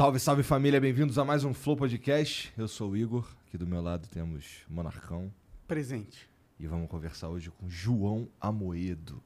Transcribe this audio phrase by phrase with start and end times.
[0.00, 2.50] Salve, salve família, bem-vindos a mais um Flow Podcast.
[2.56, 5.30] Eu sou o Igor, aqui do meu lado temos Monarcão
[5.68, 6.26] Presente.
[6.58, 9.22] e vamos conversar hoje com João Amoedo.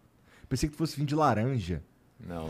[0.49, 1.81] Pensei que tu fosse vir de laranja.
[2.19, 2.49] Não.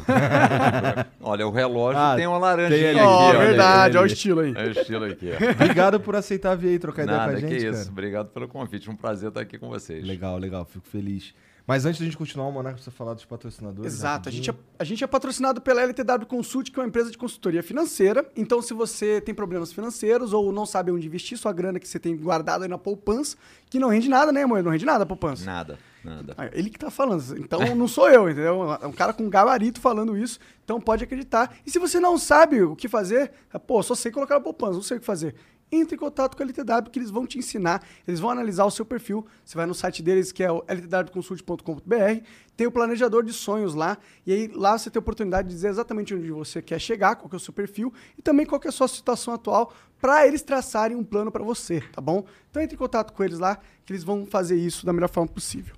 [1.21, 2.99] olha, o relógio Ah, tem uma laranja tem ali.
[2.99, 3.07] aqui.
[3.07, 3.37] Ó, aí.
[3.37, 4.55] verdade, olha o estilo aí.
[4.57, 5.31] É o estilo aqui.
[5.31, 5.51] ó.
[5.63, 7.77] Obrigado por aceitar vir aí trocar ideia Nada, com a gente, que isso.
[7.79, 7.91] cara.
[7.91, 8.89] Obrigado pelo convite.
[8.89, 10.03] Um prazer estar aqui com vocês.
[10.03, 11.35] Legal, legal, fico feliz.
[11.67, 13.91] Mas antes da gente continuar, o Monarca precisa falar dos patrocinadores.
[13.93, 14.29] Exato.
[14.29, 17.17] A gente, é, a gente é patrocinado pela LTW Consult, que é uma empresa de
[17.17, 18.29] consultoria financeira.
[18.37, 21.99] Então, se você tem problemas financeiros ou não sabe onde investir sua grana que você
[21.99, 23.39] tem guardado aí na poupança,
[23.71, 24.63] que não rende nada, né, amor?
[24.63, 25.47] Não rende nada a poupança.
[25.47, 26.35] Nada, nada.
[26.37, 27.23] Ah, Ele que tá falando.
[27.39, 28.71] Então, não sou eu, entendeu?
[28.83, 30.39] É um cara com gabarito falando isso.
[30.65, 31.57] Então, pode acreditar.
[31.65, 33.33] E se você não sabe o que fazer,
[33.67, 35.35] pô, só sei colocar na poupança, não sei o que fazer.
[35.81, 38.71] Entre em contato com a LTW que eles vão te ensinar, eles vão analisar o
[38.71, 39.27] seu perfil.
[39.45, 42.25] Você vai no site deles, que é o ltwconsult.com.br,
[42.57, 45.69] tem o planejador de sonhos lá, e aí lá você tem a oportunidade de dizer
[45.69, 48.69] exatamente onde você quer chegar, qual que é o seu perfil, e também qual que
[48.69, 52.25] é a sua situação atual, para eles traçarem um plano para você, tá bom?
[52.51, 55.29] Então entre em contato com eles lá, que eles vão fazer isso da melhor forma
[55.29, 55.75] possível.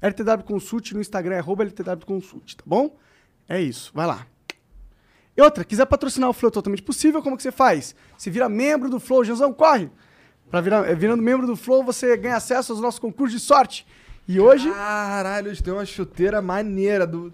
[0.00, 2.96] LTW Consult no Instagram é LTW Consult, tá bom?
[3.48, 4.26] É isso, vai lá.
[5.40, 7.94] E outra, quiser patrocinar o Flow totalmente possível, como que você faz?
[8.14, 9.90] Você vira membro do Flow, Janzão, corre!
[10.50, 13.86] Pra virar, é, virando membro do Flow, você ganha acesso aos nossos concursos de sorte.
[14.28, 17.32] E hoje, Caralho, têm uma chuteira maneira do,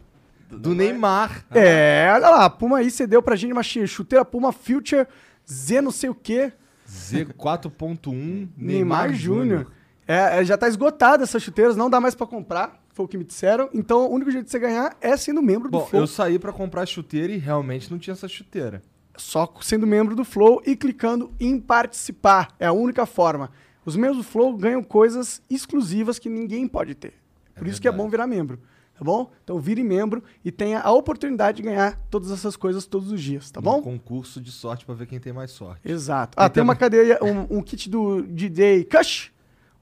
[0.48, 1.44] do, Neymar.
[1.50, 5.04] é, olha lá, a Puma aí cedeu pra gente uma chuteira Puma Future
[5.44, 6.52] Z não sei o quê,
[6.88, 8.06] Z4.1
[8.56, 9.66] Neymar, Neymar Júnior.
[10.06, 13.18] É, é, já tá esgotada essas chuteiras, não dá mais pra comprar, foi o que
[13.18, 13.68] me disseram.
[13.74, 16.02] Então, o único jeito de você ganhar é sendo membro do Bom, Flow.
[16.02, 18.82] eu saí pra comprar chuteira e realmente não tinha essa chuteira.
[19.18, 22.54] Só sendo membro do Flow e clicando em participar.
[22.58, 23.50] É a única forma.
[23.84, 27.12] Os membros do Flow ganham coisas exclusivas que ninguém pode ter.
[27.54, 28.58] Por isso que é bom virar membro.
[28.98, 29.30] Tá bom?
[29.44, 33.50] Então vire membro e tenha a oportunidade de ganhar todas essas coisas todos os dias,
[33.50, 33.82] tá Um bom?
[33.82, 35.80] concurso de sorte pra ver quem tem mais sorte.
[35.84, 36.32] Exato.
[36.34, 39.30] Ah, tem uma cadeia, um, um kit do DJ Kush,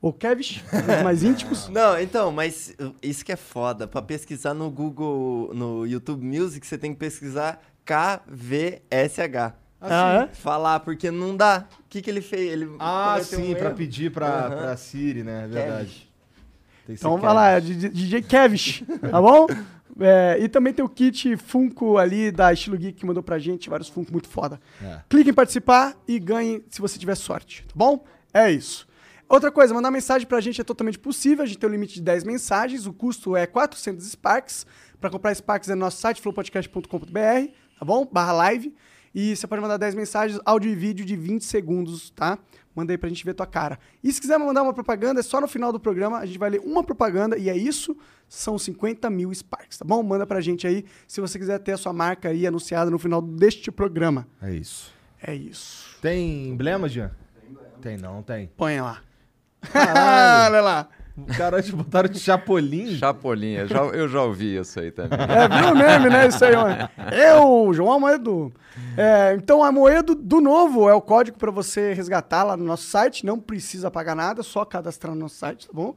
[0.04, 1.66] ou Kevish, os mais íntimos.
[1.72, 3.86] Não, então, mas uh, isso que é foda.
[3.88, 9.54] Pra pesquisar no Google, no YouTube Music, você tem que pesquisar KVSH.
[9.80, 10.34] Ah, é?
[10.34, 11.66] Falar, porque não dá.
[11.80, 12.52] O que, que ele fez?
[12.52, 13.76] Ele Ah, cometeu um sim, pra erro.
[13.76, 14.56] pedir pra, Aham.
[14.58, 15.44] pra Siri, né?
[15.44, 16.10] É verdade.
[16.86, 19.46] Então vai lá, é DJ Kevish, tá bom?
[20.00, 23.70] É, e também tem o kit Funko ali da Estilo Geek que mandou pra gente,
[23.70, 24.60] vários Funko muito foda.
[24.82, 24.98] É.
[25.08, 28.04] Clique em participar e ganhe se você tiver sorte, tá bom?
[28.32, 28.88] É isso.
[29.28, 31.42] Outra coisa, mandar mensagem pra gente é totalmente possível.
[31.44, 34.66] A gente tem um limite de 10 mensagens, o custo é 400 Sparks.
[35.00, 38.06] Pra comprar Sparks é no nosso site, flowpodcast.com.br, tá bom?
[38.10, 38.74] Barra live.
[39.14, 42.38] E você pode mandar 10 mensagens, áudio e vídeo de 20 segundos, tá?
[42.74, 43.78] Manda aí pra gente ver tua cara.
[44.02, 46.18] E se quiser mandar uma propaganda, é só no final do programa.
[46.18, 47.96] A gente vai ler uma propaganda e é isso.
[48.28, 50.02] São 50 mil Sparks, tá bom?
[50.02, 53.22] Manda pra gente aí se você quiser ter a sua marca aí anunciada no final
[53.22, 54.26] deste programa.
[54.42, 54.92] É isso.
[55.22, 55.96] É isso.
[56.02, 57.12] Tem emblema, Jean?
[57.80, 58.50] Tem não, tem.
[58.56, 59.00] Põe lá.
[59.72, 60.54] Caralho.
[60.54, 60.88] Olha lá.
[61.36, 62.96] Cara, te botaram de chapolim.
[62.96, 65.16] Chapolinha, já, eu já ouvi isso aí também.
[65.16, 66.26] É, viu o meme, né?
[66.26, 66.66] Isso aí, ó.
[67.14, 68.52] Eu, João Amoedo.
[68.96, 73.24] É, então, Amoedo, do novo, é o código para você resgatar lá no nosso site.
[73.24, 75.94] Não precisa pagar nada, só cadastrar no nosso site, tá bom?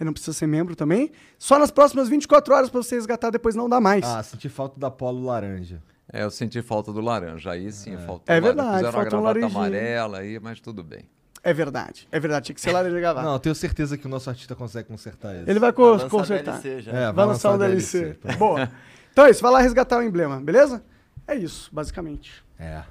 [0.00, 1.12] E não precisa ser membro também.
[1.38, 4.02] Só nas próximas 24 horas para você resgatar, depois não dá mais.
[4.04, 5.82] Ah, senti falta da polo laranja.
[6.10, 7.50] É, eu senti falta do laranja.
[7.50, 8.34] Aí sim, faltou.
[8.34, 9.60] É verdade, Fizeram uma faltou um gravata laranjinha.
[9.60, 11.04] amarela aí, mas tudo bem.
[11.44, 12.46] É verdade, é verdade.
[12.46, 13.22] Tinha que ser laranja gravar.
[13.22, 15.42] Não, eu tenho certeza que o nosso artista consegue consertar isso.
[15.50, 16.60] Ele vai Vai co- lançar consertar.
[16.60, 16.92] DLC já.
[16.92, 18.00] É, Vai lançar um DLC.
[18.22, 18.38] DLC.
[18.38, 18.70] Boa.
[19.12, 20.82] Então é isso, vai lá resgatar o emblema, beleza?
[21.28, 22.42] É isso, basicamente.
[22.58, 22.82] É.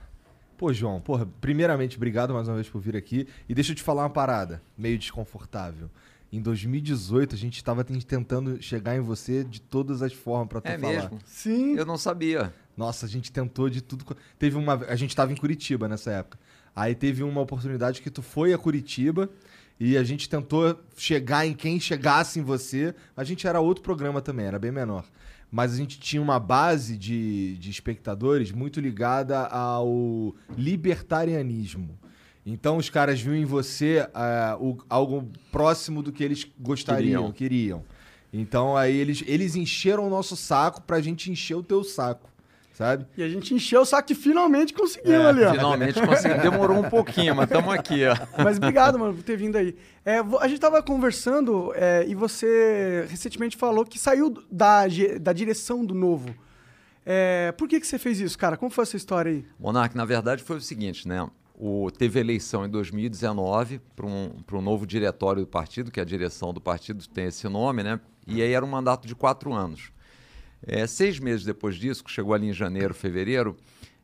[0.58, 3.28] Pô, João, porra, primeiramente, obrigado mais uma vez por vir aqui.
[3.50, 5.90] E deixa eu te falar uma parada, meio desconfortável.
[6.32, 10.62] Em 2018, a gente tava ten- tentando chegar em você de todas as formas pra
[10.62, 10.94] tu É falar.
[10.94, 11.20] mesmo?
[11.26, 11.76] Sim.
[11.76, 12.54] Eu não sabia.
[12.78, 14.06] Nossa, a gente tentou de tudo.
[14.40, 14.74] Teve uma.
[14.88, 16.40] A gente tava em Curitiba nessa época.
[16.76, 19.30] Aí teve uma oportunidade que tu foi a Curitiba
[19.80, 22.94] e a gente tentou chegar em quem chegasse em você.
[23.16, 25.06] A gente era outro programa também, era bem menor.
[25.52, 31.98] Mas a gente tinha uma base de, de espectadores muito ligada ao libertarianismo.
[32.46, 37.84] Então os caras viam em você ah, o- algo próximo do que eles gostariam, queriam.
[38.34, 42.30] Então aí eles, eles encheram o nosso saco pra gente encher o teu saco,
[42.74, 43.06] sabe?
[43.16, 45.52] E a gente encheu o saco que finalmente conseguimos É, ali, ó.
[45.52, 46.40] Finalmente consegui.
[46.42, 48.44] Demorou um pouquinho, mas estamos aqui, ó.
[48.44, 49.76] Mas obrigado, mano, por ter vindo aí.
[50.04, 54.84] É, a gente tava conversando é, e você recentemente falou que saiu da,
[55.22, 56.36] da direção do novo.
[57.06, 58.58] É, por que, que você fez isso, cara?
[58.58, 59.46] Como foi essa história aí?
[59.60, 61.30] Monark, na verdade, foi o seguinte, né?
[61.56, 66.04] O, teve eleição em 2019 para um, pra um novo diretório do partido, que é
[66.04, 68.00] a direção do partido tem esse nome, né?
[68.26, 69.92] E aí era um mandato de quatro anos.
[70.66, 73.58] É, seis meses depois disso, que chegou ali em janeiro, fevereiro,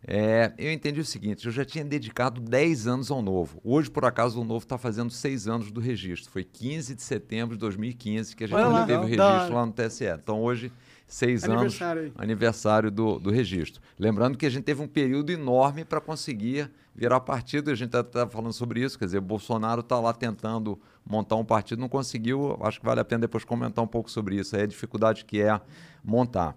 [0.05, 3.59] é, eu entendi o seguinte: eu já tinha dedicado 10 anos ao novo.
[3.63, 6.31] Hoje, por acaso, o novo está fazendo seis anos do registro.
[6.31, 9.73] Foi 15 de setembro de 2015 que a gente lá, teve o registro lá no
[9.73, 10.05] TSE.
[10.05, 10.71] Então, hoje,
[11.05, 12.11] seis anos Aniversário aí.
[12.15, 13.81] aniversário do, do registro.
[13.97, 18.27] Lembrando que a gente teve um período enorme para conseguir virar partido, a gente está
[18.27, 20.79] falando sobre isso, quer dizer, o Bolsonaro está lá tentando
[21.09, 24.35] montar um partido, não conseguiu, acho que vale a pena depois comentar um pouco sobre
[24.35, 25.59] isso, aí a dificuldade que é
[26.03, 26.55] montar.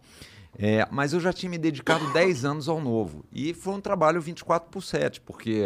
[0.59, 4.21] É, mas eu já tinha me dedicado 10 anos ao novo, e foi um trabalho
[4.21, 5.65] 24 por 7, porque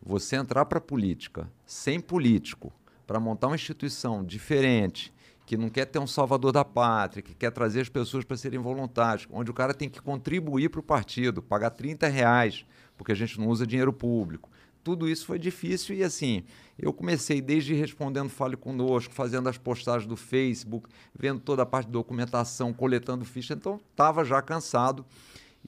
[0.00, 2.72] você entrar para a política sem político,
[3.04, 5.12] para montar uma instituição diferente,
[5.44, 8.60] que não quer ter um salvador da pátria, que quer trazer as pessoas para serem
[8.60, 12.64] voluntários, onde o cara tem que contribuir para o partido, pagar 30 reais,
[12.96, 14.48] porque a gente não usa dinheiro público.
[14.82, 16.42] Tudo isso foi difícil e assim,
[16.78, 21.86] eu comecei desde respondendo Fale Conosco, fazendo as postagens do Facebook, vendo toda a parte
[21.86, 25.04] de documentação, coletando ficha, então estava já cansado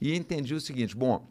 [0.01, 1.27] e entendi o seguinte, bom,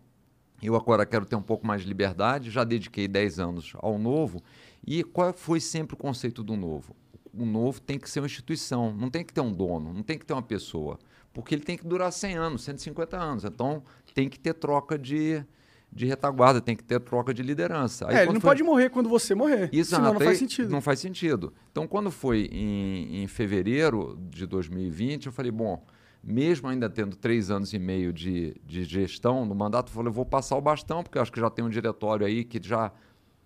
[0.62, 4.40] eu agora quero ter um pouco mais de liberdade, já dediquei 10 anos ao novo.
[4.86, 6.94] E qual foi sempre o conceito do novo?
[7.34, 10.16] O novo tem que ser uma instituição, não tem que ter um dono, não tem
[10.16, 10.98] que ter uma pessoa.
[11.32, 13.44] Porque ele tem que durar 100 anos, 150 anos.
[13.44, 13.82] Então
[14.14, 15.44] tem que ter troca de,
[15.92, 18.08] de retaguarda, tem que ter troca de liderança.
[18.08, 19.68] Aí, é, ele não foi- pode morrer quando você morrer.
[19.84, 20.70] Senão não faz sentido.
[20.70, 21.52] Não faz sentido.
[21.70, 25.84] Então, quando foi em, em fevereiro de 2020, eu falei, bom,
[26.24, 30.14] mesmo ainda tendo três anos e meio de, de gestão no mandato, eu falei, eu
[30.14, 32.90] vou passar o bastão, porque eu acho que já tem um diretório aí que já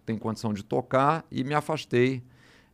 [0.04, 2.22] tem condição de tocar, e me afastei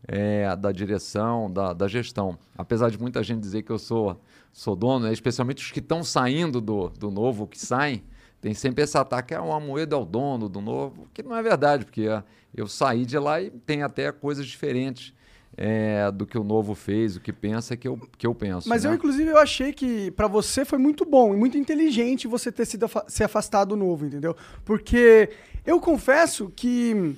[0.06, 2.38] é, da direção, da, da gestão.
[2.58, 4.20] Apesar de muita gente dizer que eu sou,
[4.52, 8.02] sou dono, né, especialmente os que estão saindo do, do novo, que saem,
[8.42, 11.42] tem sempre esse ataque, ah, o Amoedo é o dono do novo, que não é
[11.42, 12.22] verdade, porque ah,
[12.54, 15.14] eu saí de lá e tem até coisas diferentes
[15.56, 18.68] é, do que o novo fez, o que pensa que eu, que eu penso.
[18.68, 18.90] Mas né?
[18.90, 22.64] eu, inclusive, eu achei que pra você foi muito bom e muito inteligente você ter
[22.66, 24.34] sido se afastado do novo, entendeu?
[24.64, 25.30] Porque
[25.64, 27.14] eu confesso que.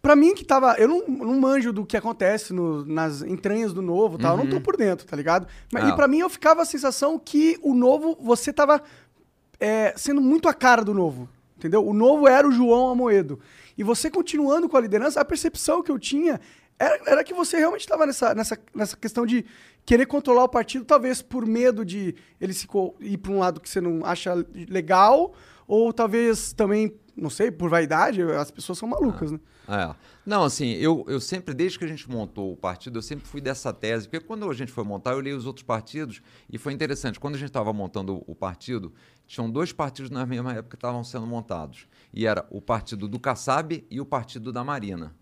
[0.00, 0.74] Pra mim que tava.
[0.78, 4.36] Eu não, não manjo do que acontece no- nas entranhas do novo tal.
[4.36, 5.46] Eu não tô por dentro, tá ligado?
[5.72, 5.88] Mas, Ah.
[5.90, 8.82] E pra mim eu ficava a sensação que o novo, você tava
[9.62, 11.28] é, sendo muito a cara do novo.
[11.56, 11.86] Entendeu?
[11.86, 13.38] O novo era o João Amoedo.
[13.78, 16.40] E você continuando com a liderança, a percepção que eu tinha
[16.76, 19.44] era, era que você realmente estava nessa, nessa, nessa questão de
[19.86, 22.66] querer controlar o partido, talvez por medo de ele se
[22.98, 24.34] ir para um lado que você não acha
[24.68, 25.32] legal,
[25.68, 29.38] ou talvez também, não sei, por vaidade, as pessoas são malucas, né?
[29.68, 29.94] É.
[30.24, 33.40] Não, assim, eu, eu sempre, desde que a gente montou o partido, eu sempre fui
[33.40, 36.72] dessa tese, porque quando a gente foi montar, eu li os outros partidos e foi
[36.72, 37.18] interessante.
[37.18, 38.92] Quando a gente estava montando o partido,
[39.26, 41.86] tinham dois partidos na mesma época que estavam sendo montados.
[42.12, 45.14] E era o partido do Kassab e o partido da Marina.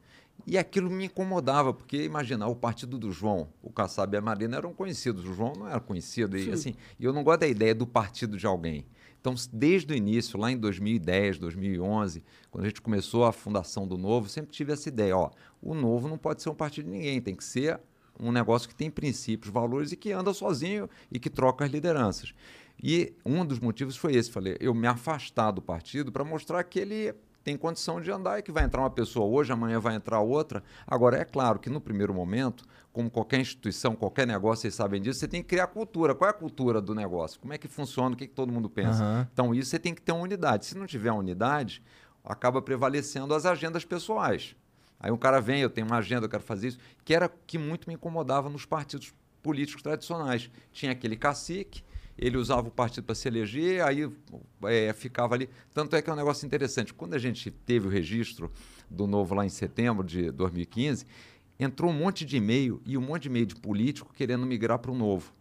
[0.47, 4.57] E aquilo me incomodava, porque imagina, o partido do João, o Kassab e a Marina
[4.57, 6.37] eram conhecidos, o João não era conhecido.
[6.37, 8.87] E assim, eu não gosto da ideia do partido de alguém.
[9.21, 13.99] Então, desde o início, lá em 2010, 2011, quando a gente começou a fundação do
[13.99, 15.31] Novo, sempre tive essa ideia, ó,
[15.61, 17.79] o Novo não pode ser um partido de ninguém, tem que ser
[18.19, 22.35] um negócio que tem princípios, valores e que anda sozinho e que troca as lideranças.
[22.83, 26.79] E um dos motivos foi esse, falei, eu me afastar do partido para mostrar que
[26.79, 30.21] ele tem condição de andar e que vai entrar uma pessoa hoje, amanhã vai entrar
[30.21, 30.63] outra.
[30.87, 35.21] Agora, é claro que no primeiro momento, como qualquer instituição, qualquer negócio, vocês sabem disso,
[35.21, 36.15] você tem que criar cultura.
[36.15, 37.41] Qual é a cultura do negócio?
[37.41, 38.15] Como é que funciona?
[38.15, 39.03] O que, que todo mundo pensa?
[39.03, 39.29] Aham.
[39.33, 40.67] Então, isso você tem que ter uma unidade.
[40.67, 41.83] Se não tiver unidade,
[42.25, 44.55] acaba prevalecendo as agendas pessoais.
[44.99, 47.31] Aí um cara vem, eu tenho uma agenda, eu quero fazer isso, que era o
[47.47, 50.51] que muito me incomodava nos partidos políticos tradicionais.
[50.73, 51.83] Tinha aquele cacique,
[52.21, 54.07] ele usava o partido para se eleger, aí
[54.65, 55.49] é, ficava ali.
[55.73, 56.93] Tanto é que é um negócio interessante.
[56.93, 58.53] Quando a gente teve o registro
[58.91, 61.07] do novo lá em setembro de 2015,
[61.59, 64.91] entrou um monte de e-mail e um monte de e-mail de político querendo migrar para
[64.91, 65.33] o novo.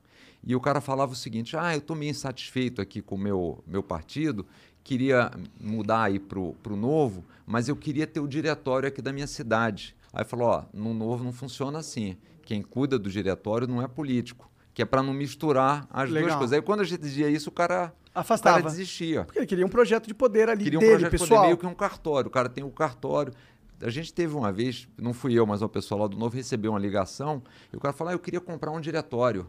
[0.41, 3.61] E o cara falava o seguinte: ah, eu estou meio insatisfeito aqui com o meu,
[3.67, 4.47] meu partido,
[4.81, 9.27] queria mudar aí para o novo, mas eu queria ter o diretório aqui da minha
[9.27, 9.93] cidade.
[10.13, 12.15] Aí falou: ó, no novo não funciona assim.
[12.43, 16.29] Quem cuida do diretório não é político, que é para não misturar as Legal.
[16.29, 16.53] duas coisas.
[16.53, 18.59] Aí quando a gente dizia isso, o cara, o Afastava.
[18.61, 19.25] cara desistia.
[19.25, 21.45] Porque ele queria um projeto de poder ali Queria um dele, projeto de poder pessoal.
[21.47, 22.29] meio que um cartório.
[22.29, 23.33] O cara tem o cartório.
[23.81, 26.71] A gente teve uma vez, não fui eu, mas uma pessoa lá do Novo recebeu
[26.71, 27.43] uma ligação
[27.73, 29.47] e o cara falou: ah, eu queria comprar um diretório.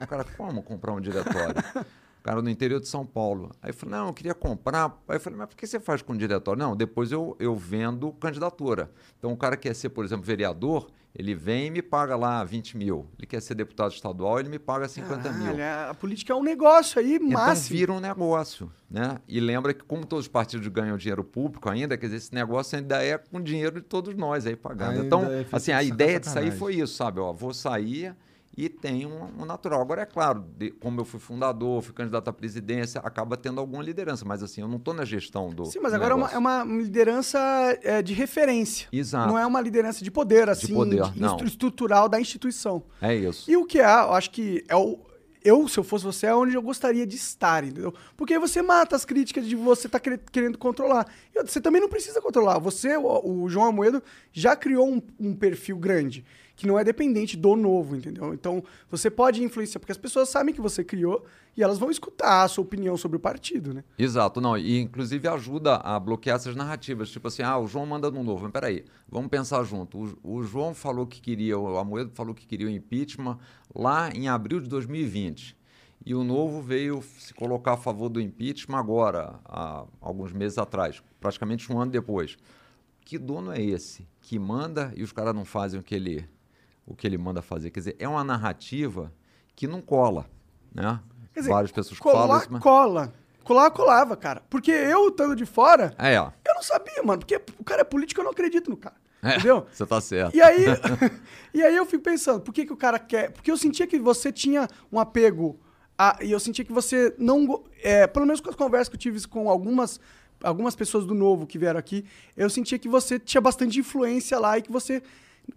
[0.00, 1.56] O cara, como comprar um diretório?
[2.20, 3.50] O cara no interior de São Paulo.
[3.62, 4.98] Aí eu falei, não, eu queria comprar.
[5.08, 6.58] Aí eu falei, mas por que você faz com diretório?
[6.58, 8.90] Não, depois eu, eu vendo candidatura.
[9.18, 12.76] Então o cara quer ser, por exemplo, vereador, ele vem e me paga lá 20
[12.76, 13.06] mil.
[13.18, 15.56] Ele quer ser deputado estadual, ele me paga 50 mil.
[15.56, 17.76] Caralho, A política é um negócio aí, Então máximo.
[17.78, 19.18] vira um negócio, né?
[19.26, 22.78] E lembra que como todos os partidos ganham dinheiro público ainda, quer dizer, esse negócio
[22.78, 24.92] ainda é com dinheiro de todos nós aí pagando.
[24.92, 27.18] Ainda então, é assim, a de ideia de sair foi isso, sabe?
[27.18, 28.14] Ó, vou sair
[28.56, 29.80] e tem um, um natural.
[29.80, 33.82] Agora, é claro, de- como eu fui fundador, fui candidato à presidência, acaba tendo alguma
[33.82, 36.38] liderança, mas assim, eu não estou na gestão do Sim, mas agora é uma, é
[36.38, 37.38] uma liderança
[37.82, 38.88] é, de referência.
[38.92, 39.28] Exato.
[39.28, 41.32] Não é uma liderança de poder, assim, poder, de não.
[41.36, 42.82] estru- estrutural da instituição.
[43.00, 43.50] É isso.
[43.50, 44.98] E o que é, eu acho que é o.
[45.42, 47.94] Eu, se eu fosse você, é onde eu gostaria de estar, entendeu?
[48.14, 51.06] Porque você mata as críticas de você estar querendo controlar.
[51.46, 52.58] Você também não precisa controlar.
[52.58, 54.02] Você, o, o João Amoedo,
[54.34, 56.26] já criou um, um perfil grande,
[56.60, 58.34] que não é dependente do novo, entendeu?
[58.34, 61.24] Então, você pode influenciar, porque as pessoas sabem que você criou
[61.56, 63.82] e elas vão escutar a sua opinião sobre o partido, né?
[63.98, 68.10] Exato, não, e inclusive ajuda a bloquear essas narrativas, tipo assim, ah, o João manda
[68.10, 72.10] no novo, mas peraí, vamos pensar junto, o, o João falou que queria, o Amoedo
[72.12, 73.38] falou que queria o impeachment
[73.74, 75.56] lá em abril de 2020,
[76.04, 81.02] e o novo veio se colocar a favor do impeachment agora, há alguns meses atrás,
[81.18, 82.36] praticamente um ano depois.
[83.02, 86.28] Que dono é esse que manda e os caras não fazem o que ele,
[86.90, 87.70] o que ele manda fazer?
[87.70, 89.12] Quer dizer, é uma narrativa
[89.54, 90.26] que não cola,
[90.74, 91.00] né?
[91.32, 92.62] Quer dizer, Várias pessoas colar, falam isso, mas...
[92.62, 93.12] cola.
[93.44, 94.42] Colar, colava, cara.
[94.50, 97.20] Porque eu, estando de fora, É, eu não sabia, mano.
[97.20, 98.96] Porque o cara é político, eu não acredito no cara.
[99.22, 99.66] É, Entendeu?
[99.72, 100.34] Você tá certo.
[100.36, 100.64] E aí,
[101.54, 103.30] e aí eu fico pensando, por que, que o cara quer.
[103.30, 105.58] Porque eu sentia que você tinha um apego.
[105.96, 107.62] A, e eu sentia que você não.
[107.82, 110.00] É, pelo menos com as conversas que eu tive com algumas,
[110.42, 112.04] algumas pessoas do novo que vieram aqui,
[112.36, 115.02] eu sentia que você tinha bastante influência lá e que você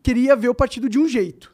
[0.01, 1.53] queria ver o partido de um jeito.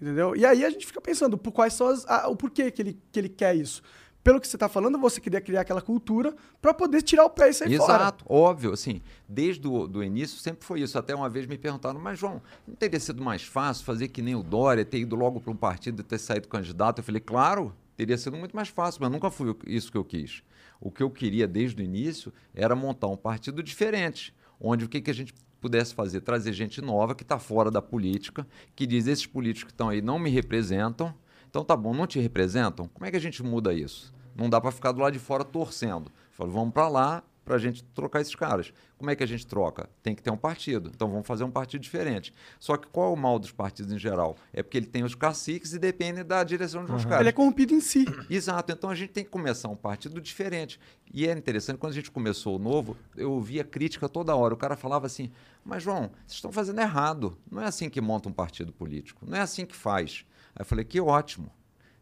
[0.00, 0.36] Entendeu?
[0.36, 2.98] E aí a gente fica pensando por quais são as, a- o porquê que ele,
[3.10, 3.82] que ele quer isso.
[4.22, 7.48] Pelo que você está falando, você queria criar aquela cultura para poder tirar o pé
[7.48, 7.94] e sair fora.
[7.94, 10.98] Exato, óbvio, assim, desde o do início sempre foi isso.
[10.98, 14.34] Até uma vez me perguntaram, mas João, não teria sido mais fácil fazer que nem
[14.34, 16.98] o Dória, ter ido logo para um partido e ter saído candidato?
[16.98, 20.42] Eu falei, claro, teria sido muito mais fácil, mas nunca foi isso que eu quis.
[20.80, 25.00] O que eu queria desde o início era montar um partido diferente, onde o que,
[25.00, 25.32] que a gente
[25.66, 26.20] pudesse fazer?
[26.20, 30.00] Trazer gente nova que está fora da política, que diz, esses políticos que estão aí
[30.00, 31.12] não me representam,
[31.48, 32.88] então tá bom, não te representam?
[32.88, 34.14] Como é que a gente muda isso?
[34.36, 36.10] Não dá para ficar do lado de fora torcendo.
[36.30, 38.72] Falo, vamos para lá para a gente trocar esses caras.
[38.98, 39.88] Como é que a gente troca?
[40.02, 40.90] Tem que ter um partido.
[40.92, 42.34] Então vamos fazer um partido diferente.
[42.58, 44.36] Só que qual é o mal dos partidos em geral?
[44.52, 47.20] É porque ele tem os caciques e depende da direção de uns caras.
[47.20, 48.04] Ele é corrompido em si.
[48.28, 50.80] Exato, então a gente tem que começar um partido diferente.
[51.14, 54.52] E é interessante, quando a gente começou o novo, eu ouvia crítica toda hora.
[54.52, 55.30] O cara falava assim:
[55.64, 57.38] Mas João, vocês estão fazendo errado.
[57.48, 59.24] Não é assim que monta um partido político.
[59.24, 60.26] Não é assim que faz.
[60.52, 61.48] Aí eu falei: Que ótimo.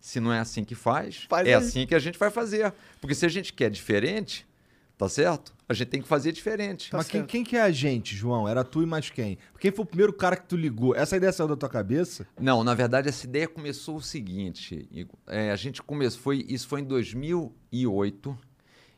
[0.01, 1.55] Se não é assim que faz, Faz é aí.
[1.55, 2.73] assim que a gente vai fazer.
[2.99, 4.47] Porque se a gente quer diferente,
[4.97, 5.55] tá certo?
[5.69, 6.91] A gente tem que fazer diferente.
[6.91, 8.49] Tá Mas quem, quem que é a gente, João?
[8.49, 9.39] Era tu e mais quem?
[9.59, 10.95] Quem foi o primeiro cara que tu ligou?
[10.95, 12.27] Essa ideia saiu da tua cabeça?
[12.39, 15.17] Não, na verdade essa ideia começou o seguinte, Igor.
[15.27, 18.37] É, a gente começou, foi, isso foi em 2008,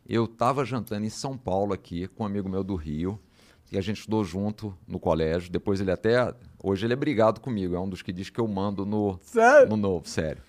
[0.08, 3.18] eu estava jantando em São Paulo aqui com um amigo meu do Rio,
[3.70, 7.74] e a gente estudou junto no colégio, depois ele até, hoje ele é brigado comigo,
[7.74, 9.68] é um dos que diz que eu mando no, Sério?
[9.68, 10.42] no novo, sério.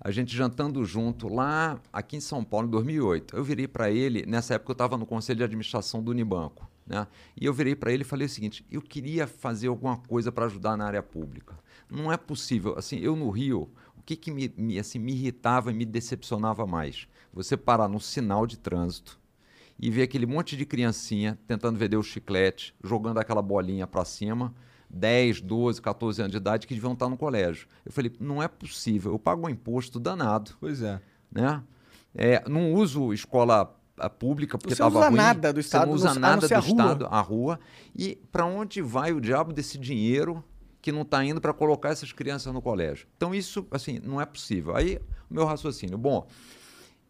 [0.00, 3.34] A gente jantando junto lá aqui em São Paulo em 2008.
[3.34, 7.06] Eu virei para ele, nessa época eu estava no conselho de administração do Unibanco, né?
[7.40, 10.46] E eu virei para ele e falei o seguinte: eu queria fazer alguma coisa para
[10.46, 11.58] ajudar na área pública.
[11.90, 15.70] Não é possível, assim, eu no Rio, o que que me, me, assim, me irritava
[15.70, 17.08] e me decepcionava mais?
[17.32, 19.18] Você parar no sinal de trânsito
[19.78, 24.54] e ver aquele monte de criancinha tentando vender o chiclete, jogando aquela bolinha para cima,
[24.90, 27.66] 10, 12, 14 anos de idade que deviam estar no colégio.
[27.84, 31.00] Eu falei, não é possível, eu pago um imposto danado, Pois é.
[31.30, 31.62] né?
[32.14, 33.74] É, não uso escola
[34.18, 35.16] pública porque Você não estava usa ruim.
[35.16, 36.68] nada do Estado, Você não usa não nada do a rua.
[36.70, 37.60] Estado, a rua.
[37.94, 40.42] E para onde vai o diabo desse dinheiro
[40.80, 43.06] que não está indo para colocar essas crianças no colégio?
[43.16, 44.76] Então isso, assim, não é possível.
[44.76, 44.98] Aí,
[45.30, 46.26] o meu raciocínio, bom,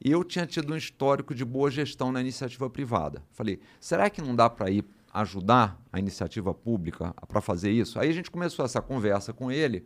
[0.02, 3.22] eu tinha tido um histórico de boa gestão na iniciativa privada.
[3.32, 4.84] Falei, será que não dá para ir
[5.20, 7.98] ajudar a iniciativa pública para fazer isso?
[7.98, 9.84] Aí a gente começou essa conversa com ele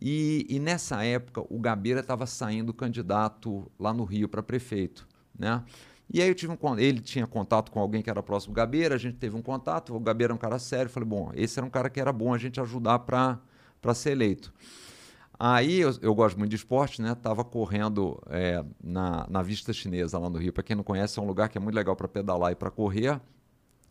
[0.00, 5.06] e, e nessa época o Gabeira estava saindo candidato lá no Rio para prefeito,
[5.38, 5.62] né?
[6.12, 8.94] E aí eu tive um, ele tinha contato com alguém que era próximo do Gabeira,
[8.94, 11.66] a gente teve um contato, o Gabeira é um cara sério, falei, bom, esse era
[11.66, 13.40] um cara que era bom a gente ajudar para
[13.94, 14.52] ser eleito.
[15.38, 17.14] Aí eu, eu, gosto muito de esporte, né?
[17.14, 20.50] Tava correndo é, na, na Vista Chinesa lá no Rio.
[20.50, 22.70] Para quem não conhece, é um lugar que é muito legal para pedalar e para
[22.70, 23.20] correr.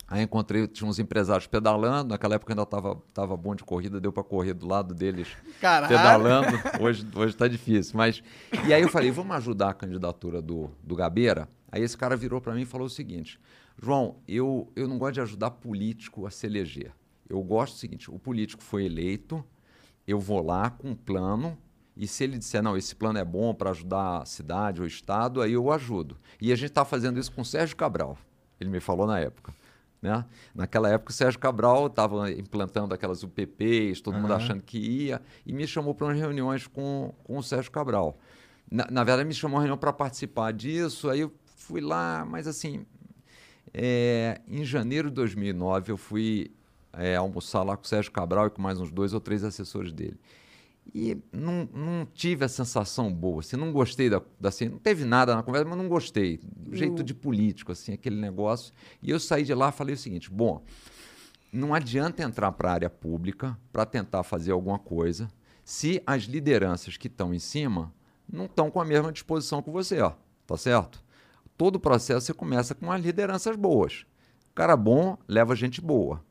[0.08, 4.12] Aí encontrei, tinha uns empresários pedalando, naquela época ainda estava tava bom de corrida, deu
[4.12, 5.28] para correr do lado deles
[5.60, 5.88] Caralho.
[5.88, 6.58] pedalando.
[6.80, 8.22] Hoje, hoje tá difícil, mas...
[8.68, 11.48] E aí eu falei, vamos ajudar a candidatura do, do Gabeira?
[11.72, 13.40] Aí esse cara virou para mim e falou o seguinte,
[13.82, 16.92] João, eu, eu não gosto de ajudar político a se eleger.
[17.28, 19.44] Eu gosto do seguinte, o político foi eleito,
[20.06, 21.58] eu vou lá com um plano,
[21.96, 24.88] e se ele disser, não, esse plano é bom para ajudar a cidade ou o
[24.88, 26.16] estado, aí eu ajudo.
[26.40, 28.16] E a gente está fazendo isso com o Sérgio Cabral,
[28.60, 29.52] ele me falou na época.
[30.00, 30.24] Né?
[30.54, 34.22] Naquela época, o Sérgio Cabral estava implantando aquelas UPPs, todo uhum.
[34.22, 38.18] mundo achando que ia, e me chamou para umas reuniões com, com o Sérgio Cabral.
[38.70, 42.46] Na, na verdade, me chamou uma reunião para participar disso, aí eu fui lá, mas
[42.46, 42.84] assim,
[43.72, 46.50] é, em janeiro de 2009, eu fui
[46.92, 49.92] é, almoçar lá com o Sérgio Cabral e com mais uns dois ou três assessores
[49.92, 50.18] dele.
[50.94, 55.04] E não, não tive a sensação boa, assim, não gostei da, da assim, não teve
[55.04, 56.40] nada na conversa, mas não gostei.
[56.42, 58.72] Do jeito de político, assim, aquele negócio.
[59.02, 60.62] E eu saí de lá e falei o seguinte: bom,
[61.52, 65.28] não adianta entrar para a área pública para tentar fazer alguma coisa
[65.64, 67.92] se as lideranças que estão em cima
[68.30, 70.12] não estão com a mesma disposição que você, ó,
[70.46, 71.02] tá certo?
[71.56, 74.06] Todo o processo você começa com as lideranças boas.
[74.50, 76.24] O cara bom leva gente boa.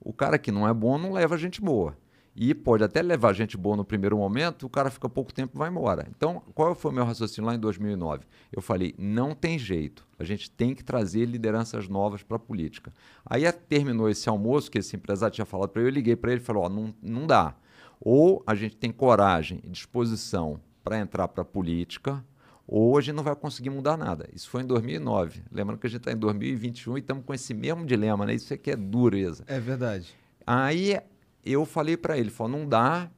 [0.00, 1.96] O cara que não é bom não leva gente boa.
[2.34, 5.58] E pode até levar gente boa no primeiro momento, o cara fica pouco tempo e
[5.58, 6.06] vai embora.
[6.16, 8.24] Então, qual foi o meu raciocínio lá em 2009?
[8.52, 12.92] Eu falei, não tem jeito, a gente tem que trazer lideranças novas para a política.
[13.26, 16.40] Aí terminou esse almoço, que esse empresário tinha falado para eu, eu liguei para ele
[16.40, 17.54] e falei, ó, não, não dá.
[18.00, 22.24] Ou a gente tem coragem e disposição para entrar para a política,
[22.66, 24.28] ou a gente não vai conseguir mudar nada.
[24.32, 25.42] Isso foi em 2009.
[25.50, 28.34] Lembrando que a gente está em 2021 e estamos com esse mesmo dilema, né?
[28.34, 29.42] Isso aqui é dureza.
[29.48, 30.14] É verdade.
[30.46, 30.96] Aí
[31.44, 33.10] eu falei para ele, falou, não dá.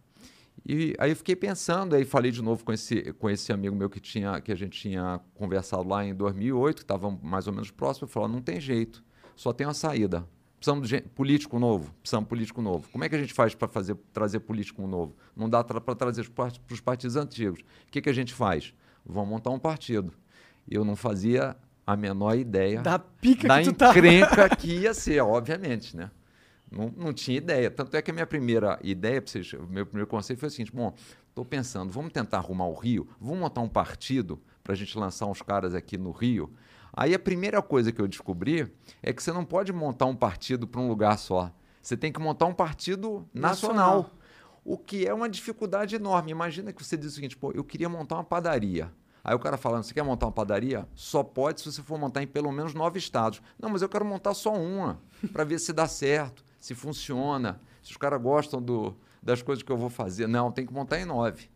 [0.64, 3.90] E aí eu fiquei pensando, aí falei de novo com esse, com esse amigo meu
[3.90, 7.70] que, tinha, que a gente tinha conversado lá em 2008, que estava mais ou menos
[7.70, 9.02] próximo, falou, não tem jeito,
[9.34, 10.24] só tem uma saída.
[10.62, 12.88] Precisamos de político novo, precisamos de político novo.
[12.92, 15.16] Como é que a gente faz para fazer trazer político novo?
[15.34, 17.60] Não dá para trazer para os partidos antigos.
[17.88, 18.72] O que, que a gente faz?
[19.04, 20.12] Vamos montar um partido.
[20.70, 25.96] Eu não fazia a menor ideia da pica da que encrenca que ia ser, obviamente,
[25.96, 26.12] né?
[26.72, 27.70] Não, não tinha ideia.
[27.70, 30.94] Tanto é que a minha primeira ideia, vocês, meu primeiro conceito foi o seguinte: bom,
[31.28, 35.26] estou pensando, vamos tentar arrumar o Rio, vamos montar um partido para a gente lançar
[35.26, 36.50] uns caras aqui no Rio.
[36.94, 40.66] Aí a primeira coisa que eu descobri é que você não pode montar um partido
[40.66, 41.50] para um lugar só.
[41.80, 44.10] Você tem que montar um partido nacional, nacional.
[44.64, 46.30] O que é uma dificuldade enorme.
[46.30, 48.90] Imagina que você diz o seguinte: pô, eu queria montar uma padaria.
[49.24, 50.88] Aí o cara falando, você quer montar uma padaria?
[50.94, 53.40] Só pode se você for montar em pelo menos nove estados.
[53.60, 55.00] Não, mas eu quero montar só uma,
[55.32, 59.72] para ver se dá certo se funciona, se os caras gostam do, das coisas que
[59.72, 60.28] eu vou fazer.
[60.28, 61.50] Não, tem que montar em nove.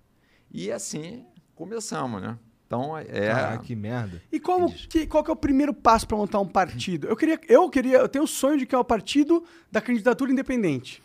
[0.51, 2.37] E assim começamos, né?
[2.66, 3.31] Então é.
[3.31, 4.21] Ah, que merda.
[4.33, 7.07] E como que, qual que é o primeiro passo para montar um partido?
[7.07, 11.01] Eu queria, eu queria, eu tenho o sonho de criar o partido da candidatura independente.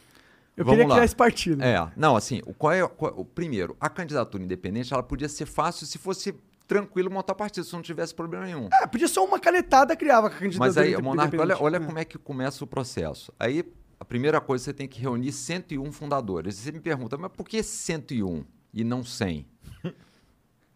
[0.58, 0.96] Eu Vamos queria lá.
[0.96, 1.64] criar esse partido.
[1.64, 5.46] É, não, assim, o, qual é, qual, o primeiro, a candidatura independente, ela podia ser
[5.46, 6.34] fácil se fosse
[6.68, 8.68] tranquilo montar partido, se não tivesse problema nenhum.
[8.82, 11.80] É, podia ser uma canetada criava a candidatura Mas aí, Monarca, olha, olha é.
[11.80, 13.32] como é que começa o processo.
[13.40, 13.64] Aí
[14.02, 16.58] a primeira coisa você tem que reunir 101 fundadores.
[16.58, 19.46] E você me pergunta, mas por que 101 e não 100?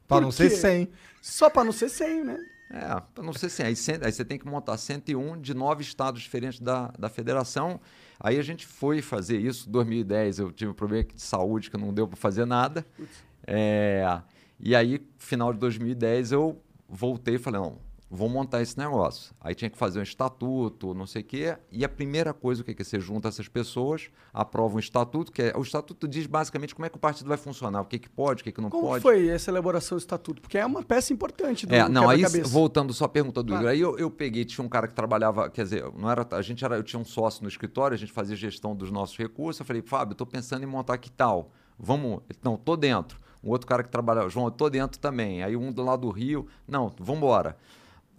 [0.08, 0.88] para não ser 100.
[1.24, 2.38] Só para não ser 100, né?
[2.70, 3.66] É, para não ser 100.
[3.66, 7.82] Aí, aí, você tem que montar 101 de nove estados diferentes da, da federação.
[8.20, 9.68] Aí a gente foi fazer isso.
[9.70, 12.86] Em 2010 eu tive um problema de saúde que não deu para fazer nada.
[13.48, 14.22] É,
[14.60, 19.34] e aí, final de 2010, eu voltei e falei, não, vou montar esse negócio.
[19.42, 21.58] Aí tinha que fazer um estatuto, não sei o quê.
[21.72, 25.32] E a primeira coisa o que é que você junta essas pessoas, aprova um estatuto,
[25.32, 28.00] que é o estatuto diz basicamente como é que o partido vai funcionar, o que,
[28.00, 29.04] que pode, o que, que não como pode.
[29.04, 30.42] Como foi essa elaboração do estatuto?
[30.42, 33.68] Porque é uma peça importante do É, não, aí voltando só à pergunta do Igor,
[33.68, 36.64] aí eu, eu, peguei, tinha um cara que trabalhava, quer dizer, não era, a gente
[36.64, 39.66] era, eu tinha um sócio no escritório, a gente fazia gestão dos nossos recursos, eu
[39.66, 41.52] falei, Fábio, estou pensando em montar que tal?
[41.78, 43.20] Vamos, não, tô dentro.
[43.44, 45.44] Um outro cara que trabalha, João, eu tô dentro também.
[45.44, 47.56] Aí um do lado do Rio, não, vamos embora.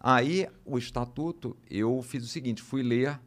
[0.09, 3.19] Aí, o estatuto, eu fiz o seguinte: fui ler,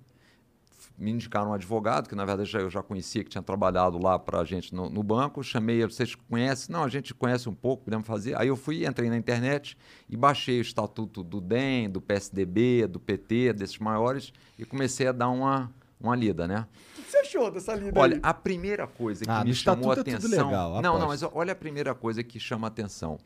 [0.98, 4.39] me indicaram um advogado, que na verdade eu já conhecia, que tinha trabalhado lá para
[4.39, 5.44] a gente no, no, banco.
[5.44, 6.72] Chamei, vocês conhecem?
[6.72, 8.39] Não, a gente conhece um pouco, podemos fazer.
[8.39, 9.78] Aí eu fui, entrei na internet
[10.10, 15.12] e baixei o estatuto do DEM, do PSDB, do PT, desses maiores, e comecei a
[15.12, 16.65] dar uma, uma lida, né?
[16.98, 18.22] O que você achou dessa lida Olha, aí?
[18.24, 20.48] a primeira coisa que Ah, me chamou a é tudo atenção.
[20.48, 23.20] legal, não, não, mas olha a primeira coisa que chama a atenção.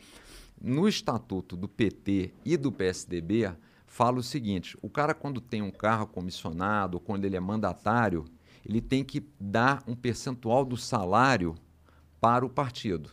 [0.64, 3.54] No estatuto do PT e do PSDB,
[3.86, 8.24] fala o seguinte: o cara, quando tem um carro comissionado, quando ele é mandatário,
[8.66, 11.54] ele tem que dar um percentual do salário
[12.22, 13.12] para o partido.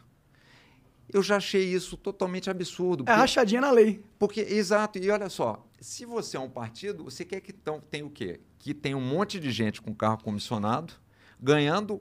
[1.13, 3.03] Eu já achei isso totalmente absurdo.
[3.03, 4.01] É porque- rachadinha na lei.
[4.17, 8.05] porque, exato, e olha só, se você é um partido, você quer que tão, tem
[8.05, 8.41] o quê?
[8.61, 10.95] Que tem um monte de gente com carro comissionado
[11.41, 12.01] ganhando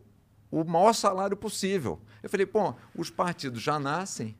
[0.51, 1.99] o maior salário possível.
[2.21, 4.37] Eu falei, pô, os partidos já nascem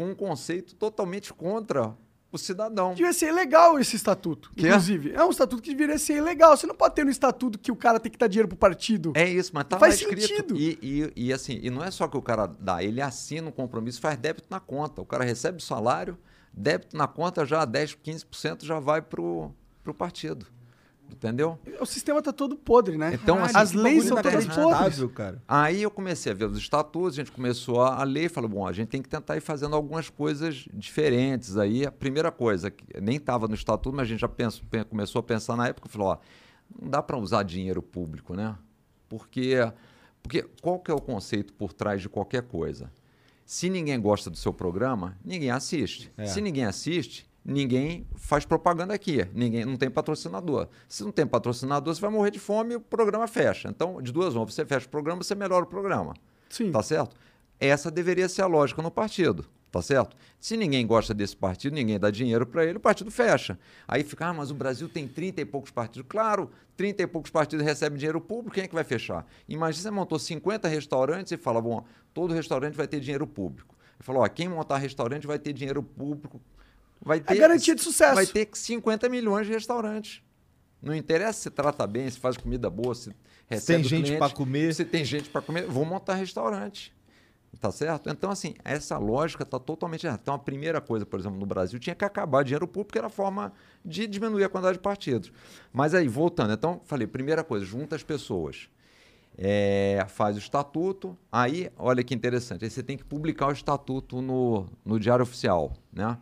[0.00, 1.94] com um conceito totalmente contra
[2.32, 2.94] o cidadão.
[2.94, 5.12] Devia ser legal esse estatuto, Que inclusive.
[5.12, 5.22] É?
[5.22, 6.56] um estatuto que deveria ser legal.
[6.56, 9.12] Você não pode ter no estatuto que o cara tem que dar dinheiro pro partido.
[9.14, 10.56] É isso, mas tá Faz sentido.
[10.56, 13.52] E, e, e assim, e não é só que o cara dá, ele assina um
[13.52, 15.02] compromisso, faz débito na conta.
[15.02, 16.16] O cara recebe o salário,
[16.50, 19.52] débito na conta já 10, 15% já vai pro,
[19.84, 20.46] pro partido.
[21.12, 21.58] Entendeu?
[21.80, 23.12] O sistema tá todo podre, né?
[23.14, 25.12] Então, assim, as leis são todas inacreditável, podres.
[25.16, 25.42] cara.
[25.46, 28.48] Aí eu comecei a ver os estatutos, a gente começou a, a ler e falou,
[28.48, 31.56] bom, a gente tem que tentar ir fazendo algumas coisas diferentes.
[31.56, 34.84] Aí a primeira coisa, que nem estava no estatuto, mas a gente já pensou, pe-
[34.84, 36.18] começou a pensar na época, falou, ó,
[36.80, 38.56] não dá para usar dinheiro público, né?
[39.08, 39.56] Porque,
[40.22, 42.90] porque qual que é o conceito por trás de qualquer coisa?
[43.44, 46.12] Se ninguém gosta do seu programa, ninguém assiste.
[46.16, 46.26] É.
[46.26, 49.26] Se ninguém assiste, ninguém faz propaganda aqui.
[49.32, 50.68] Ninguém não tem patrocinador.
[50.88, 53.68] Se não tem patrocinador, você vai morrer de fome e o programa fecha.
[53.68, 56.14] Então, de duas uma, você fecha o programa, você melhora o programa.
[56.48, 56.70] Sim.
[56.70, 57.16] Tá certo?
[57.58, 59.46] Essa deveria ser a lógica no partido.
[59.70, 60.16] Tá certo?
[60.40, 63.56] Se ninguém gosta desse partido, ninguém dá dinheiro para ele, o partido fecha.
[63.86, 66.08] Aí fica, ah, mas o Brasil tem 30 e poucos partidos.
[66.08, 69.24] Claro, 30 e poucos partidos recebem dinheiro público, quem é que vai fechar?
[69.48, 73.76] Imagina você montou 50 restaurantes e fala, bom, todo restaurante vai ter dinheiro público.
[73.96, 76.40] Ele falou, ó, quem montar restaurante vai ter dinheiro público.
[77.02, 78.14] Vai ter, garantia de sucesso.
[78.14, 80.22] Vai ter 50 milhões de restaurantes.
[80.82, 83.14] Não interessa se trata bem, se faz comida boa, se
[83.46, 84.74] recebe tem o gente pra comer.
[84.74, 86.94] Se tem gente para comer, vou montar restaurante.
[87.58, 88.08] Tá certo?
[88.08, 90.20] Então, assim, essa lógica está totalmente errada.
[90.22, 93.10] Então, a primeira coisa, por exemplo, no Brasil, tinha que acabar dinheiro público, era a
[93.10, 93.52] forma
[93.84, 95.32] de diminuir a quantidade de partidos.
[95.72, 98.68] Mas aí, voltando, então, falei, primeira coisa, junta as pessoas.
[99.36, 104.20] É, faz o estatuto, aí, olha que interessante, aí você tem que publicar o estatuto
[104.20, 106.18] no, no Diário Oficial, né?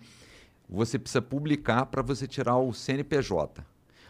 [0.68, 3.64] Você precisa publicar para você tirar o CNPJ.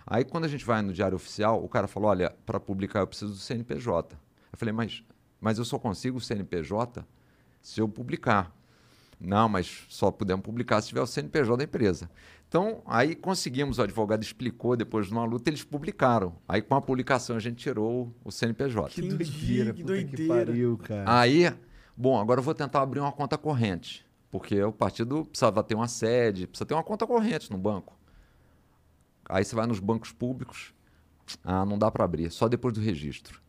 [0.07, 3.07] Aí, quando a gente vai no Diário Oficial, o cara falou, olha, para publicar eu
[3.07, 4.17] preciso do CNPJ.
[4.51, 5.05] Eu falei, mas,
[5.41, 7.07] mas eu só consigo o CNPJ
[7.61, 8.53] se eu publicar.
[9.21, 12.09] Não, mas só podemos publicar se tiver o CNPJ da empresa.
[12.49, 16.35] Então, aí conseguimos, o advogado explicou, depois de uma luta, eles publicaram.
[16.49, 18.89] Aí, com a publicação, a gente tirou o CNPJ.
[18.89, 20.47] Que doideira, que puta que doideira.
[20.47, 21.05] pariu, cara.
[21.07, 21.53] Aí,
[21.97, 25.89] bom, agora eu vou tentar abrir uma conta corrente, porque o partido precisava ter uma
[25.89, 27.99] sede, precisa ter uma conta corrente no banco.
[29.29, 30.73] Aí você vai nos bancos públicos,
[31.45, 33.41] ah, não dá para abrir, só depois do registro.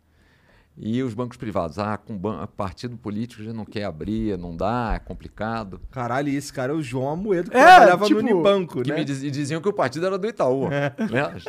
[0.82, 4.94] E os bancos privados, ah, com ban partido político já não quer abrir, não dá,
[4.96, 5.82] é complicado.
[5.92, 8.96] Caralho, esse cara é o João Amoedo, que É, trabalhava tipo, no Unibanco, Que né?
[9.00, 10.70] me diz- e diziam que o partido era do Itaú.
[10.70, 10.90] Né?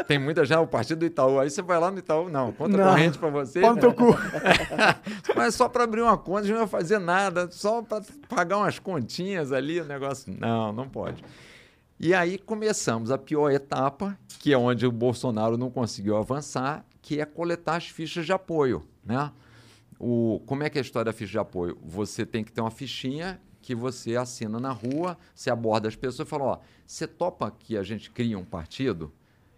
[0.09, 1.38] Tem muita já, o partido do Itaú.
[1.38, 2.88] Aí você vai lá no Itaú, não, conta Não.
[2.88, 3.61] corrente para você.
[3.61, 4.16] No teu cu.
[5.37, 8.57] Mas só para abrir uma conta, a gente não vai fazer nada, só para pagar
[8.59, 10.35] umas continhas ali, o negócio.
[10.38, 11.23] Não, não pode.
[11.99, 17.20] E aí começamos a pior etapa, que é onde o Bolsonaro não conseguiu avançar, que
[17.20, 18.86] é coletar as fichas de apoio.
[19.04, 19.32] Né?
[19.98, 21.78] O, como é que é a história da ficha de apoio?
[21.82, 26.26] Você tem que ter uma fichinha que você assina na rua, você aborda as pessoas
[26.26, 29.12] e fala, ó, você topa que a gente cria um partido?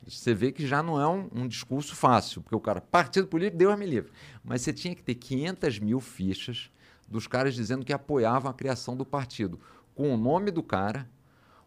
[0.06, 3.58] Você vê que já não é um, um discurso fácil, porque o cara, partido político,
[3.58, 4.10] Deus me livre.
[4.42, 6.70] Mas você tinha que ter 500 mil fichas
[7.08, 9.60] dos caras dizendo que apoiavam a criação do partido,
[9.94, 11.08] com o nome do cara,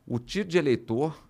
[0.06, 1.25] o título de eleitor,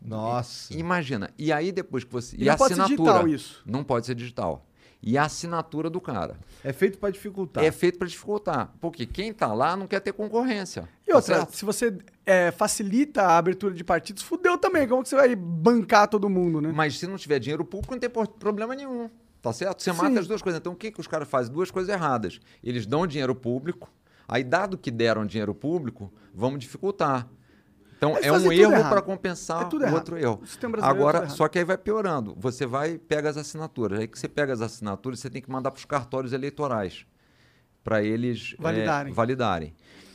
[0.00, 0.72] Nossa.
[0.74, 1.30] imagina.
[1.38, 2.36] E aí depois que você...
[2.36, 3.12] E E, não a pode ser assinatura.
[3.12, 3.62] digital isso.
[3.66, 4.66] Não pode ser digital.
[5.02, 6.36] E a assinatura do cara.
[6.62, 7.64] É feito pra dificultar.
[7.64, 8.70] É feito para dificultar.
[8.80, 10.86] Porque quem está lá não quer ter concorrência.
[11.06, 14.86] E tá outra, se você é, facilita a abertura de partidos, fudeu também.
[14.86, 16.70] Como que você vai bancar todo mundo, né?
[16.74, 19.08] Mas se não tiver dinheiro público, não tem problema nenhum.
[19.40, 19.82] Tá certo?
[19.82, 19.96] Você Sim.
[19.96, 20.60] mata as duas coisas.
[20.60, 21.50] Então, o que, que os caras fazem?
[21.50, 22.38] Duas coisas erradas.
[22.62, 23.90] Eles dão dinheiro público,
[24.28, 27.26] aí, dado que deram dinheiro público, vamos dificultar.
[28.00, 30.40] Então, Eles é um erro para compensar É o outro erro.
[30.80, 31.36] É Agora, errado.
[31.36, 32.34] só que aí vai piorando.
[32.38, 34.00] Você vai pega as assinaturas.
[34.00, 37.04] Aí que você pega as assinaturas, você tem que mandar para os cartórios eleitorais
[37.84, 39.12] para eles eh, Validarem.
[39.12, 39.74] validarem.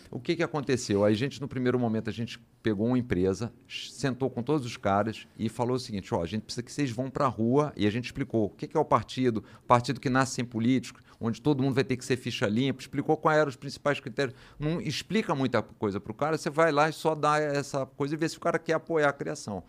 [0.09, 1.05] O que, que aconteceu?
[1.05, 4.77] Aí a gente, no primeiro momento, a gente pegou uma empresa, sentou com todos os
[4.77, 7.71] caras e falou o seguinte, ó, a gente precisa que vocês vão para a rua
[7.75, 11.03] e a gente explicou o que, que é o partido, partido que nasce sem políticos,
[11.19, 14.35] onde todo mundo vai ter que ser ficha limpa, explicou quais eram os principais critérios.
[14.59, 18.15] Não explica muita coisa para o cara, você vai lá e só dá essa coisa
[18.15, 19.63] e vê se o cara quer apoiar a criação.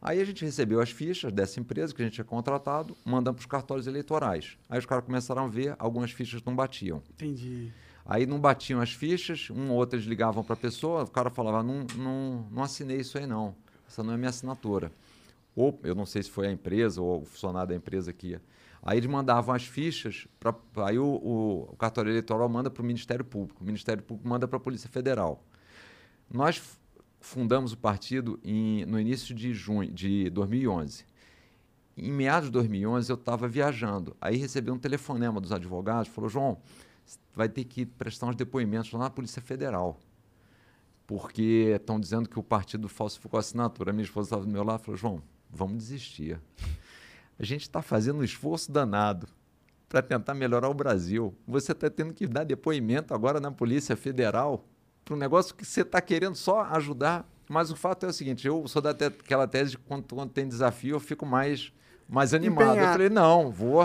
[0.00, 3.46] Aí a gente recebeu as fichas dessa empresa que a gente tinha contratado, mandamos para
[3.46, 4.58] os cartórios eleitorais.
[4.68, 7.00] Aí os caras começaram a ver, algumas fichas não batiam.
[7.10, 7.72] Entendi.
[8.04, 11.30] Aí não batiam as fichas, um ou outro eles ligavam para a pessoa, o cara
[11.30, 13.54] falava, não, não, não assinei isso aí não,
[13.86, 14.90] essa não é minha assinatura.
[15.54, 18.42] Ou, eu não sei se foi a empresa ou o funcionário da empresa que ia.
[18.82, 20.52] Aí eles mandavam as fichas, pra,
[20.84, 24.48] aí o, o, o cartório eleitoral manda para o Ministério Público, o Ministério Público manda
[24.48, 25.44] para a Polícia Federal.
[26.28, 26.60] Nós
[27.20, 31.04] fundamos o partido em- no início de junho de 2011.
[31.96, 36.58] Em meados de 2011 eu estava viajando, aí recebi um telefonema dos advogados, falou, João,
[37.34, 40.00] vai ter que prestar uns depoimentos lá na Polícia Federal,
[41.06, 43.90] porque estão dizendo que o partido falsificou a assinatura.
[43.90, 46.40] A minha esposa estava do meu lado e falou, João, vamos desistir.
[47.38, 49.26] A gente está fazendo um esforço danado
[49.88, 51.34] para tentar melhorar o Brasil.
[51.46, 54.64] Você está tendo que dar depoimento agora na Polícia Federal
[55.04, 57.28] para um negócio que você está querendo só ajudar.
[57.48, 60.46] Mas o fato é o seguinte: eu sou daquela tese de que quando, quando tem
[60.48, 61.72] desafio eu fico mais,
[62.08, 62.62] mais animado.
[62.68, 62.92] Eu Empenhado.
[62.92, 63.82] falei, não, vou.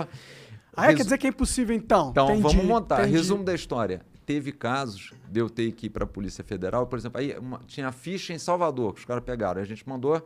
[0.74, 2.10] Ah, Resu- quer dizer que é impossível então?
[2.10, 3.00] então, Entendi, vamos montar.
[3.00, 3.16] entendi.
[3.16, 4.00] Resumo da história.
[4.24, 7.60] Teve casos de eu ter que ir para a Polícia Federal, por exemplo, aí uma-
[7.66, 9.60] tinha ficha em Salvador, que os caras pegaram.
[9.60, 10.24] A gente mandou.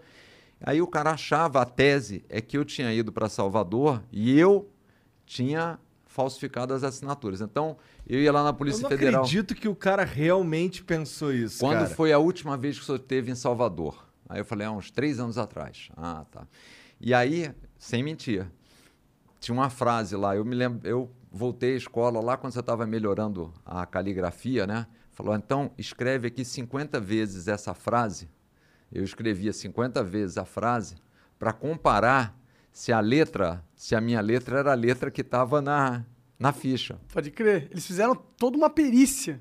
[0.65, 4.69] Aí o cara achava, a tese é que eu tinha ido para Salvador e eu
[5.27, 7.41] tinha falsificado as assinaturas.
[7.41, 9.23] Então, eu ia lá na Eu Polícia não Federal.
[9.23, 11.95] acredito que o cara realmente pensou isso, Quando cara.
[11.95, 14.07] foi a última vez que o senhor esteve em Salvador?
[14.29, 15.89] Aí eu falei, há uns três anos atrás.
[15.97, 16.47] Ah, tá.
[17.01, 18.47] E aí, sem mentir,
[19.41, 22.87] tinha uma frase lá, eu me lembro, eu voltei à escola lá quando você estava
[22.87, 24.87] melhorando a caligrafia, né?
[25.11, 28.29] Falou, então escreve aqui 50 vezes essa frase.
[28.93, 30.97] Eu escrevia 50 vezes a frase
[31.39, 32.39] para comparar
[32.71, 36.05] se a letra, se a minha letra era a letra que estava na,
[36.39, 36.99] na ficha.
[37.13, 37.69] Pode crer.
[37.71, 39.41] Eles fizeram toda uma perícia.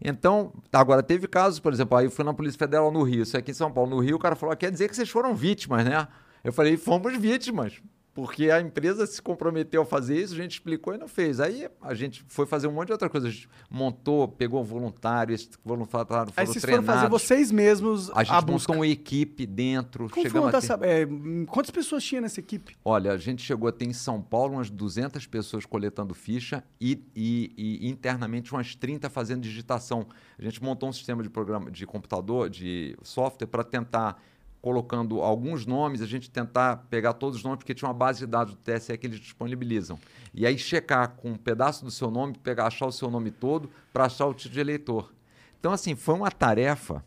[0.00, 3.36] Então, agora teve casos, por exemplo, aí eu fui na Polícia Federal no Rio, isso
[3.36, 3.90] aqui em São Paulo.
[3.90, 6.06] No Rio, o cara falou: "Ah, quer dizer que vocês foram vítimas, né?
[6.44, 7.80] Eu falei: fomos vítimas,
[8.16, 11.38] porque a empresa se comprometeu a fazer isso, a gente explicou e não fez.
[11.38, 13.28] Aí a gente foi fazer um monte de outra coisa.
[13.28, 16.94] A gente montou, pegou um voluntário, esse voluntário foram Aí vocês foram treinados.
[17.02, 18.72] fazer vocês mesmos a gente a busca.
[18.72, 20.04] montou uma equipe dentro.
[20.08, 20.66] Como foi chegamos a ter...
[20.66, 20.78] essa...
[20.82, 21.06] é,
[21.46, 22.74] quantas pessoas tinha nessa equipe?
[22.82, 26.98] Olha, a gente chegou a ter em São Paulo umas 200 pessoas coletando ficha e,
[27.14, 27.52] e-
[27.82, 30.06] e internamente umas 30 fazendo digitação.
[30.38, 34.18] A gente montou um sistema de programa de computador, de software, para tentar,
[34.66, 38.26] colocando alguns nomes, a gente tentar pegar todos os nomes, porque tinha uma base de
[38.26, 39.96] dados do TSE que eles disponibilizam.
[40.34, 43.70] E aí checar com um pedaço do seu nome, pegar, achar o seu nome todo,
[43.92, 45.14] para achar o título de eleitor.
[45.60, 47.04] Então, assim, foi uma tarefa.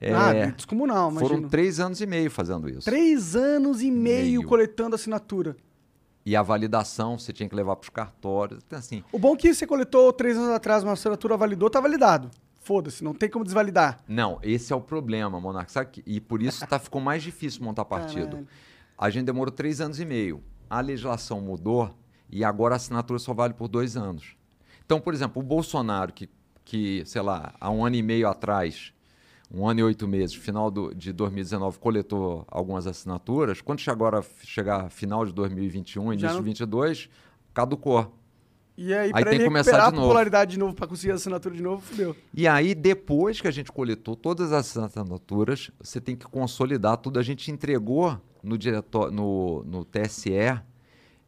[0.00, 1.34] Ah, é, descomunal, imagino.
[1.34, 2.86] foram três anos e meio fazendo isso.
[2.86, 4.48] Três anos e meio, Meio.
[4.48, 5.54] coletando assinatura.
[6.24, 8.62] E a validação você tinha que levar para os cartórios.
[8.66, 11.78] Então, assim, O bom é que você coletou três anos atrás uma assinatura validou, tá
[11.78, 12.30] validado.
[12.64, 14.00] Foda-se, não tem como desvalidar.
[14.08, 15.70] não, esse é o problema, Monarca.
[15.70, 18.30] Sabe E por isso tá, ficou mais difícil montar partido.
[18.30, 18.48] Caralho.
[18.98, 20.42] A gente demorou três anos e meio.
[20.70, 21.94] A legislação mudou
[22.30, 24.34] e agora a assinatura só vale por dois anos.
[24.84, 26.28] Então, por exemplo, o Bolsonaro, que,
[26.64, 28.92] que sei lá, há um ano e meio atrás,
[29.50, 34.22] um ano e oito meses, final do, de 2019, coletou algumas assinaturas, quando che- agora
[34.42, 37.10] chegar final de 2021, Já início de 2022,
[37.52, 38.14] caducou.
[38.76, 40.08] E aí, Aí pra tem ele que começar recuperar de a novo.
[40.08, 42.16] popularidade de novo, pra conseguir a assinatura de novo, fudeu.
[42.34, 47.18] E aí, depois que a gente coletou todas as assinaturas, você tem que consolidar tudo.
[47.20, 50.32] A gente entregou no, diretor, no, no TSE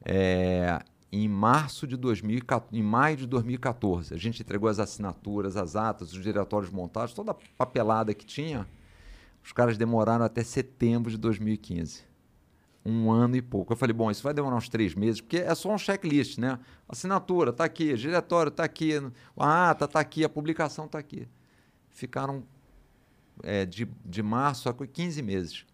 [0.05, 0.81] é,
[1.13, 4.13] em março de 2014, em maio de 2014.
[4.13, 8.67] A gente entregou as assinaturas, as atas, os diretórios montados, toda a papelada que tinha.
[9.45, 12.03] Os caras demoraram até setembro de 2015.
[12.89, 13.73] Um ano e pouco.
[13.73, 16.59] Eu falei, bom, isso vai demorar uns três meses, porque é só um checklist, né?
[16.89, 18.93] Assinatura está aqui, diretório está aqui,
[19.37, 21.27] a ata está aqui, a publicação está aqui.
[21.91, 22.45] Ficaram
[23.43, 25.67] é, de, de março a 15 meses.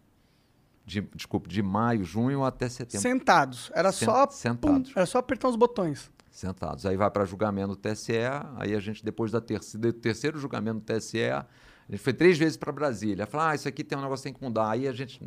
[0.85, 3.01] De, desculpe, de maio, junho até setembro.
[3.01, 3.71] Sentados.
[3.73, 4.29] Era Sen- só.
[4.29, 4.91] sentados.
[4.91, 6.11] Pum, era só apertar os botões.
[6.31, 6.85] Sentados.
[6.85, 8.13] Aí vai para julgamento do TSE,
[8.57, 11.45] aí a gente, depois da do terceiro julgamento do TSE, a
[11.89, 13.27] gente foi três vezes para Brasília.
[13.27, 14.71] Falar, ah, isso aqui tem um negócio que tem que mudar.
[14.71, 15.21] Aí a gente.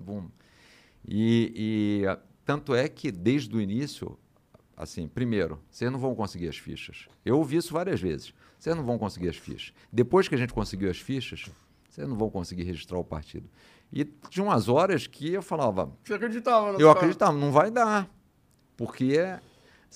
[1.07, 1.53] E,
[2.05, 4.19] e, tanto é que desde o início,
[4.77, 7.07] assim, primeiro, vocês não vão conseguir as fichas.
[7.25, 8.35] Eu ouvi isso várias vezes.
[8.59, 9.73] Vocês não vão conseguir as fichas.
[9.93, 11.47] Depois que a gente conseguiu as fichas,
[11.89, 13.49] vocês não vão conseguir registrar o partido.
[13.93, 16.77] E tinha umas horas que eu falava, Você acreditava?
[16.79, 18.11] eu acreditava, não vai dar.
[18.77, 19.19] Porque,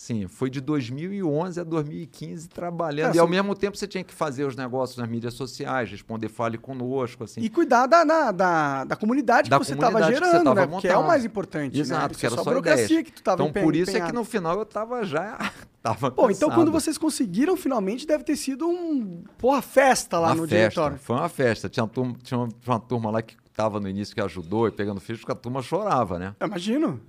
[0.01, 3.13] assim, foi de 2011 a 2015 trabalhando.
[3.13, 6.29] É, e ao mesmo tempo você tinha que fazer os negócios nas mídias sociais, responder
[6.29, 7.41] fale conosco, assim.
[7.43, 10.45] E cuidar da, da, da, da comunidade Da que você estava comunidade que você gerando,
[10.47, 10.67] tava né?
[10.67, 11.75] Porque é o mais importante.
[11.75, 11.81] né?
[11.81, 13.03] Exato, Isso que é era só só burocracia ideias.
[13.05, 14.15] que tu tava Então, por isso é que empenhado.
[14.15, 15.39] no final eu tava já.
[15.83, 16.55] tava Pô, então cansado.
[16.55, 19.23] quando vocês conseguiram, finalmente, deve ter sido um.
[19.37, 20.99] Porra, festa lá uma no festa, diretório.
[20.99, 21.69] Foi uma festa.
[21.69, 24.67] Tinha, uma turma, tinha uma, tinha uma turma lá que estava no início que ajudou
[24.67, 26.35] e pegando ficha, que a turma chorava, né?
[26.41, 27.01] Eu imagino.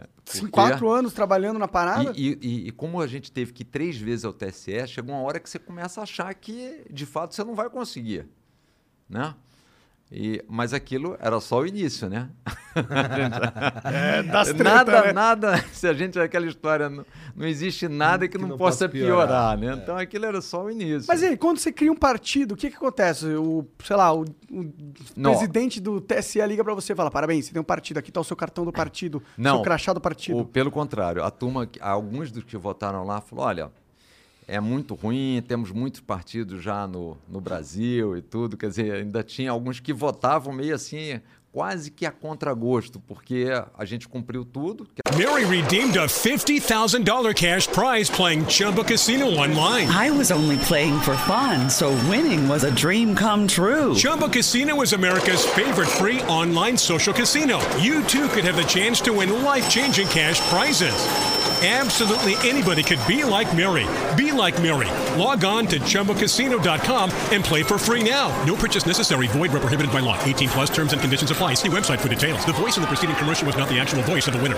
[0.41, 2.11] porque- Quatro anos trabalhando na parada.
[2.15, 5.15] E, e- e- e como a gente teve que ir três vezes ao TSE, chegou
[5.15, 8.27] uma hora que você começa a achar que, de fato, você não vai conseguir.
[9.09, 9.33] Né?
[10.11, 12.29] E, mas aquilo era só o início, né?
[13.83, 15.13] É, das treta, nada, né?
[15.13, 15.65] nada.
[15.73, 19.27] Se a gente aquela história, não, não existe nada que, Que não, não possa piorar,
[19.27, 19.81] piorar, né?
[19.81, 21.05] Então aquilo era só o início.
[21.07, 23.25] Mas e aí, quando você cria um partido, o que que acontece?
[23.27, 24.73] O, sei lá, o, o
[25.21, 28.21] presidente do TSE liga pra você e fala, parabéns, você tem um partido, aqui tá
[28.21, 29.55] o seu cartão do partido, Não.
[29.55, 30.37] seu crachá do partido.
[30.37, 33.71] Ou, pelo contrário, a turma, que- alguns dos que votaram lá falaram, olha,
[34.51, 39.23] é muito ruim, temos muitos partidos já no, no Brasil e tudo, quer dizer, ainda
[39.23, 41.21] tinha alguns que votavam meio assim,
[41.53, 47.65] quase que a contragosto, porque a gente cumpriu tudo, que Mary redeemed a $50,000 cash
[47.67, 49.87] prize playing Chumba Casino online.
[49.87, 53.95] I was only playing for fun, so winning was a dream come true.
[53.95, 57.59] Chumba Casino is America's favorite free online social casino.
[57.79, 61.40] You too could have the chance to win life changing cash prizes.
[61.63, 63.85] Absolutely anybody could be like Mary.
[64.17, 64.89] Be like Mary.
[65.15, 68.29] Log on to ChumbaCasino.com and play for free now.
[68.47, 69.27] No purchase necessary.
[69.27, 70.17] Void where prohibited by law.
[70.23, 71.53] 18 plus terms and conditions apply.
[71.53, 72.43] See website for details.
[72.47, 74.57] The voice in the preceding commercial was not the actual voice of the winner.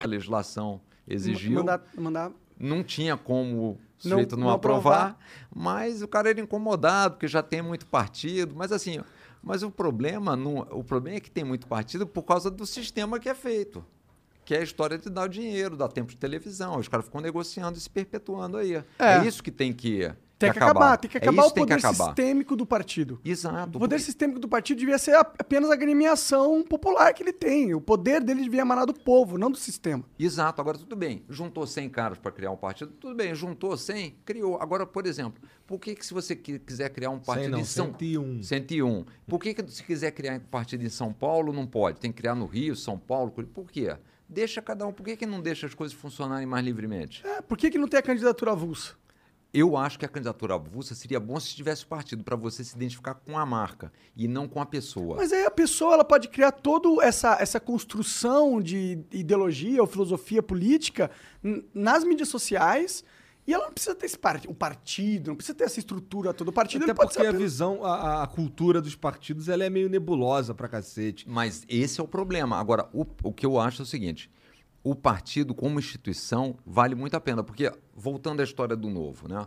[0.00, 1.52] a legislação exigiu.
[1.58, 2.30] Mandar, mandar...
[2.58, 5.18] não tinha como o Não- sujeito não, não aprovar, aprovar.
[5.54, 8.54] mas o cara era incomodado, porque já tem muito partido.
[8.56, 9.00] Mas assim,
[9.42, 13.18] mas o problema, não, o problema é que tem muito partido por causa do sistema
[13.18, 13.84] que é feito.
[14.48, 16.78] Que é a história de dar o dinheiro, dar tempo de televisão.
[16.78, 18.76] Os caras ficam negociando e se perpetuando aí.
[18.76, 19.26] É, É.
[19.26, 22.04] isso que tem que, Tem que acabar, tem que É acabar isso o poder acabar.
[22.06, 23.20] sistêmico do partido.
[23.22, 23.76] Exato.
[23.76, 27.74] O poder porque- sistêmico do partido devia ser apenas a agremiação popular que ele tem.
[27.74, 30.02] O poder dele devia emanar do povo, não do sistema.
[30.18, 31.24] Exato, agora tudo bem.
[31.28, 33.34] Juntou 100 caras para criar um partido, tudo bem.
[33.34, 34.56] Juntou 100, criou.
[34.62, 37.64] Agora, por exemplo, por que, que se você qui- quiser criar um partido não, em
[37.64, 38.42] São 101.
[38.42, 39.04] 101.
[39.26, 42.00] Por que, que se quiser criar um partido em São Paulo, não pode?
[42.00, 43.30] Tem que criar no Rio, São Paulo.
[43.30, 43.94] Por quê?
[44.28, 44.92] Deixa cada um.
[44.92, 47.26] Por que, que não deixa as coisas funcionarem mais livremente?
[47.26, 48.94] É, por que, que não tem a candidatura avulsa?
[49.52, 52.76] Eu acho que a candidatura avulsa seria bom se tivesse o partido para você se
[52.76, 55.16] identificar com a marca e não com a pessoa.
[55.16, 60.42] Mas aí a pessoa ela pode criar toda essa, essa construção de ideologia ou filosofia
[60.42, 61.10] política
[61.72, 63.02] nas mídias sociais
[63.48, 66.50] e ela não precisa ter esse par- o partido, não precisa ter essa estrutura toda.
[66.50, 69.64] O partido Até ele pode porque ser a visão, a, a cultura dos partidos, ela
[69.64, 71.26] é meio nebulosa pra cacete.
[71.26, 72.58] Mas esse é o problema.
[72.58, 74.30] Agora, o, o que eu acho é o seguinte:
[74.84, 77.42] o partido, como instituição, vale muito a pena.
[77.42, 79.46] Porque, voltando à história do novo, né?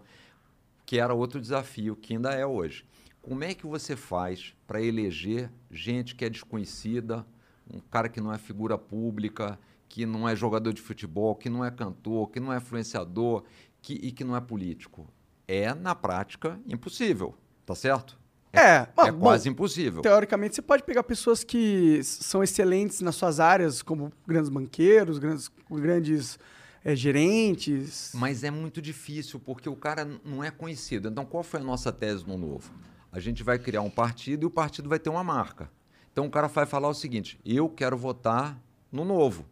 [0.83, 2.83] Que era outro desafio, que ainda é hoje.
[3.21, 7.23] Como é que você faz para eleger gente que é desconhecida,
[7.71, 11.63] um cara que não é figura pública, que não é jogador de futebol, que não
[11.63, 13.43] é cantor, que não é influenciador
[13.81, 15.07] que, e que não é político?
[15.47, 17.35] É, na prática, impossível.
[17.65, 18.19] Tá certo?
[18.53, 20.01] É, mas, é bom, quase impossível.
[20.01, 25.49] Teoricamente, você pode pegar pessoas que são excelentes nas suas áreas, como grandes banqueiros, grandes,
[25.69, 26.37] grandes
[26.83, 28.11] eh, gerentes.
[28.13, 31.07] Mas é muito difícil, porque o cara não é conhecido.
[31.07, 32.71] Então, qual foi a nossa tese no Novo?
[33.11, 35.69] A gente vai criar um partido e o partido vai ter uma marca.
[36.11, 39.45] Então, o cara vai falar o seguinte: eu quero votar no Novo.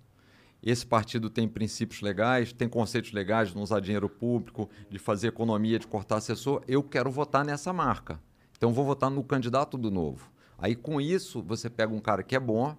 [0.62, 5.28] Esse partido tem princípios legais, tem conceitos legais de não usar dinheiro público, de fazer
[5.28, 6.62] economia, de cortar assessor.
[6.68, 8.20] Eu quero votar nessa marca.
[8.58, 10.30] Então, vou votar no candidato do Novo.
[10.58, 12.76] Aí, com isso, você pega um cara que é bom,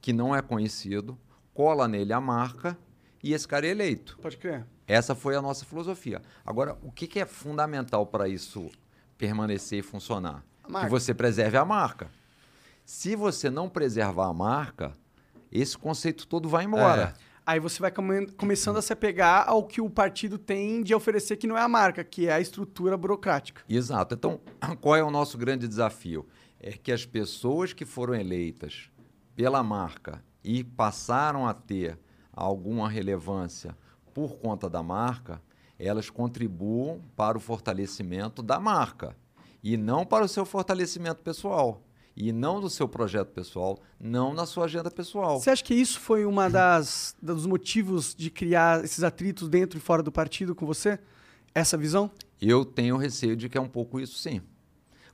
[0.00, 1.18] que não é conhecido,
[1.52, 2.78] cola nele a marca
[3.22, 4.18] e esse cara é eleito.
[4.22, 4.64] Pode crer.
[4.86, 6.22] Essa foi a nossa filosofia.
[6.46, 8.70] Agora, o que, que é fundamental para isso
[9.18, 10.42] permanecer e funcionar?
[10.64, 12.10] Que você preserve a marca.
[12.84, 14.92] Se você não preservar a marca,
[15.50, 17.14] esse conceito todo vai embora.
[17.46, 21.36] Aí você vai come- começando a se apegar ao que o partido tem de oferecer,
[21.36, 23.62] que não é a marca, que é a estrutura burocrática.
[23.66, 24.14] Exato.
[24.14, 24.40] Então,
[24.82, 26.26] qual é o nosso grande desafio?
[26.60, 28.90] É que as pessoas que foram eleitas
[29.34, 31.98] pela marca e passaram a ter
[32.32, 33.74] alguma relevância
[34.12, 35.40] por conta da marca,
[35.78, 39.16] elas contribuam para o fortalecimento da marca
[39.62, 41.82] e não para o seu fortalecimento pessoal.
[42.20, 45.38] E não do seu projeto pessoal, não na sua agenda pessoal.
[45.38, 49.80] Você acha que isso foi uma das dos motivos de criar esses atritos dentro e
[49.80, 50.98] fora do partido com você?
[51.54, 52.10] Essa visão?
[52.42, 54.40] Eu tenho receio de que é um pouco isso, sim.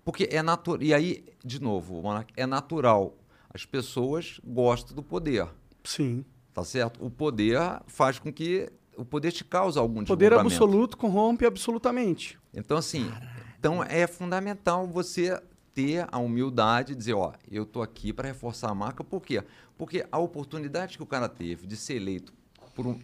[0.03, 0.83] Porque é natural.
[0.83, 2.03] E aí, de novo,
[2.39, 3.19] é natural.
[3.53, 5.47] As pessoas gostam do poder,
[5.85, 6.25] Sim.
[6.55, 7.05] tá certo?
[7.05, 8.73] O poder faz com que.
[8.97, 12.39] O poder te causa algum Poder absoluto corrompe absolutamente.
[12.55, 13.13] Então, assim,
[13.59, 15.41] então é fundamental você
[15.75, 19.43] ter a humildade de dizer, ó, eu tô aqui para reforçar a marca, por quê?
[19.77, 22.33] Porque a oportunidade que o cara teve de ser eleito
[22.75, 22.99] por um,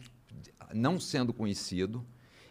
[0.72, 2.04] não sendo conhecido,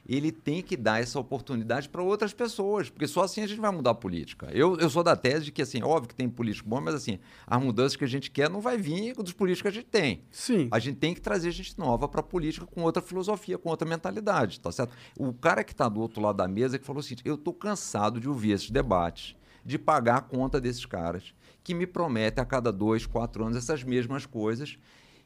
[0.09, 3.71] ele tem que dar essa oportunidade para outras pessoas, porque só assim a gente vai
[3.71, 4.49] mudar a política.
[4.51, 7.19] Eu, eu sou da tese de que, assim, óbvio que tem político bom, mas assim,
[7.45, 10.23] as mudanças que a gente quer não vai vir dos políticos que a gente tem.
[10.31, 10.67] Sim.
[10.71, 13.87] A gente tem que trazer gente nova para a política com outra filosofia, com outra
[13.87, 14.91] mentalidade, tá certo?
[15.15, 17.53] O cara que está do outro lado da mesa que falou o seguinte: eu estou
[17.53, 19.35] cansado de ouvir esses debates,
[19.69, 23.83] de pagar a conta desses caras que me prometem a cada dois, quatro anos essas
[23.83, 24.77] mesmas coisas.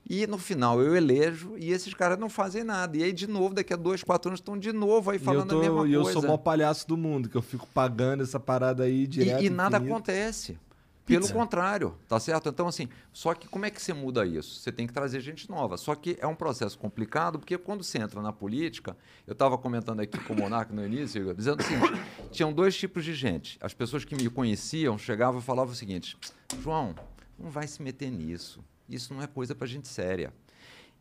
[0.10, 2.98] E no final eu elejo e esses caras não fazem nada.
[2.98, 5.58] E aí, de novo, daqui a dois, quatro anos estão de novo aí falando tô-
[5.60, 6.14] a mesma e eu coisa.
[6.14, 9.42] sou o maior palhaço do mundo, que eu fico pagando essa parada aí direto.
[9.42, 9.94] E, e nada infinito.
[11.06, 12.48] Pelo contrário, tá certo?
[12.48, 14.60] Então, assim, só que como é que você muda isso?
[14.60, 15.76] Você tem que trazer gente nova.
[15.76, 18.96] Só que é um processo complicado, porque quando você entra na política,
[19.28, 22.02] eu estava comentando aqui com o Monarca no início, dizendo o seguinte:
[22.32, 23.58] tinham dois tipos de gente.
[23.60, 26.18] As pessoas que me conheciam chegavam e falavam o seguinte:
[26.62, 26.96] João,
[27.38, 28.64] não vai se meter nisso.
[28.88, 30.34] Isso não é coisa para gente séria.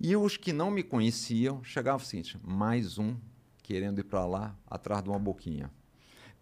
[0.01, 3.17] E os que não me conheciam chegavam o seguinte: mais um
[3.63, 5.71] querendo ir para lá atrás de uma boquinha.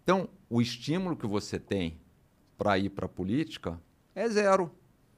[0.03, 1.99] Então, o estímulo que você tem
[2.61, 3.81] para ir para a política
[4.13, 4.69] é zero,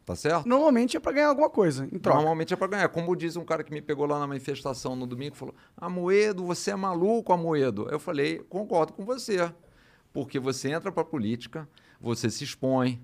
[0.06, 0.48] tá certo?
[0.48, 2.16] Normalmente é pra ganhar alguma coisa, em troca.
[2.20, 2.88] Normalmente é para ganhar.
[2.88, 6.72] Como diz um cara que me pegou lá na manifestação no domingo, falou: Amoedo, você
[6.72, 7.89] é maluco, Amoedo.
[7.91, 9.52] Eu falei: concordo com você.
[10.14, 11.68] Porque você entra para a política,
[12.00, 13.02] você se expõe,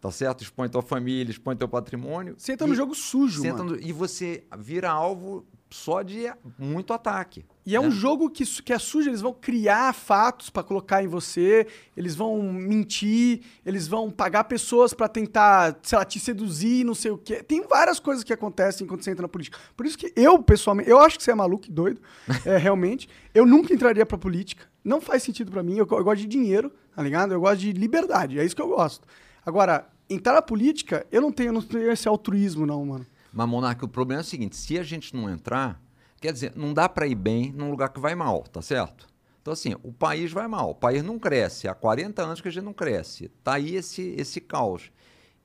[0.00, 0.42] tá certo?
[0.42, 2.34] Expõe tua família, expõe teu patrimônio.
[2.38, 3.72] Você entra no e- jogo sujo, mano.
[3.72, 7.44] no- e você vira alvo só de muito ataque.
[7.64, 11.08] E é um jogo que, que é sujo, eles vão criar fatos pra colocar em
[11.08, 16.94] você, eles vão mentir, eles vão pagar pessoas pra tentar, sei lá, te seduzir, não
[16.94, 17.42] sei o quê.
[17.42, 19.58] Tem várias coisas que acontecem quando você entra na política.
[19.76, 22.00] Por isso que eu, pessoalmente, eu acho que você é maluco e doido,
[22.46, 23.08] é, realmente.
[23.34, 24.66] Eu nunca entraria pra política.
[24.84, 25.72] Não faz sentido pra mim.
[25.72, 27.34] Eu, eu gosto de dinheiro, tá ligado?
[27.34, 29.08] Eu gosto de liberdade, é isso que eu gosto.
[29.44, 33.06] Agora, entrar na política, eu não tenho, eu não tenho esse altruísmo, não, mano.
[33.36, 35.78] Mas, Monarca, o problema é o seguinte: se a gente não entrar,
[36.20, 39.06] quer dizer, não dá para ir bem num lugar que vai mal, tá certo?
[39.42, 40.70] Então, assim, o país vai mal.
[40.70, 41.68] O país não cresce.
[41.68, 43.28] Há 40 anos que a gente não cresce.
[43.44, 44.90] Tá aí esse, esse caos.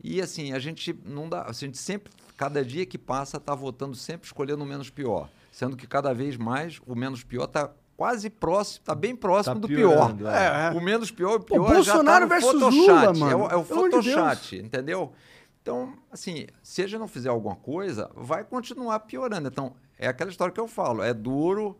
[0.01, 1.43] E, assim, a gente não dá.
[1.47, 5.29] A gente sempre, cada dia que passa, tá votando sempre escolhendo o menos pior.
[5.51, 9.59] Sendo que cada vez mais o menos pior tá quase próximo, tá bem próximo Tá
[9.61, 10.33] do piorando, pior.
[10.33, 10.37] é.
[10.37, 10.77] É, é.
[10.77, 12.87] O menos pior, o Pô, pior já Bolsonaro tá no versus Photoshop.
[12.87, 13.51] Lula, É o, mano.
[13.51, 14.05] é o de Deus.
[14.15, 15.13] Photoshop, entendeu?
[15.61, 19.47] Então, assim, se a gente não fizer alguma coisa, vai continuar piorando.
[19.47, 21.77] Então, é aquela história que eu falo, é duro,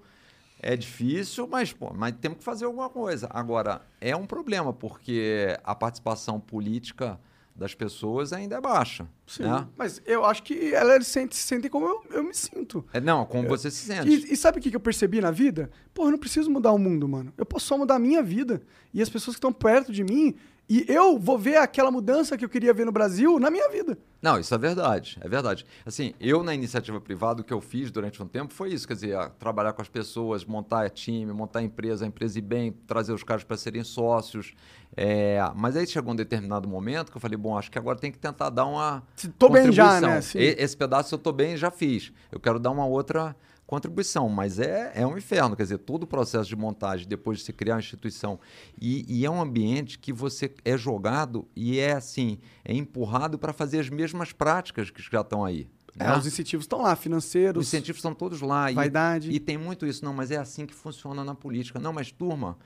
[0.60, 3.28] é difícil, mas, pô, mas temos que fazer alguma coisa.
[3.32, 7.20] Agora, é um problema, porque a participação política
[7.56, 9.08] das pessoas ainda é baixa.
[9.26, 9.44] Sim.
[9.44, 9.68] Né?
[9.76, 12.86] Mas eu acho que elas se sentem, se sentem como eu, eu me sinto.
[12.94, 14.08] É, não, como você se sente.
[14.08, 15.70] E, e sabe o que que eu percebi na vida?
[15.94, 17.34] Pô, eu não preciso mudar o mundo, mano.
[17.38, 18.62] Eu posso só mudar a minha vida.
[18.94, 20.36] E as pessoas que estão perto de mim.
[20.74, 23.98] E eu vou ver aquela mudança que eu queria ver no Brasil na minha vida.
[24.22, 25.66] Não, isso é verdade, é verdade.
[25.86, 28.94] Assim, eu na iniciativa privada, o que eu fiz durante um tempo foi isso, quer
[28.94, 33.22] dizer, trabalhar com as pessoas, montar time, montar empresa, a empresa ir bem, trazer os
[33.22, 34.54] caras para serem sócios.
[34.96, 38.10] é, mas aí chegou um determinado momento que eu falei, bom, acho que agora tem
[38.10, 39.04] que tentar dar uma
[39.38, 40.22] Tô bem já, né?
[40.22, 40.40] Sim.
[40.40, 42.14] Esse pedaço eu tô bem, já fiz.
[42.32, 43.36] Eu quero dar uma outra
[43.72, 47.46] contribuição, mas é, é um inferno, quer dizer, todo o processo de montagem, depois de
[47.46, 48.38] se criar a instituição,
[48.78, 53.54] e, e é um ambiente que você é jogado e é assim, é empurrado para
[53.54, 55.70] fazer as mesmas práticas que já estão aí.
[55.98, 56.18] É, né?
[56.18, 57.62] os incentivos estão lá, financeiros.
[57.62, 58.70] Os incentivos estão todos lá.
[58.70, 59.32] e- Vaidade.
[59.32, 60.04] E, tem muito isso.
[60.04, 61.80] Não, mas é assim que funciona na política.
[61.80, 62.58] Não, mas turma,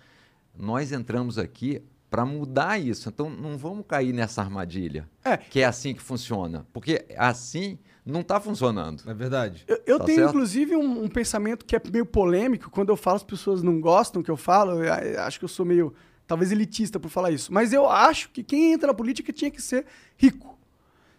[0.58, 3.10] nós entramos aqui para mudar isso.
[3.10, 5.08] Então não vamos cair nessa armadilha.
[5.24, 5.38] É.
[5.38, 6.66] Que é assim que funciona.
[6.74, 9.04] Porque assim não está funcionando.
[9.10, 9.64] É verdade.
[9.68, 10.30] Eu, eu Tá tenho, certo?
[10.30, 12.70] inclusive, um, um pensamento que é meio polêmico.
[12.70, 14.84] Quando eu falo, as pessoas não gostam que eu falo.
[14.84, 15.94] Eu, eu acho que eu sou meio,
[16.28, 17.52] talvez, elitista por falar isso.
[17.52, 19.86] Mas eu acho que quem entra na política tinha que ser
[20.18, 20.58] rico.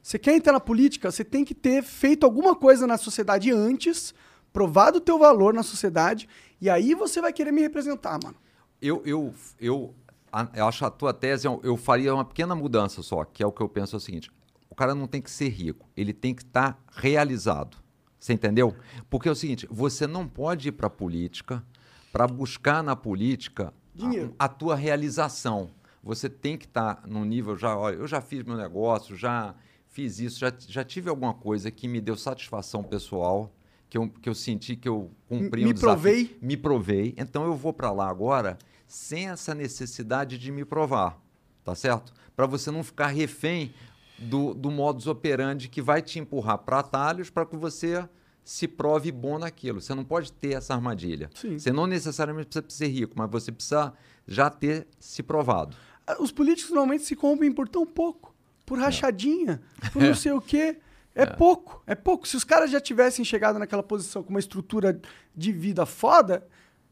[0.02, 4.14] Você quer entrar na política, você tem que ter feito alguma coisa na sociedade antes,
[4.52, 6.28] provado o teu valor na sociedade,
[6.60, 8.36] e aí você vai querer me representar, mano.
[8.80, 9.92] Eu, eu, eu,
[10.32, 13.46] a- eu acho a tua tese, eu, eu faria uma pequena mudança só, que é
[13.46, 14.30] o que eu penso é o seguinte:
[14.76, 17.78] o cara não tem que ser rico, ele tem que estar realizado.
[18.20, 18.76] Você entendeu?
[19.08, 21.64] Porque é o seguinte: você não pode ir para a política
[22.12, 24.44] para buscar na política a-.
[24.44, 25.70] A, tua realização.
[26.02, 29.54] Você tem que estar num nível já, olha, eu já fiz meu negócio, já
[29.88, 33.50] fiz isso, já, já tive alguma coisa que me deu satisfação pessoal,
[33.88, 36.38] que eu, que eu senti que eu cumpri Me um desafio provei.
[36.42, 41.18] me provei, então eu vou para lá agora sem essa necessidade de me provar,
[41.64, 42.12] tá certo?
[42.36, 43.72] Para você não ficar refém
[44.18, 48.08] do, do modus operandi que vai te empurrar para atalhos para que você
[48.44, 49.80] se prove bom naquilo.
[49.80, 51.28] Você não pode ter essa armadilha.
[51.34, 51.58] Sim.
[51.58, 53.92] Você não necessariamente precisa ser rico, mas você precisa
[54.26, 55.76] já ter se provado.
[56.06, 58.34] Ah, Os políticos normalmente se corrompem por tão pouco.
[58.64, 59.60] Por rachadinha,
[59.92, 60.78] por não sei o quê.
[61.14, 62.28] É, pouco, é pouco.
[62.28, 65.00] Se os caras já tivessem chegado naquela posição com uma estrutura
[65.34, 66.46] de vida foda,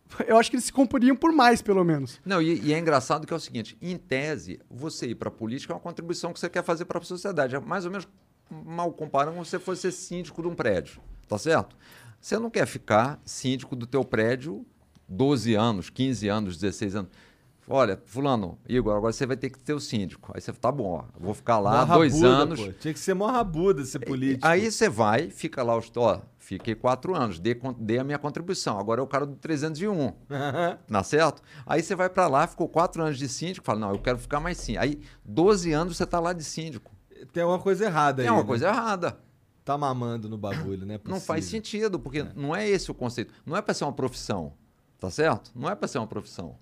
[0.27, 2.21] Eu acho que eles se comporiam por mais, pelo menos.
[2.25, 5.33] Não, e, e é engraçado que é o seguinte: em tese, você ir para a
[5.33, 7.57] política é uma contribuição que você quer fazer para a sociedade.
[7.57, 8.07] É mais ou menos
[8.51, 11.77] mal comparando como se você fosse ser síndico de um prédio, tá certo?
[12.21, 14.65] Você não quer ficar síndico do teu prédio
[15.09, 17.11] 12 anos, 15 anos, 16 anos.
[17.67, 20.31] Olha, fulano, Igor, agora você vai ter que ter o síndico.
[20.35, 22.61] Aí você tá bom, ó, vou ficar lá Mó dois rabuda, anos.
[22.61, 22.73] pô.
[22.73, 24.47] Tinha que ser mó rabuda ser político.
[24.47, 28.79] Aí você vai, fica lá, os, ó, fiquei quatro anos, dei, dei a minha contribuição.
[28.79, 30.13] Agora é o cara do 301,
[30.87, 31.43] tá certo?
[31.67, 34.41] Aí você vai pra lá, ficou quatro anos de síndico, fala, não, eu quero ficar
[34.41, 34.85] mais síndico.
[34.85, 36.93] Aí 12 anos você tá lá de síndico.
[37.33, 38.29] Tem uma coisa errada aí.
[38.29, 38.47] É uma né?
[38.47, 39.19] coisa errada.
[39.65, 41.01] Tá mamando no bagulho, né?
[41.05, 43.33] Não faz sentido, porque não é esse o conceito.
[43.47, 44.53] Não é pra ser uma profissão,
[45.01, 45.51] tá certo?
[45.55, 46.59] Não é pra ser uma profissão.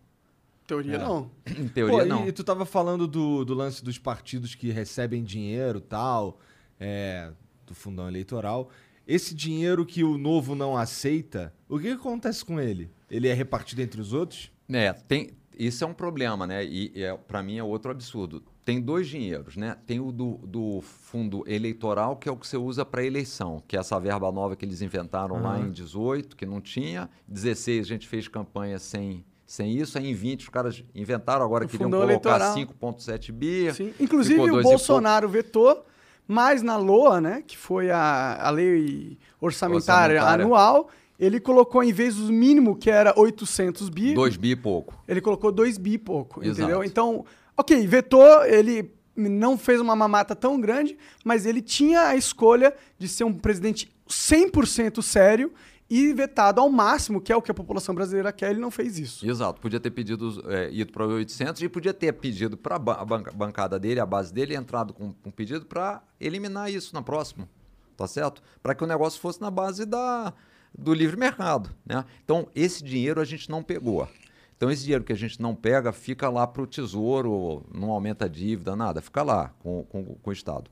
[0.64, 1.28] Teoria não.
[1.44, 2.28] Em Pô, teoria, e- não.
[2.28, 6.38] E, tu tava falando do, do lance dos partidos que recebem dinheiro e tal,
[6.78, 7.32] é,
[7.66, 8.70] do fundão eleitoral.
[9.06, 12.90] Esse dinheiro que o novo não aceita, o que, acontece com ele?
[13.10, 14.50] Ele é repartido entre os outros?
[14.70, 16.64] É, tem, isso é um problema, né?
[16.64, 18.42] E, e é, para mim é outro absurdo.
[18.64, 19.76] Tem dois dinheiros, né?
[19.86, 23.76] Tem o do, do fundo eleitoral, que é o que você usa para eleição, que
[23.76, 27.10] é essa verba nova que eles inventaram lá em 18, que não tinha.
[27.26, 29.98] 16 a gente fez campanha sem, sem isso.
[29.98, 32.54] Aí em 20 os caras inventaram, agora O queriam colocar eleitoral.
[32.54, 33.74] 5,7 bi.
[33.74, 33.92] Sim.
[33.98, 34.62] Inclusive, o e.
[34.62, 35.84] Bolsonaro vetou,
[36.26, 40.44] mas na LOA, né, que foi a, a lei orçamentária, Orçamentária.
[40.44, 44.94] anual, ele colocou, em vez do mínimo, que era 800 bi, 2 bi e pouco.
[45.06, 46.60] ele colocou 2 bi e pouco, Exato.
[46.62, 46.84] entendeu?
[46.84, 47.24] Então,
[47.56, 53.06] ok, vetou, ele não fez uma mamata tão grande, mas ele tinha a escolha de
[53.08, 55.52] ser um presidente 100% sério
[55.94, 58.98] e vetado ao máximo, que é o que a população brasileira quer, ele não fez
[58.98, 59.28] isso.
[59.28, 63.78] Exato, podia ter pedido, é, ido para 800 e podia ter pedido para a bancada
[63.78, 67.46] dele, a base dele, entrado com um pedido para eliminar isso na próxima,
[67.94, 68.42] tá certo?
[68.62, 70.32] Para que o negócio fosse na base da,
[70.76, 72.06] do livre mercado, né?
[72.24, 74.08] Então, esse dinheiro a gente não pegou.
[74.56, 78.24] Então, esse dinheiro que a gente não pega fica lá para o tesouro, não aumenta
[78.24, 80.70] a dívida, nada, fica lá com, com, com o Estado.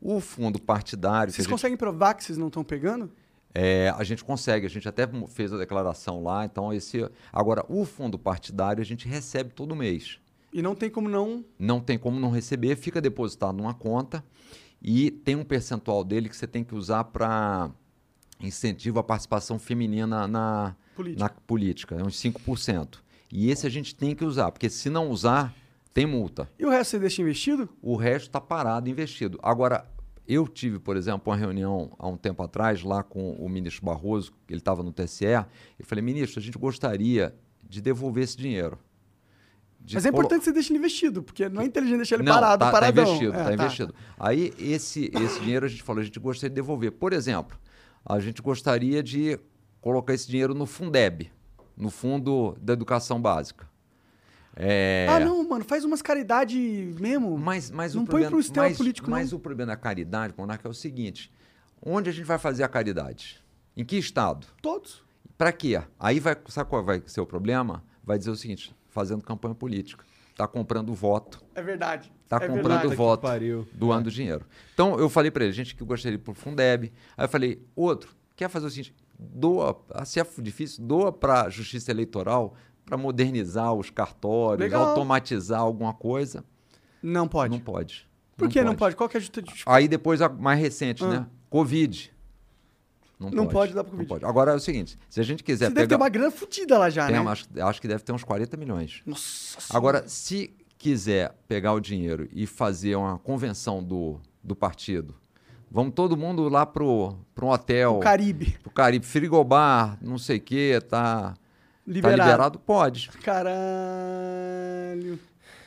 [0.00, 1.30] O fundo partidário...
[1.30, 3.10] Vocês gente- conseguem provar que vocês não estão pegando?
[3.58, 7.08] É, a gente consegue, a gente até fez a declaração lá, então esse.
[7.32, 10.18] Agora, o fundo partidário a gente recebe todo mês.
[10.52, 14.22] E não tem como não Não tem como não receber, fica depositado numa conta
[14.82, 17.70] e tem um percentual dele que você tem que usar para
[18.40, 21.24] incentivo à participação feminina na Política.
[21.24, 22.98] na política, é uns 5%.
[23.32, 25.54] E esse a gente tem que usar, porque se não usar,
[25.94, 26.46] tem multa.
[26.58, 27.70] E o resto você deixa investido?
[27.80, 29.38] O resto está parado, investido.
[29.42, 29.86] Agora,
[30.28, 34.32] eu tive, por exemplo, uma reunião há um tempo atrás lá com o ministro Barroso,
[34.46, 35.24] que ele estava no TSE,
[35.78, 37.34] e falei, ministro, a gente gostaria
[37.68, 38.78] de devolver esse dinheiro.
[39.92, 42.24] Mas é colo- importante que você deixe ele investido, porque não é inteligente deixar ele
[42.24, 43.04] Não, parado, tá, tá paradão.
[43.04, 43.54] investido, É, tá, tá.
[43.54, 43.94] investido.
[44.18, 46.90] Aí, esse, esse dinheiro a gente falou, a gente gostaria de devolver.
[46.92, 47.56] Por exemplo,
[48.04, 49.38] a gente gostaria de
[49.80, 51.30] colocar esse dinheiro no Fundeb,
[51.76, 53.68] no Fundo da Educação Básica.
[54.56, 56.58] É, Ah, não, mano, faz umas caridade
[56.98, 57.36] mesmo.
[57.36, 59.38] Mas, mas não o põe problema, pro sistema mas, político, mas não.
[59.38, 61.30] o problema da caridade, Monarca, é o seguinte:
[61.82, 63.44] onde a gente vai fazer a caridade?
[63.76, 64.46] Em que estado?
[64.62, 65.04] Todos.
[65.36, 65.80] Para quê?
[66.00, 67.84] Aí vai, sabe qual vai ser o problema?
[68.02, 70.04] Vai dizer o seguinte: fazendo campanha política.
[70.30, 71.42] Está comprando voto.
[71.54, 72.12] É verdade.
[72.24, 72.94] Está é comprando verdade.
[72.94, 73.66] voto, pariu.
[73.72, 74.44] doando dinheiro.
[74.74, 76.92] Então eu falei para ele, gente que gostaria de ir pro Fundeb.
[77.16, 81.48] Aí eu falei, outro, quer fazer o seguinte, doa, se é difícil, doa para a
[81.48, 82.54] Justiça Eleitoral
[82.86, 84.90] para modernizar os cartórios, Legal.
[84.90, 86.44] automatizar alguma coisa.
[87.02, 87.52] Não pode.
[87.52, 88.08] Não pode.
[88.36, 88.94] Por que não pode?
[88.96, 91.08] Qual que é a justa- Aí depois a mais recente, Ah.
[91.08, 91.26] né?
[91.50, 92.12] Covid.
[93.18, 94.20] Não, Não pode dar pro Não Covid.
[94.20, 94.24] pode.
[94.30, 96.04] Agora é o seguinte, se a gente quiser Você deve ter pegar...
[96.04, 97.30] uma grana fodida lá já, Tem, né?
[97.30, 99.00] acho, acho que deve ter uns 40 milhões.
[99.06, 105.14] Nossa Agora, se quiser pegar o dinheiro e fazer uma convenção do, do partido,
[105.70, 107.96] vamos todo mundo lá pro, pro um hotel.
[107.96, 108.58] O Caribe.
[108.62, 111.32] Pro Caribe, frigobar, não sei o quê, tá,
[111.86, 112.18] Liberado.
[112.18, 112.58] tá liberado?
[112.58, 113.10] Pode.
[113.22, 113.56] Caralho.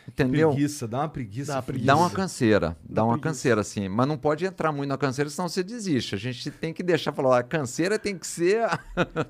[0.08, 0.50] Entendeu?
[0.50, 1.52] Preguiça, dá uma preguiça.
[1.52, 1.86] Dá uma fodida.
[1.86, 3.30] Dá uma canseira, dá, uma preguiça.
[3.30, 3.88] canseira, assim.
[3.88, 6.16] Mas não pode entrar muito na canseira, senão você desiste.
[6.16, 8.68] A gente tem que deixar falar, a canseira tem que ser.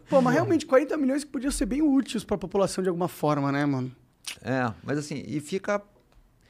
[0.10, 3.52] Pô, mas realmente 40 milhões que podiam ser bem úteis pra população de alguma forma,
[3.52, 3.92] né, mano?
[4.42, 5.82] é, mas assim, e fica.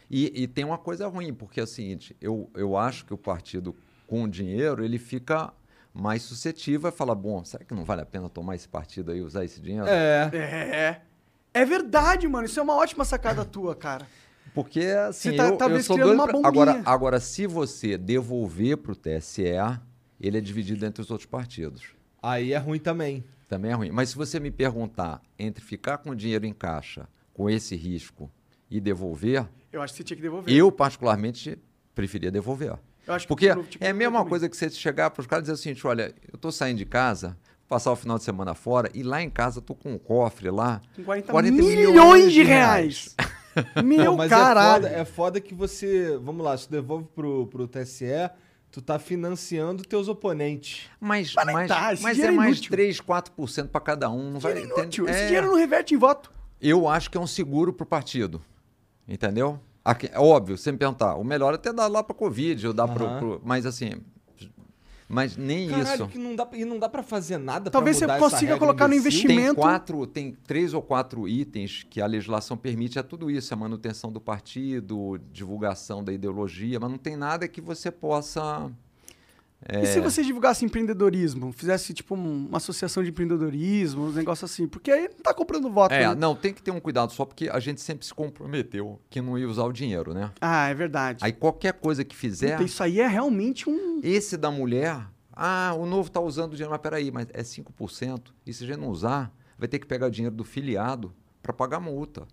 [0.10, 3.18] E, e tem uma coisa ruim, porque é o seguinte, eu, eu acho que o
[3.18, 3.76] partido
[4.08, 5.54] com dinheiro, ele fica
[5.94, 9.22] mais suscetível a falar, bom, será que não vale a pena tomar esse partido aí,
[9.22, 9.88] usar esse dinheiro?
[9.88, 10.30] É.
[10.34, 11.02] É.
[11.54, 12.46] É verdade, mano.
[12.46, 14.06] Isso é uma ótima sacada tua, cara.
[14.54, 16.50] Porque assim, Você tá, eu, talvez, eu sou criando doido uma pra- bombinha.
[16.64, 19.44] agora, agora, se você devolver para o TSE,
[20.20, 21.84] ele é dividido entre os outros partidos.
[22.22, 23.24] Aí é ruim também.
[23.48, 23.92] Também é ruim.
[23.92, 28.30] Mas se você me perguntar entre ficar com o dinheiro em caixa, com esse risco,
[28.70, 30.54] e devolver, Eu acho que você tinha que devolver.
[30.54, 31.58] eu particularmente
[31.96, 32.74] preferia devolver.
[33.28, 35.44] Porque o povo tinha que é a mesma coisa que você chegar para os caras
[35.44, 37.38] e dizer o seguinte, olha, eu estou saindo de casa,
[37.68, 40.82] passar o final de semana fora e lá em casa tô com um cofre lá.
[40.96, 43.16] Com 40, 40 milhões, de reais.
[43.84, 44.86] Meu Não, mas caralho.
[44.86, 46.18] É foda, é foda que você.
[46.22, 48.06] Vamos lá, se devolve pro, pro TSE,
[48.72, 50.88] tu tá financiando teus oponentes.
[51.00, 52.72] Mas, Mas mas, tá, esse mas é é mais inútil.
[52.72, 54.32] 3, 4% para cada um.
[54.32, 55.10] Não vai, Dinheiro inútil.
[55.10, 56.32] Esse É, dinheiro não reverte em voto.
[56.62, 58.42] Eu acho que é um seguro pro partido.
[59.08, 59.60] Entendeu?
[59.84, 62.74] Aqui- é óbvio, você me perguntar, o melhor é até dar lá pra Covid, ou
[62.74, 63.20] dar pro, Aham.
[63.20, 63.92] pro- Mas assim.
[65.12, 66.08] Mas nem Caralho, isso.
[66.08, 68.94] que não dá, e não dá pra fazer nada Talvez pra você consiga colocar no
[68.94, 73.52] investimento- Tem quatro, tem três ou quatro itens que a legislação permite, é tudo isso,
[73.52, 78.70] a manutenção do partido, divulgação da ideologia, mas não tem nada que você possa.
[79.68, 81.52] E se você divulgasse empreendedorismo?
[81.52, 84.68] Fizesse, tipo, um- uma associação de empreendedorismo, uns negócios assim.
[84.68, 85.92] Porque aí não tá comprando voto.
[85.94, 86.16] É, né?
[86.16, 89.38] não, tem que ter um cuidado só porque a gente sempre se comprometeu que não
[89.38, 90.32] ia usar o dinheiro, né?
[90.40, 91.20] Ah, é verdade.
[91.24, 94.00] Aí qualquer coisa que fizer, Puta, isso aí é realmente um...
[94.02, 98.32] esse da mulher, ah, o novo tá usando o dinheiro, mas peraí, mas é 5%,
[98.46, 101.80] e se a gente não usar, vai ter que pegar dinheiro do filiado para pagar
[101.82, 102.26] multa.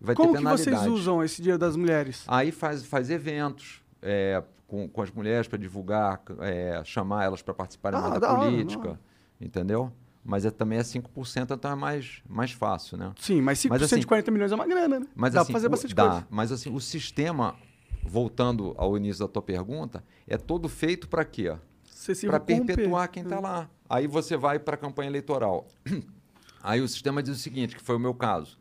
[0.00, 0.76] Vai Como ter que penalidade.
[0.76, 2.24] vocês usam esse dia das mulheres?
[2.28, 7.52] Aí faz, faz eventos é, com, com as mulheres para divulgar, é, chamar elas para
[7.54, 9.00] participarem Ah, da política, hora.
[9.40, 9.90] entendeu?
[10.24, 13.12] Mas é, também é 5%, então é mais, mais fácil, né?
[13.18, 15.06] Sim, mas 5% Mas, assim, de 40 milhões é uma grana, né?
[15.16, 16.26] Mas Dá assim, pra fazer o- bastante dá, coisa.
[16.30, 17.56] Mas assim, o sistema,
[18.04, 21.56] voltando ao início da tua pergunta, é todo feito para quê?
[22.26, 23.70] Para perpetuar quem está lá.
[23.88, 25.66] Aí você vai para a campanha eleitoral.
[26.62, 28.58] Aí o sistema diz o seguinte, que foi o meu caso.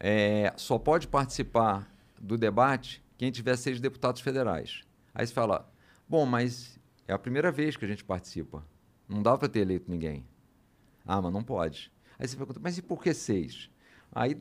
[0.00, 1.88] É, só pode participar
[2.20, 4.82] do debate quem tiver seis deputados federais.
[5.18, 5.68] Aí você fala,
[6.08, 8.64] bom, mas é a primeira vez que a gente participa.
[9.08, 10.24] Não dá para ter eleito ninguém.
[11.04, 11.90] Ah, mas não pode.
[12.16, 13.68] Aí você pergunta, mas e por que seis?
[14.12, 14.38] Aí,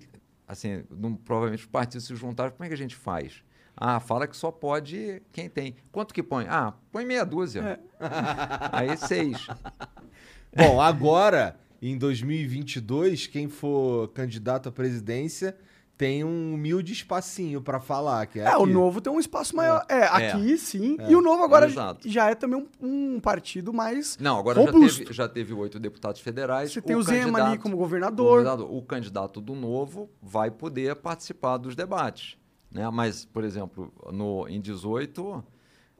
[0.48, 3.44] assim, não- provavelmente os partidos se juntaram, como é que a gente faz?
[3.76, 5.76] Ah, fala que só pode quem tem.
[5.92, 6.46] Quanto que põe?
[6.48, 7.80] Ah, põe meia dúzia.
[8.72, 9.48] Aí seis.
[10.56, 15.58] Bom, agora, em 2022, quem for candidato à presidência
[15.98, 18.72] tem um humilde espacinho pra falar, que é, É, o aqui.
[18.72, 19.84] novo tem um espaço maior.
[19.90, 20.96] É, aqui sim.
[21.00, 21.12] É.
[21.12, 21.68] E o novo agora
[22.06, 25.00] já é também um, um partido mais Não, agora já robusto.
[25.00, 26.72] teve, já teve oito deputados federais.
[26.72, 28.44] Você tem o Zema ali como o governador.
[28.44, 32.38] candidato- O candidato do novo vai poder participar dos debates.
[32.72, 32.88] Né?
[32.92, 35.44] Mas, por exemplo, no, em 18,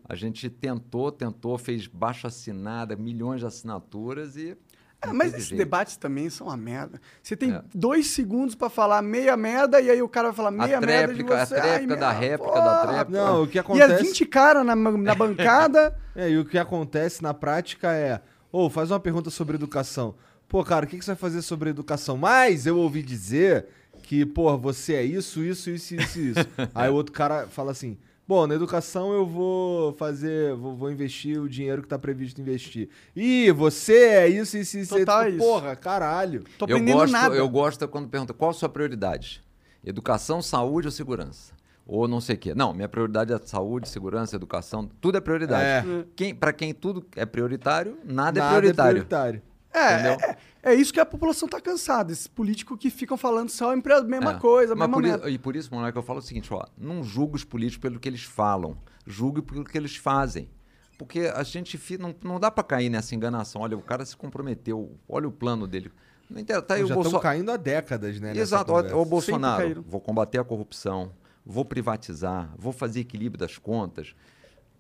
[0.08, 4.56] a gente tentou, tentou, fez baixo assinada, milhões de assinaturas e.
[5.00, 5.60] É, mas esses jeito.
[5.60, 7.00] debates também são uma merda.
[7.22, 7.62] Você tem É.
[7.74, 11.24] dois segundos pra falar meia merda e aí o cara vai falar meia merda de
[11.24, 11.56] tréplica, a você.
[11.56, 13.24] Ai, tréplica da réplica porra, da tréplica.
[13.26, 14.04] Não, o que E é acontece...
[14.04, 15.96] 20 caras na, na bancada.
[16.16, 18.20] É, e o que acontece na prática é,
[18.52, 20.16] ô, faz uma pergunta sobre educação.
[20.50, 22.18] Pô, cara, o que, que você vai fazer sobre educação?
[22.18, 23.68] Mas eu ouvi dizer
[24.02, 26.40] que, pô, você é isso, isso, isso, isso, isso.
[26.74, 31.40] Aí o outro cara fala assim, bom, na educação eu vou fazer, vou, vou investir
[31.40, 32.90] o dinheiro que tá previsto investir.
[33.16, 34.98] Ih, você é isso, isso, isso.
[34.98, 35.40] Total tu, é isso.
[35.40, 36.44] Porra, caralho.
[36.58, 37.36] Tô eu aprendendo gosto, nada.
[37.36, 39.42] Eu gosto quando pergunta qual a sua prioridade?
[39.84, 41.54] Educação, saúde ou segurança?
[41.86, 42.54] Ou não sei o quê.
[42.54, 45.90] Não, minha prioridade é saúde, segurança, educação, tudo é prioridade.
[45.90, 46.06] É.
[46.16, 48.92] Quem, para quem tudo é prioritário, nada, Nada é prioritário.
[49.06, 49.42] prioritário.
[49.74, 50.18] É, Entendeu?
[50.64, 52.12] é, é isso que a população tá cansada.
[52.12, 54.40] Esses políticos que ficam falando sempre a mesma É.
[54.40, 56.66] coisa, a Mas mesma por isso, e por isso, Monarca, eu falo o seguinte, ó,
[56.78, 60.50] não julgue os políticos pelo que eles falam, julgue pelo que eles fazem.
[60.98, 63.62] Porque a gente não, não dá para cair nessa enganação.
[63.62, 65.92] Olha, o cara se comprometeu, olha o plano dele.
[66.28, 68.36] Não interessa, tá aí Já o estão Bolso- caindo há décadas, né?
[68.36, 68.98] Exato, conversa.
[68.98, 71.12] o Bolsonaro, vou combater a corrupção,
[71.46, 74.16] vou privatizar, vou fazer equilíbrio das contas.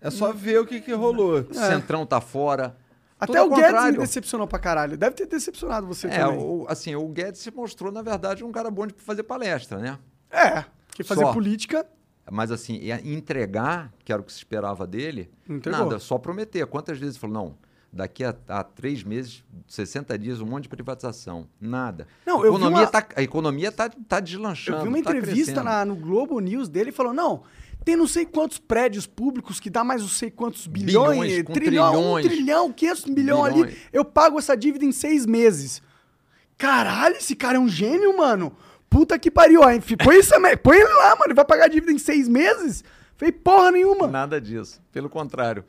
[0.02, 1.42] É só ver o que, que rolou.
[1.42, 2.76] O Centrão tá fora.
[3.20, 4.96] Até o Guedes me decepcionou pra caralho.
[4.98, 6.38] Deve ter decepcionado você É, também.
[6.40, 9.98] o, assim, o Guedes se mostrou, na verdade, um cara bom de fazer palestra, né?
[10.30, 11.34] É, porque fazer Só.
[11.34, 11.86] política...
[12.30, 15.80] Mas assim, e entregar, que era o que se esperava dele, entregou.
[15.86, 16.66] nada, só prometer.
[16.68, 17.58] Quantas vezes ele falou, não,
[17.92, 21.48] daqui a, a três meses, 60 dias, um monte de privatização.
[21.60, 22.06] Nada.
[22.26, 24.80] Não, a economia uma- tá, a economia tá, tá deslanchando.
[24.80, 27.44] Eu vi uma tá entrevista na- no Globo News dele falou: não,
[27.88, 31.92] tem não sei quantos prédios públicos que dá mais não sei quantos bilhões, Bilhões, trilhão,
[31.94, 32.26] trilhões.
[32.26, 33.64] um trilhão, 500 milhões ali.
[33.64, 33.78] Bilhões.
[33.94, 35.82] Eu pago essa dívida em seis meses.
[36.58, 38.56] Caralho, esse cara é um gênio, mano.
[38.90, 39.64] Puta que pariu.
[39.64, 41.26] Aí, põe, me- põe ele lá, mano.
[41.28, 42.84] Ele vai pagar a dívida em seis meses?
[43.16, 44.08] Fez porra nenhuma.
[44.08, 44.82] Nada disso.
[44.92, 45.64] Pelo contrário.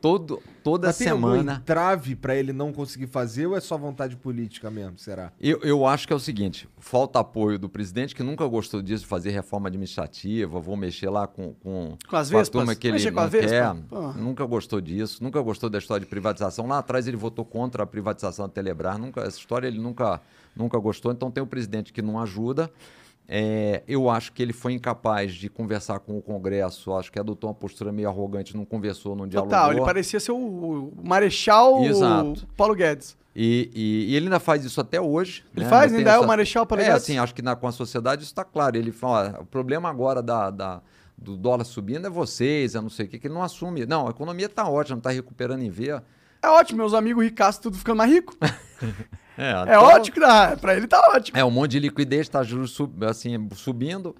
[0.00, 1.54] Todo, toda Mas tem algum semana.
[1.62, 5.30] entrave pra ele não conseguir fazer ou é só vontade política mesmo, será?
[5.40, 9.02] Eu, eu acho que é o seguinte: falta apoio do presidente, que nunca gostou disso,
[9.02, 12.48] de fazer reforma administrativa, vou mexer lá com, com, Com as a vespas?
[12.48, 13.48] turma que ele Mexer com não a vespa?
[13.50, 13.74] quer.
[13.88, 14.12] Pô.
[14.12, 16.66] Nunca gostou disso, nunca gostou da história de privatização.
[16.66, 20.20] Lá atrás ele votou contra a privatização da Telebrás, nunca, essa história ele nunca,
[20.56, 21.12] nunca gostou.
[21.12, 22.70] Então tem o presidente que não ajuda.
[23.28, 27.48] É, eu acho que ele foi incapaz de conversar com o Congresso, acho que adotou
[27.48, 29.56] uma postura meio arrogante, não conversou, não dialogou.
[29.56, 32.46] Total, ele parecia ser o, o Marechal Exato.
[32.56, 33.16] Paulo Guedes.
[33.34, 35.44] E, e- e ele ainda faz isso até hoje.
[35.54, 35.70] Ele né?
[35.70, 35.94] faz?
[35.94, 37.02] Ainda é o Marechal Paulo É, Guedes?
[37.04, 38.76] assim, acho que na, com a sociedade isso está claro.
[38.76, 40.82] Ele fala, "Ó, o problema agora da, da-
[41.16, 43.86] do dólar subindo é vocês, é não sei o que, que ele não assume.
[43.86, 46.02] Não, a economia está ótima, está recuperando em ver.
[46.42, 48.36] É ótimo, meus amigos ricaços tudo ficando mais rico.
[49.38, 51.38] É, É ótimo, ah, pra ele tá ótimo.
[51.38, 54.14] É, um monte de liquidez, está juros sub- assim, subindo.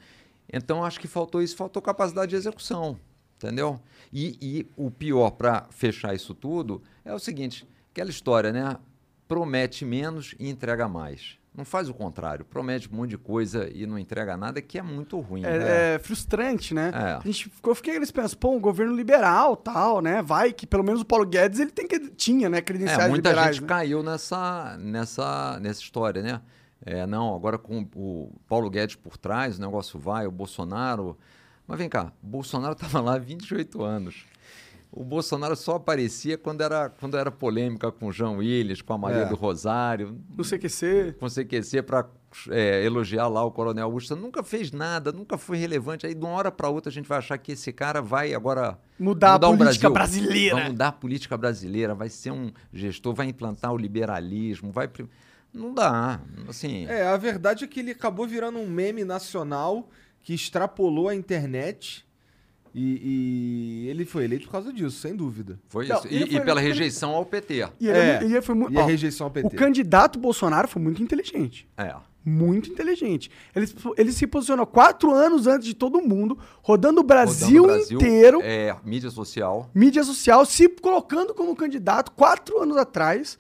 [0.51, 2.99] Então, acho que faltou isso, faltou capacidade de execução,
[3.37, 3.79] entendeu?
[4.11, 8.77] E, e o pior para fechar isso tudo é o seguinte, aquela história, né?
[9.29, 11.37] Promete menos e entrega mais.
[11.53, 14.83] Não faz o contrário, promete um monte de coisa e não entrega nada, que é
[14.83, 15.43] muito ruim.
[15.43, 15.49] né?
[15.51, 16.93] É, é frustrante, né?
[16.95, 17.13] É.
[17.15, 20.23] A gente ficou, eu fiquei eles pensam, pô, um governo liberal, tal, né?
[20.23, 23.31] Vai que pelo menos o Paulo Guedes ele tem que tinha, né, credenciais É, muita
[23.31, 23.69] liberais, gente né?
[23.69, 26.41] caiu nessa, nessa, nessa história, né?
[26.87, 31.19] É, não, agora com o Paulo Guedes por trás, o negócio vai, o Bolsonaro.
[31.67, 34.25] Mas vem cá, Bolsonaro estava lá há 28 anos.
[34.93, 38.99] O Bolsonaro só aparecia quando era, quando era polêmica com o João Willis, com a
[38.99, 39.27] Maria É.
[39.27, 41.15] do Rosário, No CQC.
[41.19, 42.09] com o CQC para
[42.85, 44.17] elogiar lá o Coronel Augusto.
[44.17, 46.07] Nunca fez nada, nunca foi relevante.
[46.07, 48.79] Aí de uma hora para outra a gente vai achar que esse cara vai agora
[48.99, 50.23] Mudar a o política Brasil.
[50.23, 50.57] brasileira.
[50.57, 54.91] Vai mudar a política brasileira, vai ser um gestor, vai implantar o liberalismo, vai.
[55.53, 56.21] Não dá.
[56.49, 56.87] Assim.
[56.87, 59.89] É, a verdade é que ele acabou virando um meme nacional
[60.23, 62.05] que extrapolou a internet
[62.75, 65.59] e, e ele foi eleito por causa disso, sem dúvida.
[65.69, 66.07] Foi Não, isso.
[66.09, 67.69] ele E, foi- e pela rejeição ao PT.
[67.81, 68.73] E ele, É, ele foi muito.
[68.73, 69.47] E a rejeição ao PT.
[69.47, 71.69] o candidato Bolsonaro foi muito inteligente.
[71.77, 71.95] É.
[72.23, 73.31] Muito inteligente.
[73.57, 73.67] Ele,
[73.97, 77.97] ele se posicionou quatro anos antes de todo mundo, rodando o Brasil, Rodando o Brasil,
[77.99, 79.71] inteiro, É, mídia social.
[79.75, 83.39] mídia social, se colocando como candidato quatro anos atrás.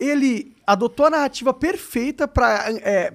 [0.00, 2.66] Ele adotou a narrativa perfeita para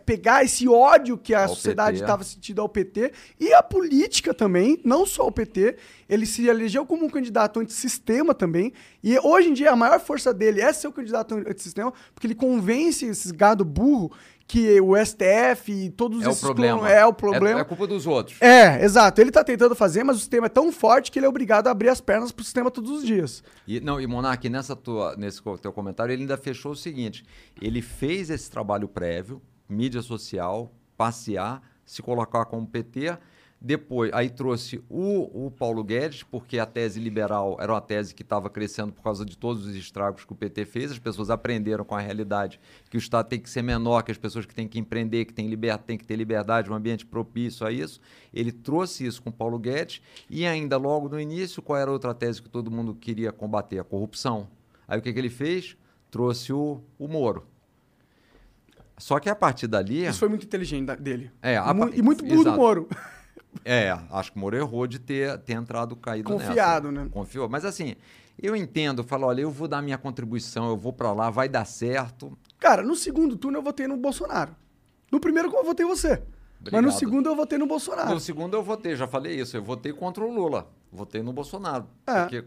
[0.06, 4.80] pegar esse ódio que a Ao sociedade estava sentindo ao PT e a política também,
[4.84, 5.78] não só o PT.
[6.08, 8.74] Ele se elegeu como um candidato antissistema também.
[9.04, 12.36] E hoje em dia a maior força dele é ser o candidato antissistema, porque ele
[12.36, 14.12] convence esses gado burro
[14.50, 16.90] que o STF e todos É o esses problema.
[16.90, 17.60] é o problema.
[17.60, 18.42] É, é culpa dos outros.
[18.42, 19.22] É, exato.
[19.22, 21.72] Ele tá tentando fazer, mas o sistema é tão forte que ele é obrigado a
[21.72, 23.44] abrir as pernas pro sistema todos os dias.
[23.68, 27.24] E, não, e Monark, nessa tua, nesse teu comentário, ele ainda fechou o seguinte:
[27.62, 29.40] ele fez esse trabalho prévio,
[29.70, 33.20] mídia social, passear, se colocar como PT.
[33.62, 38.22] Depois, aí trouxe o, o Paulo Guedes, porque a tese liberal era uma tese que
[38.22, 40.92] estava crescendo por causa de todos os estragos que o PT fez.
[40.94, 42.58] As pessoas aprenderam com a realidade
[42.90, 45.34] que o Estado tem que ser menor, que as pessoas que têm que empreender, que
[45.34, 48.00] têm, liber, têm que ter liberdade, um ambiente propício a isso.
[48.34, 51.94] Ele trouxe isso com o Paulo Guedes e ainda logo no início, qual era a
[51.94, 53.80] outra tese que todo mundo queria combater?
[53.80, 54.48] A corrupção.
[54.88, 55.76] Aí o que, que ele fez?
[56.10, 57.46] Trouxe o, o Moro.
[58.98, 60.06] Só que a partir dali.
[60.06, 61.30] Isso foi muito inteligente dele.
[61.42, 62.52] É, a e muito burro do.
[62.54, 62.88] Moro.
[63.66, 67.06] É, acho que o Moro errou de ter, ter entrado caído Confiado, nessa.
[67.06, 67.10] né?
[67.12, 67.50] Confiou.
[67.50, 67.96] Mas assim,
[68.42, 71.66] eu entendo, falo, olha, eu vou dar minha contribuição, eu vou pra lá, vai dar
[71.66, 72.38] certo.
[72.60, 74.56] Cara, no segundo turno eu votei no Bolsonaro.
[75.12, 76.22] No primeiro eu votei você.
[76.62, 77.00] Mas no Obrigado.
[77.00, 78.10] segundo eu votei no Bolsonaro.
[78.14, 80.70] No segundo eu votei, já falei isso, eu votei contra o Lula.
[80.92, 81.88] Votei no Bolsonaro.
[82.06, 82.22] É.
[82.22, 82.44] Porque,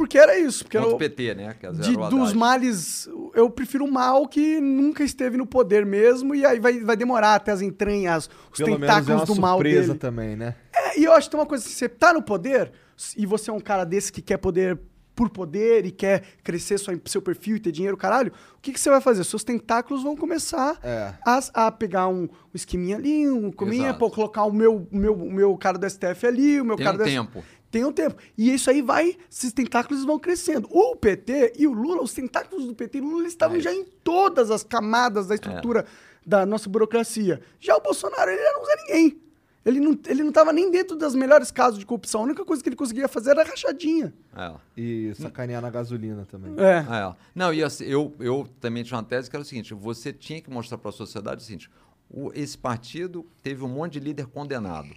[0.00, 0.64] Porque era isso.
[0.64, 1.54] Porque contra eu, o PT, né?
[1.60, 6.34] Que é de- dos males, eu prefiro o mal que nunca esteve no poder mesmo.
[6.34, 9.56] E aí vai, vai demorar até as entranhas, os Pelo menos tentáculos é do mal
[9.58, 9.98] surpresa dele.
[9.98, 10.54] também, né?
[10.74, 12.72] É, e eu acho que tem uma coisa, se você tá no poder,
[13.14, 14.78] e você é um cara desse que quer poder
[15.14, 18.80] por poder e quer crescer sua, seu perfil e ter dinheiro, caralho, o que, que
[18.80, 19.22] você vai fazer?
[19.24, 21.12] Seus tentáculos vão começar É.
[21.26, 25.54] a, a pegar um, um esqueminha ali, um cominha, pô, colocar o meu, meu, meu
[25.58, 27.44] cara do STF ali, o meu Tem cara um do tempo.
[27.70, 28.16] Tem um tempo.
[28.36, 30.68] E isso aí vai, esses tentáculos vão crescendo.
[30.70, 33.72] O PT e o Lula, os tentáculos do PT e Lula eles estavam É já
[33.72, 35.86] em todas as camadas da estrutura
[36.26, 37.40] da nossa burocracia.
[37.60, 39.18] Já o Bolsonaro, ele não usa ninguém.
[39.64, 42.22] Ele não, ele não tava nem dentro das melhores casos de corrupção.
[42.22, 44.12] A única coisa que ele conseguia fazer era rachadinha.
[44.34, 44.54] É.
[44.76, 46.54] E sacanear na gasolina também.
[46.58, 46.78] É.
[46.78, 47.14] É.
[47.34, 50.40] Não, e assim, eu, eu também tinha uma tese que era o seguinte: você tinha
[50.40, 51.70] que mostrar para a sociedade o seguinte:
[52.10, 54.88] o- esse partido teve um monte de líder condenado.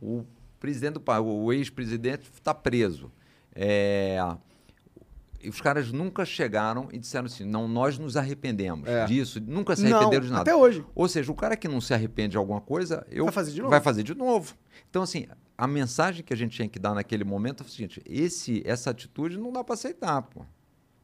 [0.00, 0.24] O
[0.64, 3.12] presidente do o ex-presidente está preso.
[3.54, 4.18] É,
[5.42, 9.04] e os caras nunca chegaram e disseram assim: não, nós nos arrependemos É.
[9.04, 10.40] disso, nunca se Não, arrependeram de nada.
[10.40, 10.82] até hoje.
[10.94, 13.58] Ou seja, o cara que não se arrepende de alguma coisa, eu, Vai fazer de
[13.60, 13.70] novo.
[13.70, 14.54] vai fazer de novo.
[14.88, 15.26] Então, assim,
[15.58, 18.88] a mensagem que a gente tinha que dar naquele momento é o seguinte: esse, essa
[18.88, 20.46] atitude não dá para aceitar, pô.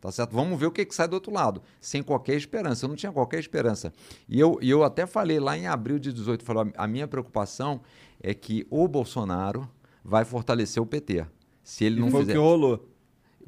[0.00, 0.32] Tá certo?
[0.32, 1.60] Vamos ver o que, que sai do outro lado.
[1.78, 2.86] Sem qualquer esperança.
[2.86, 3.92] Eu não tinha qualquer esperança.
[4.26, 7.82] E eu, eu até falei lá em abril de 18, falei, ó, a minha preocupação
[8.22, 9.68] é que o Bolsonaro
[10.04, 11.26] vai fortalecer o PT.
[11.62, 12.32] Se ele E não foi fizer.
[12.32, 12.88] o que rolou.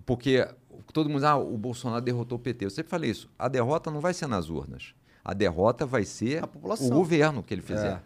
[0.04, 0.46] Porque
[0.92, 2.64] todo mundo diz, ah, o Bolsonaro derrotou o PT.
[2.66, 3.28] Eu sempre falei isso.
[3.38, 4.94] A derrota não vai ser nas urnas.
[5.24, 7.92] A derrota vai ser o governo que ele fizer.
[7.92, 8.02] É.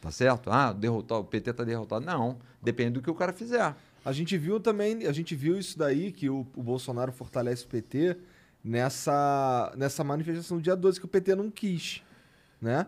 [0.00, 0.50] Tá certo?
[0.50, 2.04] Ah, derrotar, o PT tá derrotado.
[2.04, 3.74] Não, depende do que o cara fizer.
[4.04, 7.68] A gente viu também, a gente viu isso daí, que o, o Bolsonaro fortalece o
[7.68, 8.16] PT
[8.62, 12.02] nessa, nessa manifestação do dia 12, que o PT não quis,
[12.60, 12.86] né?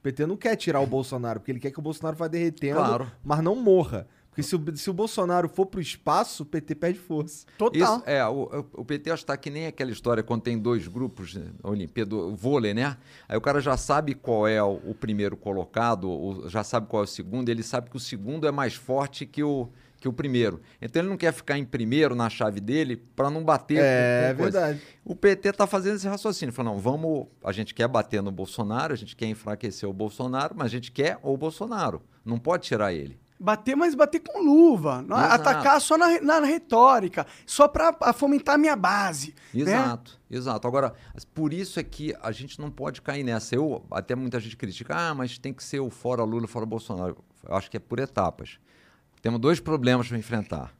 [0.00, 2.76] O PT não quer tirar o Bolsonaro, porque ele quer que o Bolsonaro vá derretendo,
[2.78, 3.12] Claro.
[3.22, 4.06] mas não morra.
[4.30, 7.44] Porque se o, se o Bolsonaro for pro espaço, o PT perde força.
[7.58, 7.96] Total.
[7.98, 10.86] Isso, é, o, o PT acho que tá que nem aquela história quando tem dois
[10.86, 12.96] grupos, né, Olimpíada, o vôlei, né?
[13.28, 17.02] Aí o cara já sabe qual é o, o primeiro colocado, o- já sabe qual
[17.02, 19.68] é o segundo, ele sabe que o segundo é mais forte que o,
[20.00, 20.60] que o primeiro.
[20.80, 23.78] Então ele não quer ficar em primeiro na chave dele para não bater.
[23.80, 24.60] É, coisa.
[24.60, 24.82] verdade.
[25.04, 28.94] O PT tá fazendo esse raciocínio, falando, não, vamos, a gente quer bater no Bolsonaro,
[28.94, 32.92] a gente quer enfraquecer o Bolsonaro, mas a gente quer o Bolsonaro, não pode tirar
[32.92, 33.18] ele.
[33.42, 35.00] Bater, mas bater com luva.
[35.00, 39.34] Não é atacar só na, na retórica, só pra a fomentar a minha base.
[39.54, 39.62] né?
[39.62, 40.68] Exato, exato.
[40.68, 40.92] Agora,
[41.32, 43.54] por isso é que a gente não pode cair nessa.
[43.54, 47.16] Eu, até muita gente critica, ah, mas tem que ser o fora Lula, fora Bolsonaro.
[47.48, 48.58] Eu acho que é por etapas.
[49.22, 50.74] Temos dois problemas para enfrentar.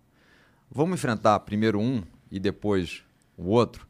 [0.70, 3.02] Vamos enfrentar primeiro um e depois
[3.36, 3.86] o outro.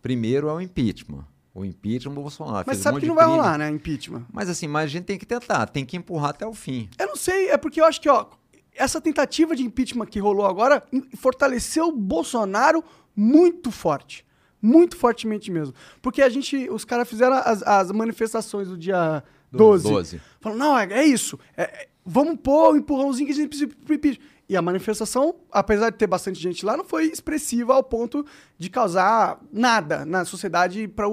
[0.00, 1.24] Primeiro é o impeachment.
[1.52, 2.64] O impeachment do Bolsonaro.
[2.66, 3.36] Mas Fez um sabe monte que não vai crime.
[3.38, 3.68] rolar, né?
[3.70, 4.24] Impeachment.
[4.32, 6.88] Mas assim, mas a gente tem que tentar, tem que empurrar até o fim.
[6.98, 8.26] Eu não sei, é porque eu acho que, ó,
[8.74, 10.82] essa tentativa de impeachment que rolou agora
[11.18, 12.84] fortaleceu o Bolsonaro
[13.14, 14.24] muito forte.
[14.62, 15.74] Muito fortemente mesmo.
[16.00, 19.88] Porque a gente, os caras fizeram as, as manifestações do dia 12.
[19.88, 20.20] 12.
[20.40, 21.38] Falaram, não, é, é isso.
[21.56, 24.18] é- é, vamos pôr o empurrãozinho que a gente precisa.
[24.48, 28.26] E a manifestação, apesar de ter bastante gente lá, não foi expressiva ao ponto
[28.58, 31.06] de causar nada na sociedade para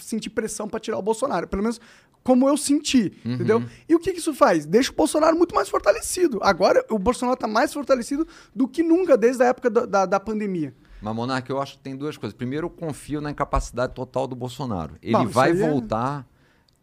[0.00, 1.46] sentir pressão para tirar o Bolsonaro.
[1.46, 1.80] Pelo menos
[2.24, 3.62] como eu senti, entendeu?
[3.88, 4.66] E o que, que isso faz?
[4.66, 6.40] Deixa o Bolsonaro muito mais fortalecido.
[6.42, 10.20] Agora, o Bolsonaro tá mais fortalecido do que nunca desde a época da, da, da
[10.20, 10.74] pandemia.
[11.00, 12.36] Mas, Monark, eu acho que tem duas coisas.
[12.36, 14.96] Primeiro, eu confio na incapacidade total do Bolsonaro.
[15.00, 16.26] Ele Bom, vai é- voltar,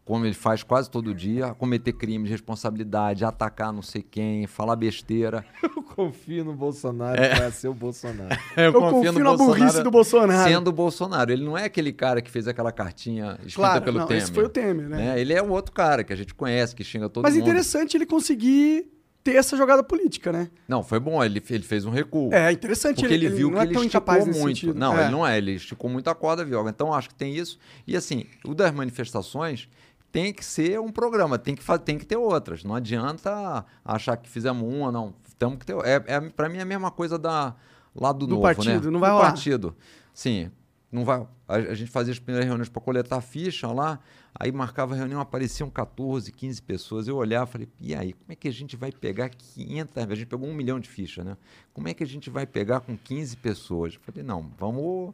[0.06, 4.76] como ele faz quase todo dia, cometer crimes de responsabilidade, atacar não sei quem, falar
[4.76, 5.44] besteira.
[5.60, 7.34] Eu confio no Bolsonaro É.
[7.36, 8.34] pra ser o Bolsonaro.
[8.56, 10.48] Eu confio na burrice do Bolsonaro.
[10.48, 11.32] Sendo o Bolsonaro.
[11.32, 14.22] Ele não é aquele cara que fez aquela cartinha escrita Claro, pelo não, Temer.
[14.22, 15.20] esse foi o Temer, né?
[15.20, 17.42] Ele é o outro cara que a gente conhece, que xinga todo Mas mundo.
[17.42, 18.88] interessante ele conseguir
[19.24, 20.48] ter essa jogada política, né?
[20.68, 21.24] Não, foi bom.
[21.24, 22.32] Ele, ele fez um recuo.
[22.32, 24.72] É interessante Porque ele, viu não que é ele esticou muito.
[24.72, 25.02] Não, É.
[25.02, 26.70] ele não é, ele esticou muito a corda, Vioga.
[26.70, 27.58] Então acho que tem isso.
[27.88, 29.68] E assim, o das manifestações
[30.16, 32.64] tem que ser um programa, tem que, tem que ter outras.
[32.64, 35.12] Não adianta achar que fizemos uma, não.
[35.38, 35.76] Temos que ter.
[35.84, 37.54] É, é, para mim é a mesma coisa da,
[37.94, 38.90] lá do, Do novo, partido, né?
[38.90, 39.28] não vai do rolar.
[39.28, 39.76] partido.
[40.14, 40.50] Sim.
[40.90, 44.00] Não vai, a, a gente fazia as primeiras reuniões para coletar ficha lá,
[44.34, 47.08] aí marcava a reunião, apareciam 14, 15 pessoas.
[47.08, 49.98] Eu olhava e falei, e aí, como é que a gente vai pegar 500?
[49.98, 51.36] A gente pegou um milhão de fichas, né?
[51.74, 53.94] Como é que a gente vai pegar com 15 pessoas?
[53.96, 55.12] Eu falei, não, vamos.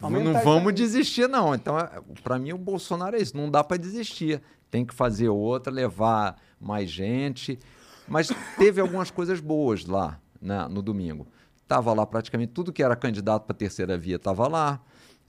[0.00, 1.54] Aumentar não vamos desistir, desistir, não.
[1.54, 1.76] Então,
[2.22, 3.36] para mim, o Bolsonaro é isso.
[3.36, 4.40] Não dá para desistir.
[4.70, 7.58] Tem que fazer outra, levar mais gente.
[8.06, 11.26] Mas teve algumas coisas boas lá né, no domingo.
[11.66, 14.80] Tava lá praticamente tudo que era candidato para terceira via estava lá.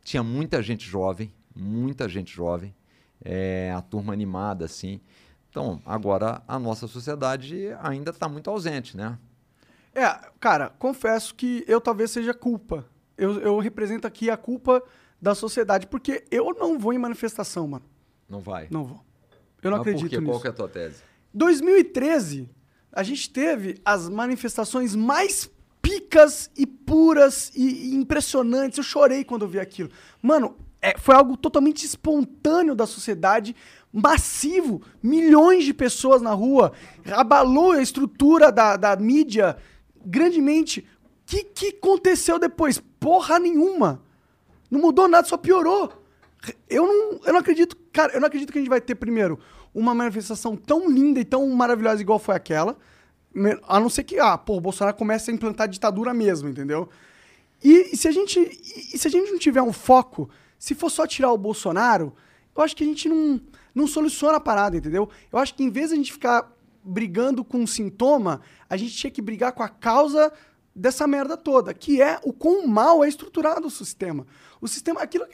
[0.04, 2.74] Tinha muita gente jovem, muita gente jovem.
[3.22, 5.02] É, a turma animada, assim.
[5.50, 9.18] Então, agora a nossa sociedade ainda está muito ausente, né?
[9.94, 10.08] É,
[10.40, 12.86] cara, confesso que eu talvez seja culpa.
[13.20, 14.82] Eu, eu represento aqui a culpa
[15.22, 17.86] da sociedade, porque eu não vou em manifestação, mano.
[18.28, 18.68] Não vai.
[18.70, 19.02] Não vou.
[19.62, 20.20] Eu não Mas por acredito quê?
[20.20, 20.32] nisso.
[20.32, 21.04] Qual que é a tua tese?
[21.34, 22.50] 2013,
[22.92, 25.50] a gente teve as manifestações mais
[25.82, 28.78] picas e puras e, e impressionantes.
[28.78, 29.90] Eu chorei quando eu vi aquilo.
[30.22, 33.56] Mano, é, foi algo totalmente espontâneo da sociedade,
[33.92, 36.72] massivo, milhões de pessoas na rua,
[37.12, 39.58] abalou a estrutura da, da mídia
[40.06, 40.88] grandemente.
[41.30, 42.82] Que, que aconteceu depois?
[43.00, 44.02] Porra nenhuma.
[44.70, 45.94] Não mudou nada, só piorou.
[46.68, 49.40] Eu não, eu não acredito, cara, eu não acredito que a gente vai ter primeiro
[49.72, 52.76] uma manifestação tão linda e tão maravilhosa igual foi aquela,
[53.68, 56.90] a não ser que, ah, pô, o Bolsonaro comece a implantar ditadura mesmo, entendeu?
[57.64, 60.90] E, e se a gente, e se a gente não tiver um foco, se for
[60.90, 62.12] só tirar o Bolsonaro,
[62.58, 63.40] eu acho que a gente não,
[63.76, 65.08] não soluciona a parada, entendeu?
[65.32, 66.52] Eu acho que em vez de a gente ficar
[66.84, 70.34] brigando com um sintoma, a gente tinha que brigar com a causa
[70.80, 74.26] dessa merda toda, que é o quão mal é estruturado o sistema.
[74.62, 75.26] O sistema, aquilo,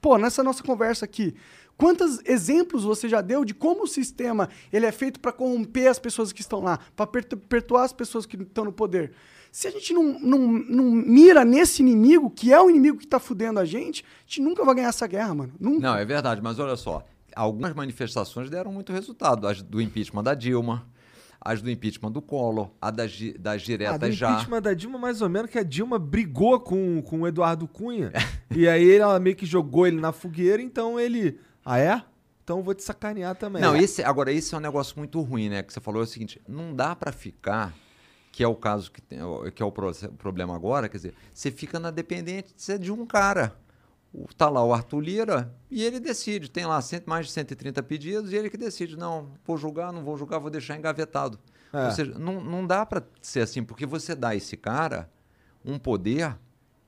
[0.00, 1.34] pô, nessa nossa conversa aqui,
[1.76, 5.98] quantos exemplos você já deu de como o sistema ele é feito para corromper as
[5.98, 9.12] pessoas que estão lá, para perpetuar as pessoas que estão no poder?
[9.50, 13.18] Se a gente não, não, não mira nesse inimigo, que é o inimigo que tá
[13.18, 15.52] fudendo a gente, a gente nunca vai ganhar essa guerra, mano.
[15.58, 15.80] Nunca.
[15.80, 17.06] Não, é verdade, mas olha só.
[17.34, 19.46] Algumas manifestações deram muito resultado.
[19.46, 20.86] As do impeachment da Dilma,
[21.44, 24.30] as do impeachment do Collor, a das, das Ah, do diretas já.
[24.32, 28.10] impeachment da Dilma, mais ou menos, que a Dilma brigou com, com o Eduardo Cunha.
[28.54, 31.38] e aí ela meio que jogou ele na fogueira, então ele.
[31.64, 32.02] Ah, é?
[32.42, 33.60] então eu vou te sacanear também.
[33.62, 35.62] Não, esse, agora esse é um negócio muito ruim, né?
[35.62, 37.74] Que você falou é o seguinte, não dá para ficar,
[38.32, 39.18] que é o caso que, tem,
[39.54, 43.54] que é o pro- problema agora, quer dizer, você fica na dependência de um cara.
[44.14, 46.48] O- Tá lá o Arthur Lira e ele decide.
[46.50, 48.96] Tem lá cento- mais de 130 pedidos e ele que decide.
[48.96, 51.38] Não, vou julgar, não vou julgar, vou deixar engavetado.
[51.72, 51.86] É.
[51.86, 55.10] Ou seja, não, não dá para ser assim, porque você dá a esse cara
[55.64, 56.38] um poder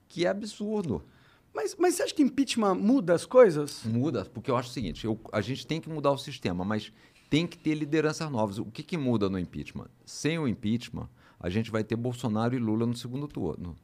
[0.09, 1.05] que é absurdo.
[1.53, 3.83] Mas, mas você acha que impeachment muda as coisas?
[3.85, 6.93] Muda, porque eu acho o seguinte: eu- a gente tem que mudar o sistema, mas
[7.29, 8.59] tem que ter lideranças novas.
[8.59, 9.89] O que, que muda no impeachment?
[10.05, 11.09] Sem o impeachment,
[11.41, 13.75] a gente vai ter Bolsonaro e Lula no segundo turno,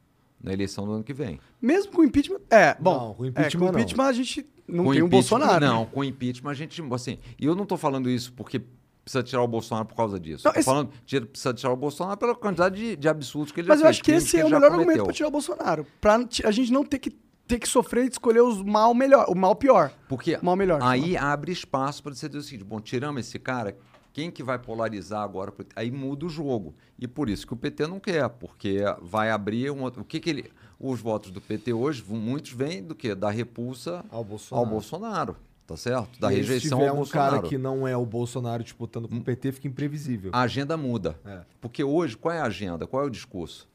[0.43, 1.39] na eleição do ano que vem.
[1.61, 2.39] Mesmo com impeachment.
[2.49, 2.93] É, bom.
[3.07, 3.79] Não, com é, impeachment com não.
[3.79, 5.65] impeachment a gente não Com tem um Bolsonaro.
[5.65, 6.81] Não, com impeachment a gente.
[6.93, 8.61] Assim, e eu não estou falando isso porque
[9.03, 10.43] precisa tirar o Bolsonaro por causa disso.
[10.45, 13.59] Não, Estou esse- falando que precisa tirar o Bolsonaro pela quantidade de, de absurdos que
[13.61, 15.31] ele Mas já eu fez, acho que esse é o melhor argumento pra tirar o
[15.31, 15.85] Bolsonaro.
[15.99, 17.09] Pra ti- a gente não ter que,
[17.45, 19.91] ter que sofrer de escolher os mal melhor, o mal pior.
[20.07, 20.79] Porque Mal melhor.
[20.81, 23.75] aí abre espaço para você dizer o seguinte: bom, tiramos esse cara,
[24.13, 25.51] quem que vai polarizar agora?
[25.75, 26.75] Aí muda o jogo.
[26.99, 30.01] E por isso que o PT não quer, porque vai abrir um outro.
[30.03, 30.51] O que, que ele.
[30.79, 33.15] Os votos do PT hoje, muitos vêm do quê?
[33.15, 34.65] Da repulsa Ao Bolsonaro.
[34.67, 36.19] ao Bolsonaro, tá certo?
[36.19, 37.35] Da E rejeição se tiver ao um Bolsonaro.
[37.37, 40.29] cara que não é o Bolsonaro disputando com o PT, fica imprevisível.
[40.33, 41.17] A agenda muda.
[41.25, 41.41] É.
[41.61, 42.85] Porque hoje, qual é a agenda?
[42.85, 43.67] Qual é o discurso?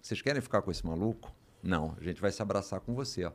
[0.00, 1.32] Vocês querem ficar com esse maluco?
[1.62, 3.24] Não, a gente vai se abraçar com você.
[3.24, 3.32] ó.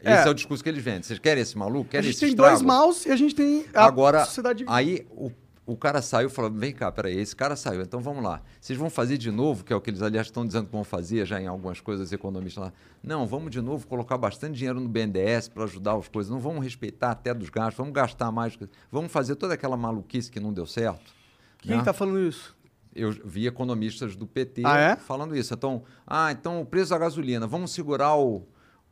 [0.00, 0.26] Esse É.
[0.26, 1.02] é, o discurso que eles vendem.
[1.04, 1.86] Vocês querem esse maluco?
[1.86, 2.66] A Querem gente esse tem dois estrago?
[2.66, 4.64] maus e a gente tem a Agora, sociedade.
[4.66, 5.30] aí o,
[5.66, 8.42] o cara saiu e falou: vem cá, peraí, esse cara saiu, então vamos lá.
[8.60, 10.84] Vocês vão fazer de novo, que é o que eles, aliás, estão dizendo que vão
[10.84, 12.72] fazer já em algumas coisas economistas lá.
[13.02, 16.30] Não, vamos de novo colocar bastante dinheiro no BNDES para ajudar as coisas.
[16.30, 18.58] Não vamos respeitar até dos gastos, vamos gastar mais.
[18.90, 21.12] Vamos fazer toda aquela maluquice que não deu certo.
[21.58, 21.82] Quem né?
[21.82, 22.54] tá falando isso?
[22.94, 24.96] Eu vi economistas do PT Ah, é?
[24.96, 25.52] falando isso.
[25.52, 28.46] Então, ah, então o preço da gasolina, vamos segurar o,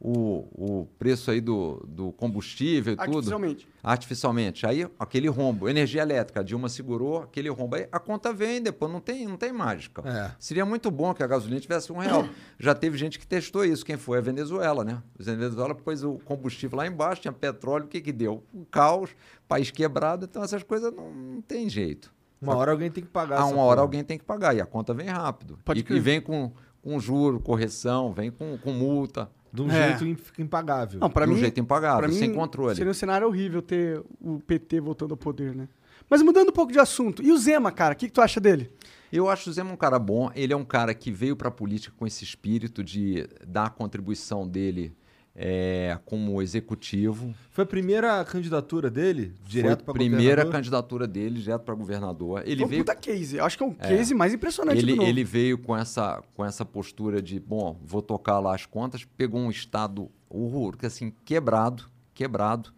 [0.05, 3.09] o, o preço aí do, do combustível e tudo.
[3.09, 3.68] Artificialmente.
[3.80, 4.66] Artificialmente.
[4.66, 5.68] Aí, aquele rombo.
[5.68, 7.76] Energia elétrica, a Dilma segurou aquele rombo.
[7.76, 10.03] Aí a conta vem, depois não tem, não tem mágica.
[10.05, 10.32] É.
[10.40, 12.28] Seria muito bom que a gasolina tivesse um real.
[12.59, 13.86] Já teve gente que testou isso.
[13.86, 14.18] Quem foi?
[14.18, 15.00] A Venezuela, né?
[15.20, 18.42] A Venezuela pôs o combustível lá embaixo, tinha petróleo, o que que deu?
[18.53, 19.11] Um caos,
[19.46, 20.24] país quebrado.
[20.24, 22.12] Então, essas coisas não, não tem jeito.
[22.40, 24.61] Uma hora alguém tem que pagar A essa uma hora alguém tem que pagar e
[24.61, 25.61] a conta vem rápido.
[25.64, 26.50] Pode e, e vem com,
[26.82, 29.30] com juro, correção, vem com, com multa.
[29.53, 29.96] De um É.
[29.98, 30.98] jeito impagável.
[31.00, 32.74] Não, pra de um mim, jeito impagável, mim, sem controle.
[32.74, 35.68] Seria um cenário horrível ter o PT voltando ao poder, né?
[36.09, 37.22] Mas mudando um pouco de assunto.
[37.22, 38.70] E o Zema, cara, o que, que tu acha dele?
[39.12, 40.30] Eu acho o Zema um cara bom.
[40.34, 43.70] Ele é um cara que veio para a política com esse espírito de dar a
[43.70, 44.94] contribuição dele
[45.35, 47.35] é, como executivo.
[47.51, 52.43] Foi a primeira candidatura dele, direto Foi para a primeira candidatura dele direto para governador.
[52.45, 53.37] Ele Foi veio puta case.
[53.37, 55.09] Eu acho que é um case mais impressionante ele, do novo.
[55.09, 59.41] ele veio com essa, com essa postura de, bom, vou tocar lá as contas, pegou
[59.41, 62.72] um estado horror, que assim, quebrado, quebrado.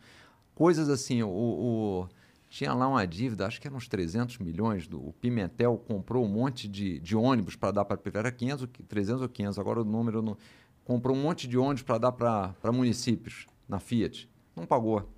[0.54, 2.08] Coisas assim, o, o-
[2.48, 6.28] tinha lá uma dívida, acho que eram uns 300 milhões, do, o Pimentel comprou um
[6.28, 7.98] monte de, de ônibus para dar para...
[8.14, 10.22] Era 500, ou 300 ou 500, agora o número...
[10.22, 10.36] Não,
[10.84, 14.28] comprou um monte de ônibus para dar para municípios, na Fiat.
[14.54, 15.08] Não pagou.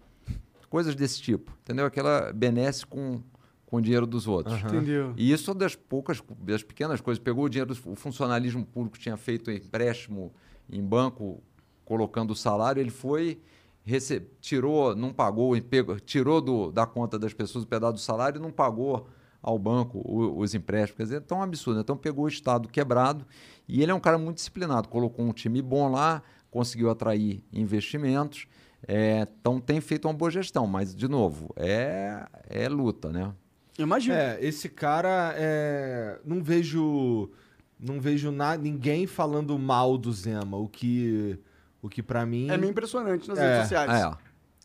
[0.68, 1.86] Coisas desse tipo, entendeu?
[1.86, 3.20] Aquela benesse com,
[3.64, 4.54] com o dinheiro dos outros.
[4.76, 5.12] Entendeu?
[5.16, 7.22] E isso é das poucas, das pequenas coisas.
[7.22, 10.32] Pegou o dinheiro, do- o funcionalismo público tinha feito empréstimo
[10.68, 11.42] em banco,
[11.84, 13.40] colocando o salário, ele foi,
[13.84, 18.38] rece- tirou, não pagou, pegou- tirou do- da conta das pessoas o pedaço do salário
[18.38, 19.08] e não pagou
[19.47, 20.03] ao banco
[20.38, 20.97] os empréstimos.
[20.97, 21.80] Quer dizer, é tão absurdo.
[21.80, 23.24] Então pegou o Estado quebrado
[23.68, 24.88] e ele é um cara muito disciplinado.
[24.88, 28.47] Colocou um time bom lá, conseguiu atrair investimentos.
[28.86, 33.32] é, então tem feito uma boa gestão, mas, de novo, é, é luta, né?
[33.78, 34.14] Eu imagino.
[34.14, 36.18] É, esse cara é.
[36.24, 37.30] Não vejo.
[37.78, 40.57] Não vejo na, ninguém falando mal do Zema.
[40.57, 41.38] O que.
[41.82, 42.49] O que para mim.
[42.51, 44.14] É meio impressionante nas É, redes sociais.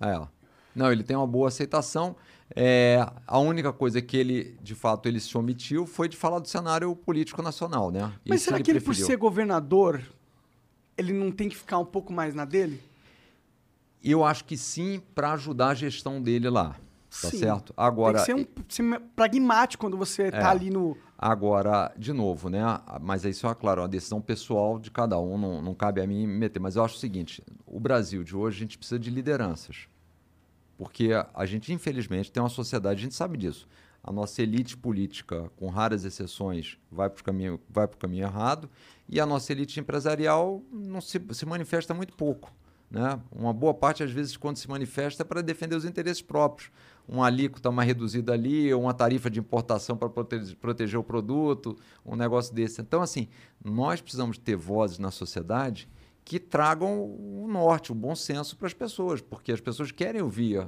[0.01, 0.27] É, é.
[0.73, 2.15] Não, ele tem uma boa aceitação.
[2.55, 6.47] É, a única coisa que ele, de fato, ele se omitiu foi de falar do
[6.47, 8.11] cenário político nacional, né?
[8.27, 9.07] Mas Isso será que ele, por preferiu.
[9.07, 10.01] ser governador,
[10.97, 12.81] ele não tem que ficar um pouco mais na dele?
[14.03, 16.75] Eu acho que sim, para ajudar a gestão dele lá.
[17.21, 17.39] Tá Sim.
[17.39, 17.73] certo?
[17.75, 20.31] Agora, tem que ser, um, ser pragmático quando você É.
[20.31, 20.97] tá ali no.
[21.17, 22.61] Agora, de novo, né?
[23.01, 26.07] Mas isso é claro, é uma decisão pessoal de cada um, não, não cabe a
[26.07, 26.59] mim me meter.
[26.61, 29.87] Mas eu acho o seguinte: o Brasil de hoje a gente precisa de lideranças.
[30.81, 33.67] Porque a- gente, infelizmente, tem uma sociedade, a gente sabe disso.
[34.03, 38.67] A nossa elite política, com raras exceções, vai para o caminho, vai caminho errado,
[39.07, 42.51] e a nossa elite empresarial não se, se manifesta muito pouco.
[42.89, 43.19] Né?
[43.31, 46.71] Uma boa parte, às vezes, quando se manifesta, é para defender os interesses próprios.
[47.07, 52.15] Uma alíquota mais reduzida ali, uma tarifa de importação para prote- proteger o produto, um
[52.15, 52.81] negócio desse.
[52.81, 53.27] Então, assim,
[53.63, 55.87] nós precisamos ter vozes na sociedade
[56.23, 60.67] que tragam o norte, o bom senso para as pessoas, porque as pessoas querem ouvir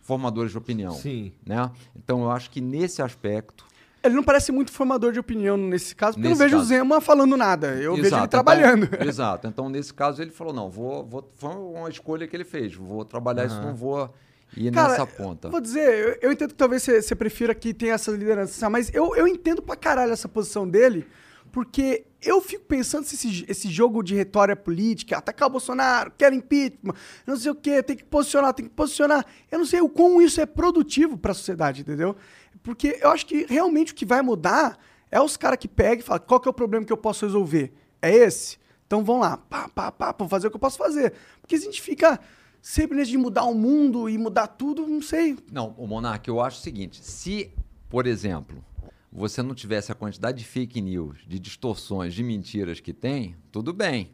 [0.00, 0.92] formadores de opinião.
[0.92, 1.32] Sim.
[1.44, 1.70] Né?
[1.96, 3.64] Então eu acho que nesse aspecto.
[4.02, 6.64] Ele não parece muito formador de opinião nesse caso, porque eu Nesse não vejo caso.
[6.64, 7.68] o Zema falando nada.
[7.68, 8.84] Eu vejo ele Exato, trabalhando.
[8.86, 9.46] Então, exato.
[9.46, 11.30] Então, nesse caso, ele falou: não, vou, vou.
[11.36, 12.74] Foi uma escolha que ele fez.
[12.74, 14.12] Vou trabalhar isso, não vou
[14.56, 15.48] ir Cara, nessa ponta.
[15.48, 18.92] Vou dizer, eu, eu entendo que talvez você, você prefira que tenha essa liderança, mas
[18.92, 21.06] eu, eu entendo pra caralho essa posição dele,
[21.52, 26.32] porque eu fico pensando se esse, esse jogo de retória política, atacar o Bolsonaro, quer
[26.32, 26.94] impeachment,
[27.26, 29.24] não sei o quê, tem que posicionar, tem que posicionar.
[29.50, 32.16] Eu não sei o quão isso é produtivo pra sociedade, entendeu?
[32.62, 34.78] Porque eu acho que realmente o que vai mudar
[35.10, 37.26] é os caras que pegam e falam, qual que é o problema que eu posso
[37.26, 37.72] resolver?
[38.00, 38.58] É esse?
[38.86, 41.12] Então vão lá, pá, pá, pá, vou fazer o que eu posso fazer.
[41.40, 42.18] Porque a gente fica
[42.62, 45.36] sempre nesse de mudar o mundo e mudar tudo, não sei.
[45.50, 47.52] Não, o Monark, eu acho o seguinte: se,
[47.88, 48.64] por exemplo,
[49.12, 53.72] você não tivesse a quantidade de fake news, de distorções, de mentiras que tem, tudo
[53.72, 54.10] bem.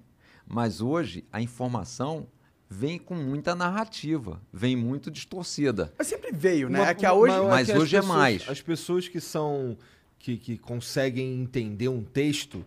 [0.47, 2.27] Mas hoje a informação
[2.69, 5.93] vem com muita narrativa, vem muito distorcida.
[5.97, 6.81] Mas sempre veio, né?
[6.81, 7.33] Uma- é que a hoje.
[7.39, 8.49] uma- Mas que as hoje é pessoas- mais.
[8.49, 9.77] As pessoas que são.
[10.19, 12.65] Que, que conseguem entender um texto,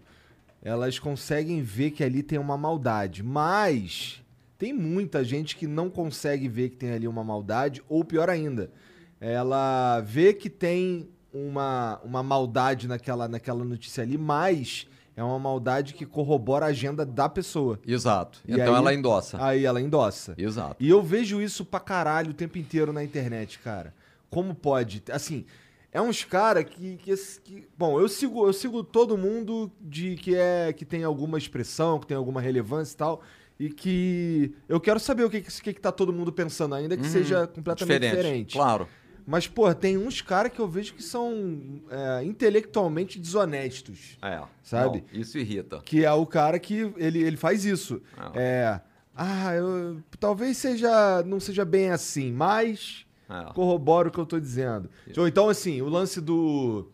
[0.61, 3.21] elas conseguem ver que ali tem uma maldade.
[3.21, 4.21] Mas
[4.57, 8.71] tem muita gente que não consegue ver que tem ali uma maldade, ou pior ainda,
[9.19, 15.93] ela vê que tem uma, uma maldade naquela, naquela notícia ali, mas é uma maldade
[15.93, 17.79] que corrobora a agenda da pessoa.
[17.85, 18.39] Exato.
[18.47, 19.43] E então aí- ela endossa.
[19.43, 20.33] Aí ela endossa.
[20.37, 20.75] Exato.
[20.79, 23.93] E eu vejo isso pra caralho o tempo inteiro na internet, cara.
[24.29, 25.03] Como pode?
[25.11, 25.45] Assim,
[25.91, 27.13] é uns cara que, que,
[27.43, 31.99] que- bom, eu sigo, eu sigo todo mundo de que é que tem alguma expressão,
[31.99, 33.21] que tem alguma relevância e tal,
[33.59, 36.95] e que eu quero saber o que que, que, que tá todo mundo pensando, ainda
[36.97, 38.53] que seja completamente diferente.
[38.53, 38.87] Claro.
[39.31, 44.17] Mas pô, tem uns cara que eu vejo que são é, intelectualmente desonestos.
[44.21, 44.41] É.
[44.61, 45.05] Sabe?
[45.13, 45.81] Não, isso irrita.
[45.85, 48.01] Que é o cara que ele, ele faz isso.
[48.17, 48.31] Ah.
[48.35, 48.81] É.
[49.15, 53.53] Ah, eu, talvez seja não seja bem assim, mas É.
[53.53, 54.89] corrobora o que eu tô dizendo.
[55.17, 56.89] Ou então, assim, o lance do.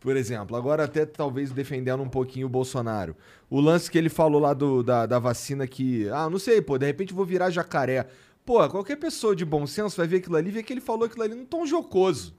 [0.00, 3.16] Por exemplo, agora até talvez defendendo um pouquinho o Bolsonaro.
[3.48, 6.08] O lance que ele falou lá do, da, da vacina que.
[6.08, 8.08] Ah, não sei, pô, de repente vou virar jacaré.
[8.46, 11.04] Pô, qualquer pessoa de bom senso vai ver aquilo ali e ver que ele falou
[11.04, 12.34] aquilo ali num tom jocoso.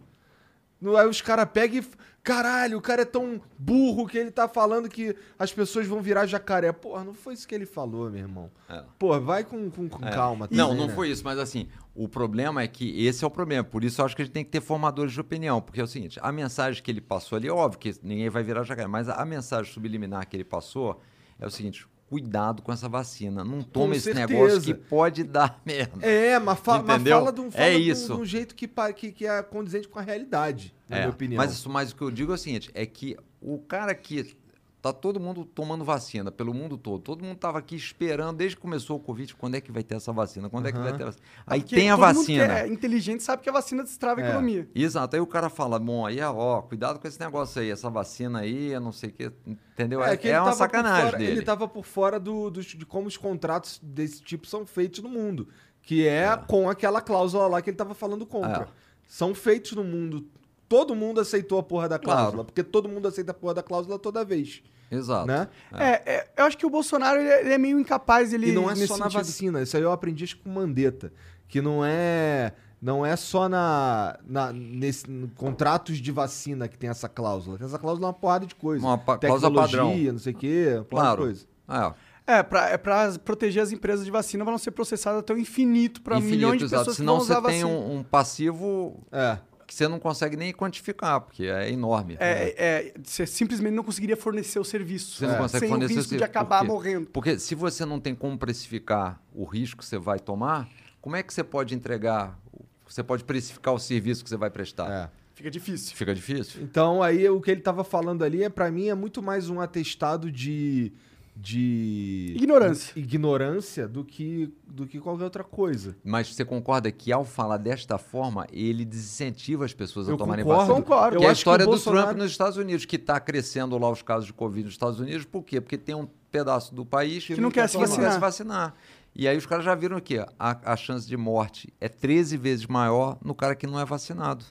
[0.97, 1.85] Aí os caras pegam e.
[2.23, 6.25] Caralho, o cara é tão burro que ele tá falando que as pessoas vão virar
[6.25, 6.73] jacaré.
[6.73, 8.51] Porra, não foi isso que ele falou, meu irmão.
[8.69, 8.83] É.
[8.99, 10.11] Pô, vai com, com- com É.
[10.11, 10.47] calma.
[10.51, 10.93] Não, também, não né?
[10.93, 13.63] foi isso, mas assim, o problema é que esse é o problema.
[13.63, 15.61] Por isso eu acho que a gente tem que ter formadores de opinião.
[15.61, 18.43] Porque é o seguinte, a mensagem que ele passou ali, é óbvio que ninguém vai
[18.43, 21.01] virar jacaré, mas a mensagem subliminar que ele passou
[21.39, 23.43] é o seguinte: cuidado com essa vacina.
[23.43, 26.05] Não toma esse negócio que pode dar merda.
[26.05, 28.67] É, mas, fa mas fala de um, fala É de um- de um jeito que,
[28.95, 31.37] que, que é condizente com a realidade, na É, minha opinião.
[31.37, 34.35] Mas, isso- mas o que eu digo é o seguinte: é que o cara que.
[34.79, 37.01] Tá todo mundo tomando vacina pelo mundo todo.
[37.01, 39.35] Todo mundo tava aqui esperando desde que começou o Covid.
[39.35, 40.49] Quando é que vai ter essa vacina?
[40.49, 41.23] Quando é que vai ter a vacina?
[41.47, 42.45] Aí Porque tem a todo mundo vacina.
[42.45, 44.27] que é inteligente sabe que a vacina destrava a É.
[44.29, 44.69] economia.
[44.75, 45.15] Exato.
[45.15, 48.67] Aí o cara fala, bom, aí, ó, cuidado com esse negócio aí, essa vacina aí,
[48.71, 50.03] eu não sei o que, entendeu?
[50.03, 51.31] É, que é uma sacanagem fora- dele.
[51.31, 55.09] Ele tava por fora do, dos- de como os contratos desse tipo são feitos no
[55.09, 55.47] mundo.
[55.81, 58.63] Que é, com aquela cláusula lá que ele tava falando contra.
[58.63, 58.67] É.
[59.07, 60.27] São feitos no mundo.
[60.69, 62.19] Todo mundo aceitou a porra da Claro.
[62.19, 62.43] cláusula.
[62.43, 64.61] Porque todo mundo aceita a porra da cláusula toda vez.
[64.89, 65.27] Exato.
[65.27, 65.47] Né?
[65.73, 68.31] É, é, eu acho que o Bolsonaro ele é, ele é meio incapaz.
[68.33, 69.13] Ele, E não é só na sentido.
[69.19, 71.11] vacina, isso aí eu aprendi acho que com Mandetta,
[71.47, 76.89] que não é não é só na, na nesse, no contratos de vacina que tem
[76.89, 78.85] essa cláusula, tem essa cláusula é uma porrada de coisa.
[78.85, 79.97] Uma pa- Tecnologia, padrão.
[80.13, 81.33] não sei o quê, uma porrada Claro.
[81.33, 81.93] de coisa.
[82.27, 85.33] É, É, pra, é pra proteger as empresas de vacina pra não ser processadas até
[85.33, 86.81] o infinito pra infinito, milhões de exato.
[86.81, 87.67] pessoas que Senão vão você usar tem vacina.
[87.79, 89.37] um, um passivo É.
[89.67, 92.15] que você não consegue nem quantificar, porque é enorme.
[92.21, 95.17] É, é, você simplesmente não conseguiria fornecer o serviço.
[95.17, 95.37] Você não É.
[95.39, 96.71] consegue sem fornecer o risco esse- de acabar por quê?
[96.71, 97.07] morrendo.
[97.07, 100.69] Porque se você não tem como precificar o risco que você vai tomar,
[101.01, 102.39] como é que você pode entregar,
[102.87, 104.89] você pode precificar o serviço que você vai prestar?
[104.89, 105.09] É.
[105.35, 105.95] Fica difícil.
[105.95, 106.61] Fica difícil.
[106.63, 109.59] Então aí o que ele tava falando ali é para mim é muito mais um
[109.59, 110.91] atestado de
[111.39, 112.93] de Ignorância.
[112.99, 115.95] ignorância do que do que qualquer outra coisa.
[116.03, 120.43] Mas você concorda que ao falar desta forma, ele desincentiva as pessoas a Eu tomarem
[120.43, 120.67] concordo.
[120.67, 120.81] vacina?
[120.85, 121.17] Concordo.
[121.17, 123.77] Que Eu é a que história do Bolsonaro- Trump nos Estados Unidos, que está crescendo
[123.77, 125.25] lá os casos de Covid nos Estados Unidos.
[125.25, 125.61] Por quê?
[125.61, 128.13] Porque tem um pedaço do país Que não quer se que não quer vacinar.
[128.13, 128.73] se vacinar.
[129.15, 130.27] E aí os caras já viram aqui, a,
[130.73, 134.45] a chance de morte é 13 vezes maior no cara que não é vacinado.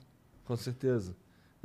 [0.44, 1.14] Com certeza.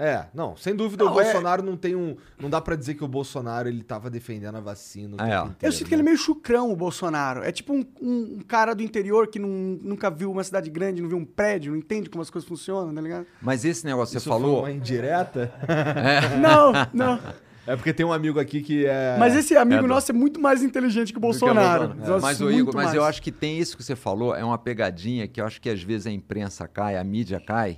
[0.04, 2.16] É, não, sem dúvida Não, o é- Bolsonaro não tem um.
[2.40, 5.16] Não dá pra dizer que o Bolsonaro ele tava defendendo a vacina.
[5.16, 5.30] o É.
[5.30, 5.96] tempo Eu inteiro, sinto que né?
[5.96, 7.44] ele é meio chucrão, o Bolsonaro.
[7.44, 9.48] É tipo um, um- um cara do interior que não-
[9.82, 12.94] nunca viu uma cidade grande, não viu um prédio, não entende como as coisas funcionam,
[12.96, 13.28] tá ligado?
[13.42, 15.52] Mas esse negócio que Isso você falou, Foi uma indireta?
[16.42, 17.20] Não, não.
[17.68, 19.16] É porque tem um amigo aqui que é.
[19.20, 21.94] Mas esse amigo É, nosso é muito mais inteligente que o Bolsonaro.
[22.04, 22.96] É, Nossa, Mas, ô, muito Igor, mas mais.
[22.96, 25.70] eu acho que tem isso que você falou, é uma pegadinha que eu acho que
[25.70, 27.78] às vezes a imprensa cai, a mídia cai,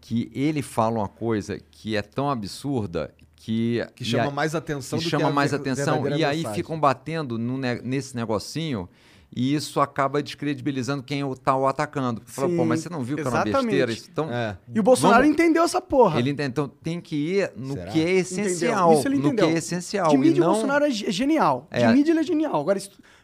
[0.00, 3.84] que ele fala uma coisa que é tão absurda que.
[3.94, 6.06] Que chama a- mais atenção que do chama que a mais atenção.
[6.08, 6.54] E aí mensagem.
[6.62, 8.88] ficam batendo no ne- nesse negocinho
[9.34, 12.20] e isso acaba descredibilizando quem está o atacando.
[12.26, 13.92] Fala, pô, Sim, mas você não viu que era uma besteira?
[13.92, 14.56] Então, É.
[14.74, 16.18] E o Bolsonaro Vamos- entendeu essa porra.
[16.18, 17.90] ele ent- então tem que ir no Será?
[17.92, 18.92] que é essencial.
[18.94, 19.48] Isso ele no que entendeu.
[19.50, 20.08] é essencial.
[20.08, 20.48] De e mídia, não...
[20.48, 21.68] o Bolsonaro é é genial.
[21.70, 21.92] De É.
[21.92, 22.60] mídia, ele é genial.
[22.60, 22.80] Agora,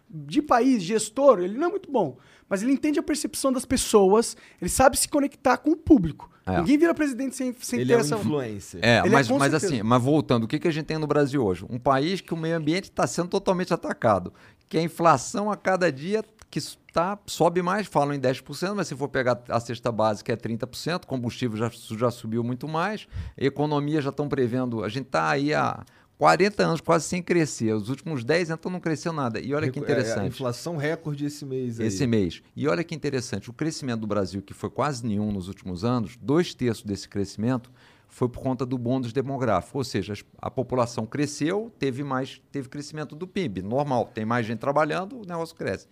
[0.08, 2.16] de país, gestor, ele não é muito bom.
[2.48, 6.30] Mas ele entende a percepção das pessoas, ele sabe se conectar com o público.
[6.46, 6.58] É.
[6.58, 8.16] Ninguém vira presidente sem, sem Ele ter é um essa...
[8.16, 8.80] influencer.
[8.82, 9.74] É, Ele é mas, com mas certeza.
[9.74, 11.66] assim, mas voltando, o que, que a gente tem no Brasil hoje?
[11.68, 14.32] Um país que o meio ambiente está sendo totalmente atacado.
[14.68, 16.60] Que a inflação a cada dia que
[16.92, 21.04] tá, sobe mais, falam em 10%, mas se for pegar a cesta básica é 30%,
[21.04, 23.06] combustível já, já subiu muito mais,
[23.36, 25.84] economia já estão prevendo, a gente está aí há
[26.18, 29.38] 40 anos quase sem crescer, os últimos 10 então não cresceu nada.
[29.38, 30.28] E olha que É, interessante.
[30.28, 31.86] inflação recorde esse mês aí.
[31.88, 32.42] Esse mês.
[32.54, 36.16] E olha que interessante, o crescimento do Brasil, que foi quase nenhum nos últimos anos,
[36.16, 37.70] dois terços desse crescimento
[38.08, 39.76] foi por conta do bônus demográfico.
[39.76, 43.60] Ou seja, a população cresceu, teve mais, teve crescimento do PIB.
[43.62, 45.86] Normal, tem mais gente trabalhando, o negócio cresce.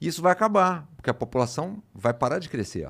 [0.00, 2.88] Isso vai acabar, porque a população vai parar de crescer.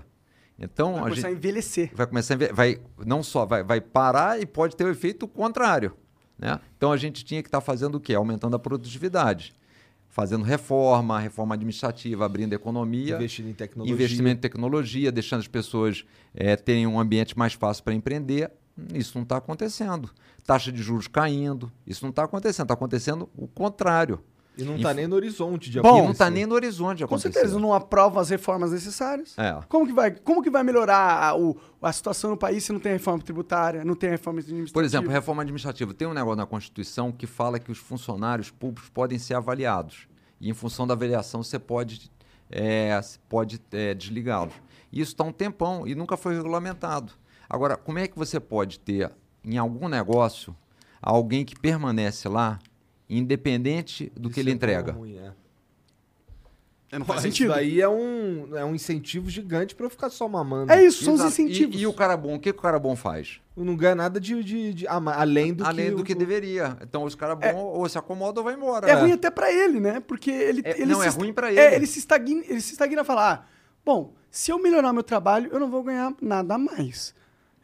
[0.58, 1.90] Então, Vai a começar a gente envelhecer.
[1.94, 5.26] vai começar a enve- vai não só vai, vai parar e pode ter o efeito
[5.28, 5.94] contrário,
[6.38, 6.60] né?
[6.76, 8.14] Então a gente tinha que estar fazendo o quê?
[8.14, 9.54] Aumentando a produtividade,
[10.08, 13.94] fazendo reforma, reforma administrativa, abrindo economia, Investindo em tecnologia.
[13.94, 16.04] investimento em tecnologia, deixando as pessoas
[16.34, 18.50] eh, terem um ambiente mais fácil para empreender.
[18.94, 20.10] Isso não está acontecendo.
[20.44, 22.64] Taxa de juros caindo, isso não está acontecendo.
[22.64, 24.20] Está acontecendo o contrário.
[24.58, 27.04] E não tá nem no horizonte de Bom, e não está nem no horizonte de
[27.06, 27.32] Com acontecer.
[27.34, 29.34] certeza, não aprovam as reformas necessárias.
[29.38, 29.58] É.
[29.68, 32.80] Como que vai, como que vai melhorar a, o- a situação no país se não
[32.80, 34.72] tem reforma tributária, não tem reforma administrativa?
[34.72, 35.92] Por exemplo, reforma administrativa.
[35.92, 40.08] Tem um negócio na Constituição que fala que os funcionários públicos podem ser avaliados.
[40.40, 42.10] E em função da avaliação você pode,
[42.50, 44.54] é, pode é, desligá-los.
[44.92, 47.12] Isso está um tempão e nunca foi regulamentado.
[47.48, 49.10] Agora, como é que você pode ter
[49.44, 50.56] em algum negócio
[51.02, 52.58] alguém que permanece lá,
[53.08, 54.92] independente do que Isso ele é entrega?
[54.92, 55.32] bom, ruim, é.
[56.92, 57.48] É, não Pô, faz Isso sentido.
[57.52, 60.70] daí é um, é um incentivo gigante pra eu ficar só mamando.
[60.72, 61.74] É isso, são os incentivos.
[61.74, 63.40] E, e o cara bom, o que, que o cara bom faz?
[63.56, 65.96] Eu não ganha nada de, de, de- além do Além que...
[65.96, 66.76] do que o- deveria.
[66.80, 68.88] Então, os caras bons ou se acomodam ou vai embora.
[68.88, 69.98] É, ruim até pra ele, né?
[69.98, 71.74] Porque ele, É, ele não, se é ruim pra É, ele.
[71.76, 73.44] ele se estagna, ele se estagna a falar: ah,
[73.84, 77.12] bom, se eu melhorar meu trabalho, eu não vou ganhar nada a mais.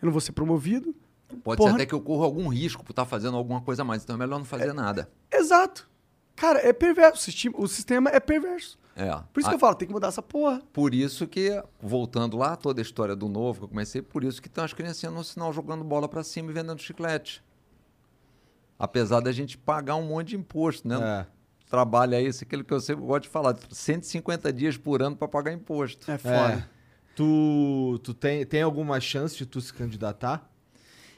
[0.03, 0.93] Eu não vou ser promovido.
[1.39, 1.71] Pode Porra.
[1.71, 4.03] ser até que eu corra algum risco por estar fazendo alguma coisa a mais.
[4.03, 5.11] Então é melhor não fazer nada.
[5.31, 5.89] Exato.
[6.37, 7.19] Cara, é perverso.
[7.19, 8.79] O sistema, o sistema é perverso.
[8.95, 9.09] É.
[9.33, 10.61] Por isso Ah, que eu falo, tem que mudar essa porra.
[10.73, 14.41] Por isso que, voltando lá, toda a história do novo que eu comecei, por isso
[14.43, 17.43] que estão as criancinhas no sinal jogando bola pra cima e vendendo chiclete.
[18.79, 20.97] Apesar da gente pagar um monte de imposto, né?
[21.27, 21.27] É.
[21.71, 23.57] Trabalha isso, aquilo que eu sempre gosto de falar.
[23.71, 26.11] 150 dias por ano para pagar imposto.
[26.11, 26.19] É É.
[26.19, 26.71] foda.
[27.15, 30.51] Tu, tu tem, tem alguma chance de tu se candidatar?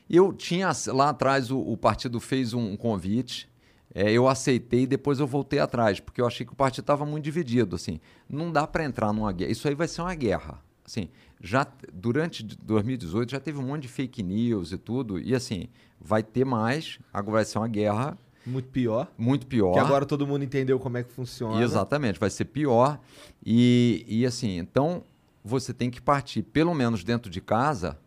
[0.08, 3.48] Eu tinha, lá atrás, o, o partido fez um convite,
[3.94, 7.24] é, eu aceitei depois eu voltei atrás, porque eu achei que o partido estava muito
[7.24, 8.00] dividido, assim.
[8.28, 9.50] Não dá para entrar numa guerra.
[9.52, 10.60] Isso aí vai ser uma guerra.
[10.84, 11.08] Assim,
[11.40, 15.68] já durante de- 2018 já teve um monte de fake news e tudo, e assim,
[15.98, 19.10] vai ter mais, agora vai ser uma guerra Muito pior.
[19.16, 19.72] muito pior.
[19.72, 21.62] Que agora todo mundo entendeu como é que funciona.
[21.62, 23.00] Exatamente, vai ser pior.
[23.46, 25.02] E, e assim, então
[25.42, 27.98] você tem que partir, pelo menos dentro de casa,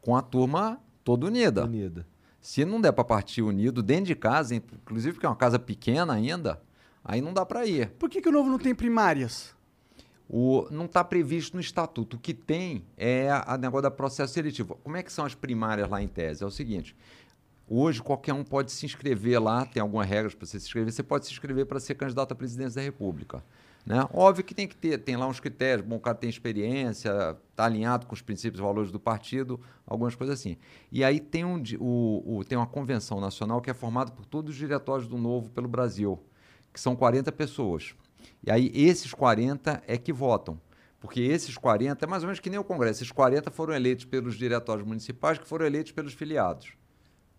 [0.00, 1.64] com a turma toda unida.
[1.64, 2.06] Unida.
[2.40, 6.14] Se não der para partir unido dentro de casa, inclusive porque é uma casa pequena
[6.14, 6.60] ainda,
[7.04, 7.90] aí não dá para ir.
[7.98, 9.54] Por que, que o novo não tem primárias?
[10.28, 12.16] O, não está previsto no estatuto.
[12.16, 14.78] O que tem é a, a negócio da processo seletivo.
[14.82, 16.42] Como é que são as primárias lá em tese?
[16.44, 16.96] É o seguinte:
[17.68, 20.92] hoje qualquer um pode se inscrever lá, tem algumas regras para você se inscrever.
[20.92, 23.44] Você pode se inscrever para ser candidato à presidência da República.
[23.90, 24.06] Né?
[24.14, 25.84] Óbvio que tem que ter, tem lá uns critérios.
[25.84, 30.14] Bom, o cara tem experiência, está alinhado com os princípios e valores do partido, algumas
[30.14, 30.56] coisas assim.
[30.92, 34.52] E aí tem, um, o, o- tem uma convenção nacional que é formada por todos
[34.52, 36.22] os diretórios do Novo pelo Brasil,
[36.72, 37.92] que são 40 pessoas.
[38.46, 40.60] E aí esses 40 é que votam.
[41.00, 44.04] Porque esses 40, é mais ou menos que nem o Congresso, esses 40 foram eleitos
[44.04, 46.74] pelos diretórios municipais, que foram eleitos pelos filiados.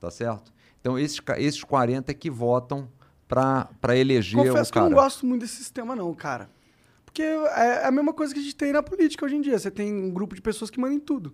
[0.02, 0.52] Tá certo?
[0.82, 2.90] Então, esses, esses 40 é que votam
[3.31, 4.89] para eleger Confesso o que eu cara.
[4.89, 6.49] não gosto muito desse sistema, não, cara.
[7.05, 9.57] Porque é a mesma coisa que a gente tem na política hoje em dia.
[9.57, 11.33] Você tem um grupo de pessoas que mandam em tudo.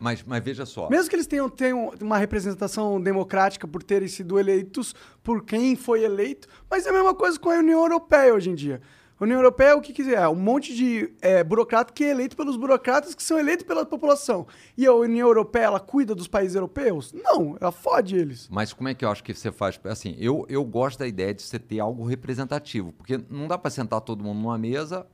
[0.00, 0.88] Mas, mas veja só.
[0.88, 6.04] Mesmo que eles tenham, tenham uma representação democrática por terem sido eleitos por quem foi
[6.04, 8.80] eleito, mas é a mesma coisa com a União Europeia hoje em dia.
[9.24, 12.56] União Europeia é o que quiser, um monte de é, burocrata que é eleito pelos
[12.56, 14.46] burocratas que são eleitos pela população.
[14.76, 17.12] E a União Europeia, ela cuida dos países europeus?
[17.12, 18.48] Não, ela fode eles.
[18.48, 19.78] Mas como é que eu acho que você faz?
[19.84, 23.70] Assim, eu, eu gosto da ideia de você ter algo representativo, porque não dá para
[23.70, 25.06] sentar todo mundo numa mesa.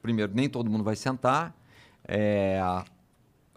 [0.00, 1.56] Primeiro, nem todo mundo vai sentar.
[2.06, 2.60] É,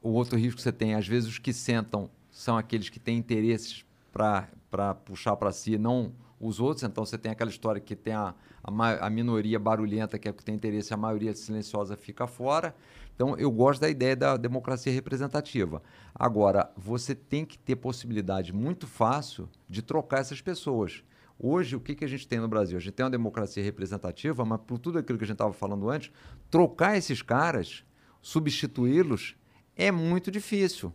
[0.01, 3.17] o outro risco que você tem, às vezes, os que sentam são aqueles que têm
[3.17, 6.11] interesses para puxar para si, não
[6.41, 6.83] os outros.
[6.83, 10.33] Então, você tem aquela história que tem a, a, a minoria barulhenta, que é o
[10.33, 12.75] que tem interesse, a maioria silenciosa fica fora.
[13.15, 15.81] Então, eu gosto da ideia da democracia representativa.
[16.15, 21.03] Agora, você tem que ter possibilidade muito fácil de trocar essas pessoas.
[21.37, 22.77] Hoje, o que, que a gente tem no Brasil?
[22.77, 25.89] A gente tem uma democracia representativa, mas por tudo aquilo que a gente estava falando
[25.89, 26.11] antes,
[26.49, 27.83] trocar esses caras,
[28.21, 29.35] substituí-los,
[29.75, 30.93] é muito difícil.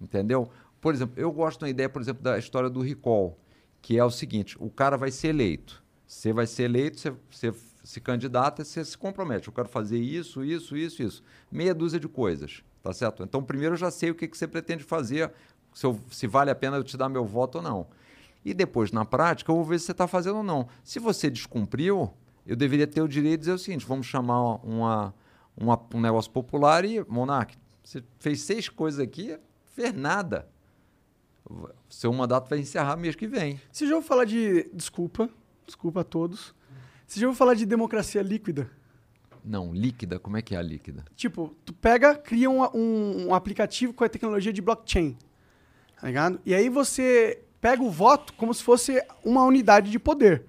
[0.00, 0.48] Entendeu?
[0.80, 3.36] Por exemplo, eu gosto da ideia, por exemplo, da história do recall,
[3.82, 5.82] que é o seguinte: o cara vai ser eleito.
[6.06, 6.98] Você vai ser eleito,
[7.30, 7.52] você,
[7.84, 9.48] se candidata, você se compromete.
[9.48, 11.22] Eu quero fazer isso, isso, isso, isso.
[11.52, 13.22] Meia dúzia de coisas, tá certo?
[13.22, 15.30] Então, primeiro eu já sei o que, que você pretende fazer,
[15.74, 17.86] se, eu- se vale a pena eu te dar meu voto ou não.
[18.44, 20.66] E depois, na prática, eu vou ver se você está fazendo ou não.
[20.82, 22.10] Se você descumpriu,
[22.46, 25.14] eu deveria ter o direito de dizer o seguinte: vamos chamar uma,
[25.54, 29.38] uma- um negócio popular e, Monark, você fez seis coisas aqui,
[29.74, 30.48] fez nada.
[31.88, 33.60] Seu mandato vai encerrar mês que vem.
[33.72, 34.68] Você já ouviu falar de.
[34.72, 35.28] Desculpa,
[35.66, 36.54] desculpa a todos.
[37.06, 38.70] Você já ouviu falar de democracia líquida?
[39.44, 41.04] Não, líquida, como é que é a líquida?
[41.16, 45.16] Tipo, tu pega, cria um, um- um aplicativo com a tecnologia de blockchain.
[46.00, 46.38] Tá ligado?
[46.44, 50.44] E aí você pega o voto como se fosse uma unidade de poder.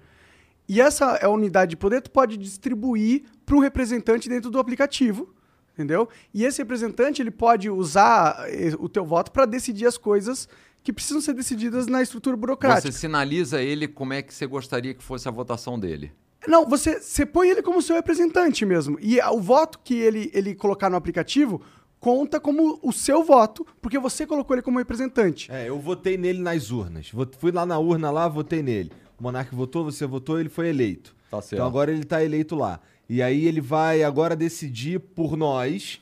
[0.68, 4.58] E essa é a unidade de poder, tu pode distribuir para um representante dentro do
[4.60, 5.34] aplicativo,
[5.72, 6.08] entendeu?
[6.32, 10.48] E esse representante, ele pode usar eh, o teu voto para decidir as coisas
[10.82, 12.90] que precisam ser decididas na estrutura burocrática.
[12.90, 16.12] Você sinaliza ele como é que você gostaria que fosse a votação dele.
[16.46, 18.98] Não, você, você põe ele como seu representante mesmo.
[19.00, 21.60] E o voto que ele, ele colocar no aplicativo
[21.98, 25.52] conta como o seu voto, porque você colocou ele como representante.
[25.52, 27.12] É, eu votei nele nas urnas.
[27.38, 28.90] Fui lá na urna lá, votei nele.
[29.18, 31.14] O Monark votou, você votou, ele foi eleito.
[31.30, 31.54] Tá certo.
[31.54, 32.80] Então agora ele tá eleito lá.
[33.06, 36.00] E aí ele vai agora decidir por nós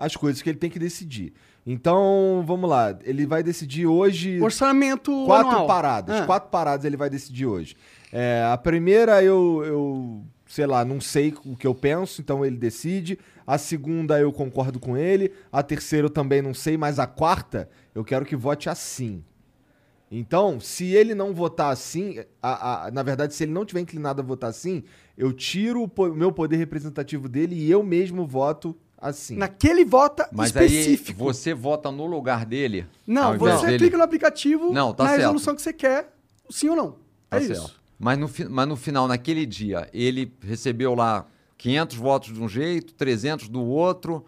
[0.00, 1.32] as coisas que ele tem que decidir.
[1.66, 2.98] Então, vamos lá.
[3.04, 5.66] Ele vai decidir hoje Orçamento quatro anual.
[5.66, 6.20] paradas.
[6.22, 6.26] Ah.
[6.26, 7.76] Quatro paradas ele vai decidir hoje.
[8.12, 12.56] É, a primeira eu, eu, sei lá, não sei o que eu penso, então ele
[12.56, 13.18] decide.
[13.46, 15.32] A segunda eu concordo com ele.
[15.52, 19.22] A terceira eu também não sei, mas a quarta eu quero que vote assim.
[20.12, 24.20] Então, se ele não votar assim, a- a- na verdade, se ele não tiver inclinado
[24.20, 24.82] a votar assim,
[25.16, 29.36] eu tiro o po- meu poder representativo dele e eu mesmo voto assim.
[29.36, 31.22] Naquele vota Mas específico.
[31.22, 32.86] aí você vota no lugar dele.
[33.06, 33.78] Não, você dele.
[33.78, 35.20] clica no aplicativo Não, tá na certo.
[35.22, 36.12] resolução que você quer,
[36.50, 36.96] sim ou não.
[37.28, 37.52] Tá é certo.
[37.64, 37.80] isso.
[37.98, 41.26] Mas no, mas no final, naquele dia, ele recebeu lá
[41.58, 44.24] 500 votos de um jeito, 300 do outro,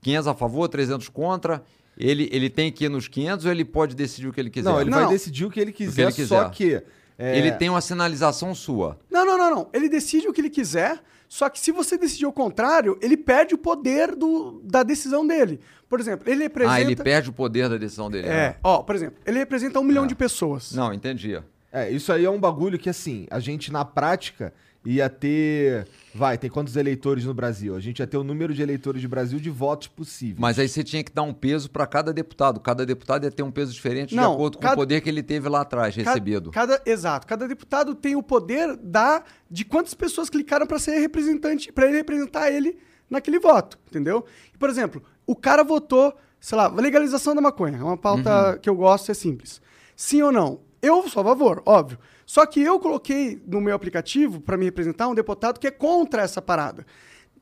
[0.00, 1.62] 500 a favor, 300 contra.
[1.98, 4.68] Ele, ele tem que ir nos 500 ou ele pode decidir o que ele quiser?
[4.70, 4.98] Não, ele Não.
[5.00, 6.82] vai decidir o que ele quiser, ele só quiser.
[6.82, 6.86] que.
[7.18, 8.98] é, Ele tem uma sinalização sua.
[9.10, 9.68] Não, não, não, não.
[9.72, 13.54] Ele decide o que ele quiser, só que se você decidir o contrário, ele perde
[13.54, 15.60] o poder do, da decisão dele.
[15.88, 16.74] Por exemplo, ele representa...
[16.76, 18.28] Ah, ele perde o poder da decisão dele.
[18.28, 20.06] É, ó, por exemplo, ele representa um milhão É.
[20.08, 20.72] de pessoas.
[20.72, 21.40] Não, entendi.
[21.72, 24.52] É, isso aí é um bagulho que, assim, a gente na prática
[24.86, 25.86] ia ter.
[26.14, 27.74] Vai, tem quantos eleitores no Brasil?
[27.76, 30.38] A gente ia ter o número de eleitores do Brasil de votos possíveis.
[30.38, 32.58] Mas aí você tinha que dar um peso para cada deputado.
[32.60, 35.08] Cada deputado ia ter um peso diferente Não, de acordo com cada- o poder que
[35.10, 36.50] ele teve lá atrás, Ca- recebido.
[36.52, 37.26] Cada, exato.
[37.26, 41.96] Cada deputado tem o poder da, de quantas pessoas clicaram para ser representante, para ele
[41.98, 42.78] representar ele
[43.10, 44.24] naquele voto, entendeu?
[44.54, 47.76] E, por exemplo, o cara votou, sei lá, legalização da maconha.
[47.78, 48.58] É uma pauta Uhum.
[48.58, 49.60] que eu gosto, é simples.
[49.94, 50.60] Sim ou não?
[50.80, 51.98] Eu sou a favor, óbvio.
[52.26, 56.22] Só que eu coloquei no meu aplicativo para me representar um deputado que é contra
[56.22, 56.84] essa parada.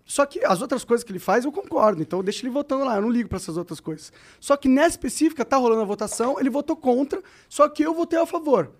[0.04, 2.84] Só que as outras coisas que ele faz eu concordo, então eu deixo ele votando
[2.84, 4.12] lá, eu não ligo para essas outras coisas.
[4.38, 8.18] Só que nessa específica tá rolando a votação, ele votou contra, só que eu votei
[8.18, 8.70] a favor.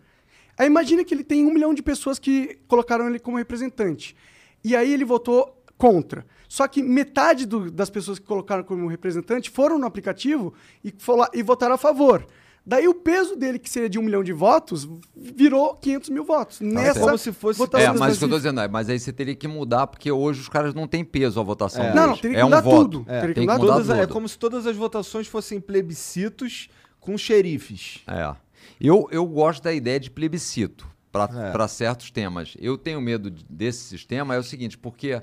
[0.59, 4.14] Aí imagina que ele tem um milhão de pessoas que colocaram ele como representante.
[4.62, 6.26] E aí ele votou contra.
[6.47, 10.52] Só que metade do- das pessoas que colocaram como representante foram no aplicativo
[10.85, 10.94] e,
[11.32, 12.26] e votaram a favor.
[12.66, 16.61] Daí o peso dele, que seria de um milhão de votos, virou 500 mil votos.
[16.61, 18.99] Nessa como se fosse- votação É, mas o que eu tô dizendo é, mas aí
[18.99, 21.85] você teria que mudar, porque hoje os caras não têm peso a votação.
[21.85, 21.95] É.
[21.95, 22.77] Não, não, teria que é um mudar voto.
[22.91, 23.05] tudo.
[23.07, 24.03] É, Teria que tem que mudar mudar tudo.
[24.03, 26.69] É como se todas as votações fossem plebiscitos
[26.99, 28.01] com xerifes.
[28.07, 28.35] É.
[28.81, 31.51] Eu, eu gosto da ideia de plebiscito É.
[31.53, 32.55] para certos temas.
[32.59, 35.20] Eu tenho medo de- desse sistema, é o seguinte, porque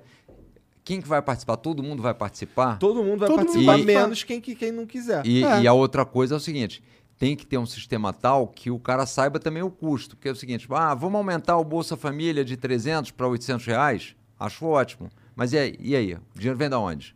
[0.84, 1.57] quem que vai participar?
[1.57, 2.77] Todo mundo vai participar?
[2.77, 4.01] Todo mundo vai Todo mundo participar, vai participar.
[4.03, 5.26] menos quem, que- quem não quiser.
[5.26, 5.61] E, É.
[5.63, 6.84] e a outra coisa é o seguinte:
[7.22, 10.15] tem que ter um sistema tal que o cara saiba também o custo.
[10.15, 14.15] Porque é o seguinte: ah, vamos aumentar o Bolsa Família de 300 para 800 reais?
[14.39, 15.07] Acho ótimo.
[15.35, 15.76] Mas e aí?
[15.80, 16.14] E aí?
[16.15, 17.15] O dinheiro vem da onde?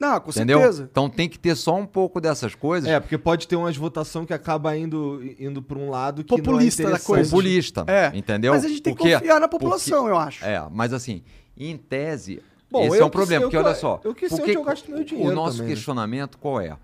[0.00, 0.58] Não, com Entendeu?
[0.58, 0.88] certeza.
[0.90, 2.90] Então tem que ter só um pouco dessas coisas.
[2.90, 6.82] É, porque pode ter umas votação que acaba indo, indo pra um lado que Populista
[6.82, 7.30] não é da coisa.
[7.30, 7.84] populista.
[7.86, 8.10] É.
[8.12, 8.52] Entendeu?
[8.52, 10.44] Mas a gente tem que Porque- confiar na porque- população, eu acho.
[10.44, 11.22] É, mas assim,
[11.56, 14.00] em tese, Bom, esse é um que problema, porque que eu- olha só.
[14.02, 15.74] eu que sei porque onde eu gasto meu dinheiro O nosso também, né?
[15.76, 16.76] questionamento qual é?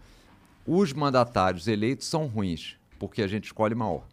[0.66, 4.06] Os mandatários eleitos são ruins, porque a gente escolhe mal.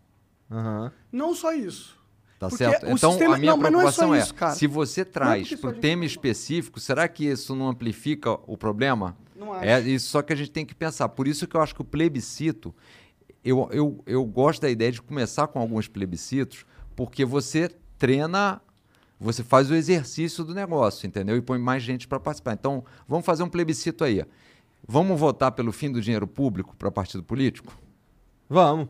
[0.49, 0.91] Aham.
[1.11, 1.97] Não só isso.
[2.39, 2.85] Tá Porque certo?
[2.87, 4.53] Então, sistema- a minha não, é preocupação é, isso, cara.
[4.53, 9.17] se você traz porque para o tema específico, será que isso não amplifica o problema?
[9.35, 9.65] Não acho.
[9.65, 11.09] É isso só que a gente tem que pensar.
[11.09, 12.73] Por isso que eu acho que o plebiscito,
[13.43, 16.63] eu, eu, eu gosto da ideia de começar com alguns plebiscitos,
[16.95, 18.61] porque você treina,
[19.19, 21.35] você faz o exercício do negócio, entendeu?
[21.35, 22.53] E põe mais gente para participar.
[22.53, 24.23] Então, vamos fazer um plebiscito aí.
[24.87, 27.77] Vamos votar pelo fim do dinheiro público para partido político?
[28.49, 28.87] Vamos.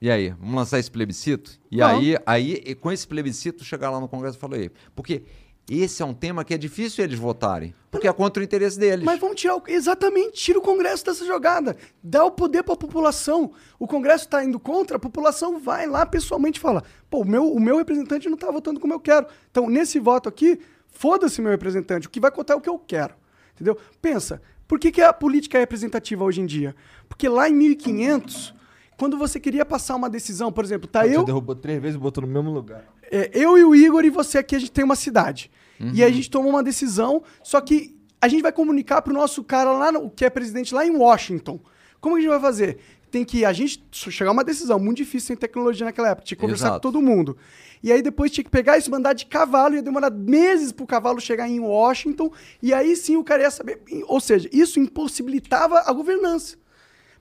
[0.00, 1.60] E aí, vamos lançar esse plebiscito?
[1.70, 2.00] E Vamos.
[2.00, 4.68] aí, aí, e com esse plebiscito, chegar lá no Congresso e falar aí.
[4.96, 5.22] Porque
[5.70, 7.72] esse é um tema que é difícil eles votarem.
[7.88, 9.04] Porque é contra o interesse deles.
[9.04, 11.76] Mas vamos tirar o, exatamente, tira o Congresso dessa jogada.
[12.02, 13.52] Dá o poder para a população.
[13.78, 17.52] O Congresso está indo contra, a população vai lá pessoalmente e fala: pô, o meu,
[17.52, 19.28] o meu representante não está votando como eu quero.
[19.52, 20.58] Então, nesse voto aqui,
[20.88, 22.08] foda-se meu representante.
[22.08, 23.14] O que vai contar é o que eu quero.
[23.54, 23.78] Entendeu?
[24.00, 24.42] Pensa,
[24.72, 26.74] por que, que a política é representativa hoje em dia?
[27.06, 28.54] Porque lá em 1500,
[28.96, 31.24] quando você queria passar uma decisão, por exemplo, tá Você eu.
[31.24, 32.82] derrubou três vezes e botou no mesmo lugar.
[33.10, 35.50] É, eu e o Igor e você aqui, a gente tem uma cidade.
[35.78, 36.06] E Uhum.
[36.06, 39.92] a gente tomou uma decisão, só que a gente vai comunicar pro nosso cara lá,
[39.92, 41.60] no- que é presidente lá em Washington.
[42.00, 42.78] Como que a gente vai fazer?
[43.12, 46.36] Tem que a gente chegar a uma decisão muito difícil sem tecnologia naquela época, tinha
[46.36, 46.80] que conversar Exato.
[46.80, 47.36] com todo mundo.
[47.82, 51.20] E aí depois tinha que pegar isso, mandar de cavalo, ia demorar meses pro cavalo
[51.20, 52.32] chegar em Washington,
[52.62, 53.82] e aí sim o cara ia saber.
[54.06, 56.56] Ou seja, isso impossibilitava a governança.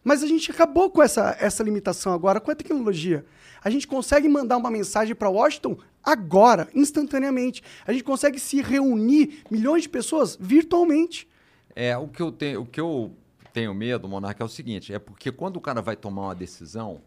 [0.03, 3.25] Mas a gente acabou com essa, essa limitação agora com a tecnologia.
[3.63, 7.61] A gente consegue mandar uma mensagem para Washington agora, instantaneamente.
[7.85, 11.27] A gente consegue se reunir milhões de pessoas virtualmente.
[11.75, 13.11] É, o que eu tenho, o que eu
[13.53, 17.01] tenho medo, Monarca, é o seguinte, é porque quando o cara vai tomar uma decisão,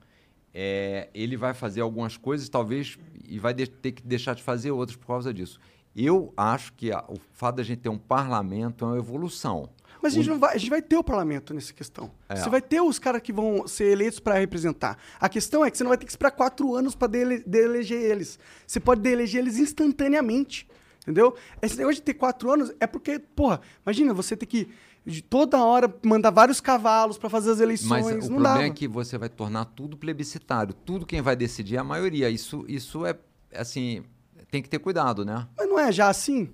[0.53, 2.99] é, ele vai fazer algumas coisas, talvez,
[3.29, 5.59] e vai de- ter que deixar de fazer outras por causa disso.
[5.97, 9.69] Eu acho que a- o fato da gente ter um parlamento é uma evolução.
[10.03, 12.11] Mas a gente, não vai, a gente vai ter o parlamento nessa questão.
[12.29, 12.37] É.
[12.37, 14.99] Você vai ter os caras que vão ser eleitos para representar.
[15.19, 18.39] A questão é que você não vai ter que esperar quatro anos para eleger eles.
[18.67, 20.69] Você pode eleger eles instantaneamente.
[21.03, 21.35] Entendeu?
[21.63, 24.69] Esse negócio de ter quatro anos é porque, porra, imagina você ter que
[25.07, 28.05] de toda hora mandar vários cavalos para fazer as eleições.
[28.05, 28.65] Mas o problema dava.
[28.65, 30.73] é que você vai tornar tudo plebiscitário.
[30.73, 32.31] Tudo quem vai decidir é a maioria.
[32.31, 33.15] Isso, isso é,
[33.55, 34.03] assim,
[34.51, 35.47] tem que ter cuidado, né?
[35.57, 36.51] Mas não é já assim?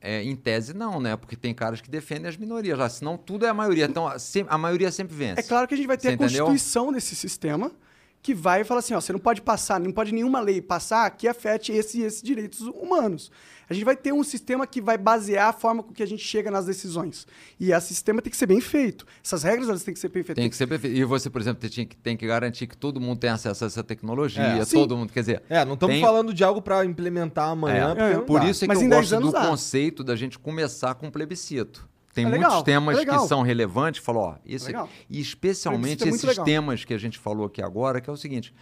[0.00, 1.16] É, em tese, não, né?
[1.16, 2.88] Porque tem caras que defendem as minorias lá.
[2.88, 3.86] Senão tudo é a maioria.
[3.86, 4.16] Então, a,
[4.48, 5.40] a maioria sempre vence.
[5.40, 6.44] É claro que a gente vai ter Você a entendeu?
[6.46, 7.72] constituição desse sistema
[8.22, 11.26] que vai falar assim, ó, você não pode passar, não pode nenhuma lei passar que
[11.28, 13.30] afete esses e esses direitos humanos.
[13.70, 16.24] A gente vai ter um sistema que vai basear a forma com que a gente
[16.24, 17.26] chega nas decisões.
[17.60, 19.06] E esse sistema tem que ser bem feito.
[19.22, 20.42] Essas regras elas têm que ser bem feitas.
[20.42, 20.96] Tem que ser perfeito.
[20.96, 23.66] E você, por exemplo, tem que, tem que garantir que todo mundo tem acesso a
[23.66, 24.42] essa tecnologia.
[24.42, 24.64] É.
[24.64, 24.76] Sim.
[24.78, 25.42] todo mundo, quer dizer...
[25.50, 27.92] É, não estamos tem- falando de algo pra implementar amanhã.
[27.92, 29.46] É, porque não Por isso é que Mas eu em 10 gosto do dá.
[29.46, 31.87] conceito da gente começar com plebiscito.
[32.14, 34.88] Tem É muitos legal, temas é que são relevantes, falou, ó, esse, legal.
[35.08, 36.44] e especialmente é esses legal.
[36.44, 38.52] temas que a gente falou aqui agora, que é o seguinte,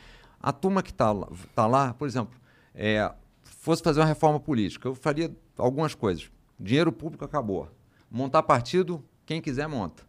[0.41, 2.39] a turma que está lá, tá lá, por exemplo,
[2.75, 3.11] é,
[3.43, 6.31] fosse fazer uma reforma política, eu faria algumas coisas.
[6.59, 7.69] Dinheiro público acabou.
[8.11, 10.03] Montar partido, quem quiser monta.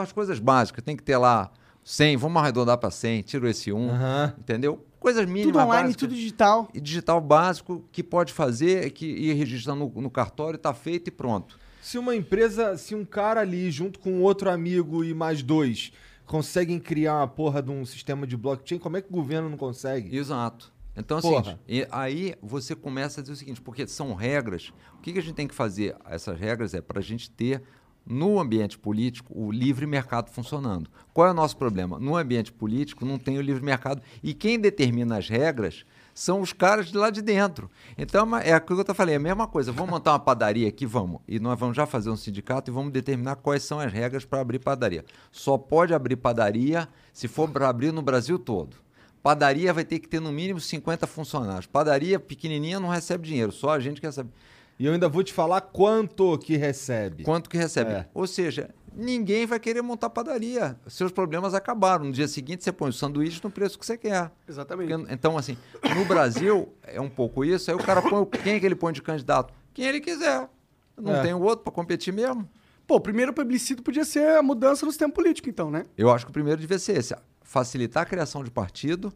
[0.00, 1.50] As coisas básicas, tem que ter lá
[1.84, 4.34] 100, vamos arredondar para 100, tiro esse 1, Aham.
[4.38, 4.84] entendeu?
[4.98, 6.68] Coisas mínimas Tudo online, básicas tudo digital.
[6.74, 11.10] e digital básico que pode fazer, que ir registrando no, no cartório, está feito e
[11.10, 11.58] pronto.
[11.86, 15.92] Se uma empresa, se um cara ali, junto com outro amigo e mais dois,
[16.26, 19.56] conseguem criar uma porra de um sistema de blockchain, como é que o governo não
[19.56, 20.16] consegue?
[20.16, 20.74] Exato.
[20.96, 24.72] Então, assim, e aí você começa a dizer o seguinte, porque são regras.
[24.98, 25.94] O que, que a gente tem que fazer?
[26.06, 27.62] Essas regras é para a gente ter
[28.04, 30.90] no ambiente político o livre mercado funcionando.
[31.14, 32.00] Qual é o nosso problema?
[32.00, 35.84] No ambiente político não tem o livre mercado e quem determina as regras
[36.16, 37.70] são os caras de lá de dentro.
[37.96, 39.70] Então é é aquilo que eu falei, é a mesma coisa.
[39.70, 41.20] Vamos montar uma padaria aqui, vamos.
[41.28, 44.40] E nós vamos já fazer um sindicato e vamos determinar quais são as regras para
[44.40, 45.04] abrir padaria.
[45.30, 48.78] Só pode abrir padaria se for para abrir no Brasil todo.
[49.22, 51.66] Padaria vai ter que ter no mínimo 50 funcionários.
[51.66, 54.30] Padaria pequenininha não recebe dinheiro, só a gente que recebe.
[54.78, 57.24] E eu ainda vou te falar quanto que recebe.
[57.24, 57.90] Quanto que recebe?
[57.90, 58.06] É.
[58.14, 60.76] Ou seja, ninguém vai querer montar padaria.
[60.88, 62.06] Seus problemas acabaram.
[62.06, 64.32] No dia seguinte você põe o sanduíche no preço que você quer.
[64.48, 64.92] Exatamente.
[64.94, 65.56] Porque, então, assim,
[65.96, 67.70] no Brasil é um pouco isso.
[67.70, 68.20] Aí o cara põe.
[68.20, 69.52] o- Quem é que ele põe de candidato?
[69.74, 70.48] Quem ele quiser.
[70.96, 71.22] Não É.
[71.22, 72.48] tem o outro para competir mesmo.
[72.86, 75.84] Pô, o primeiro plebiscito podia ser a mudança no sistema político, então, né?
[75.98, 79.12] Eu acho que o primeiro devia ser esse: facilitar a criação de partido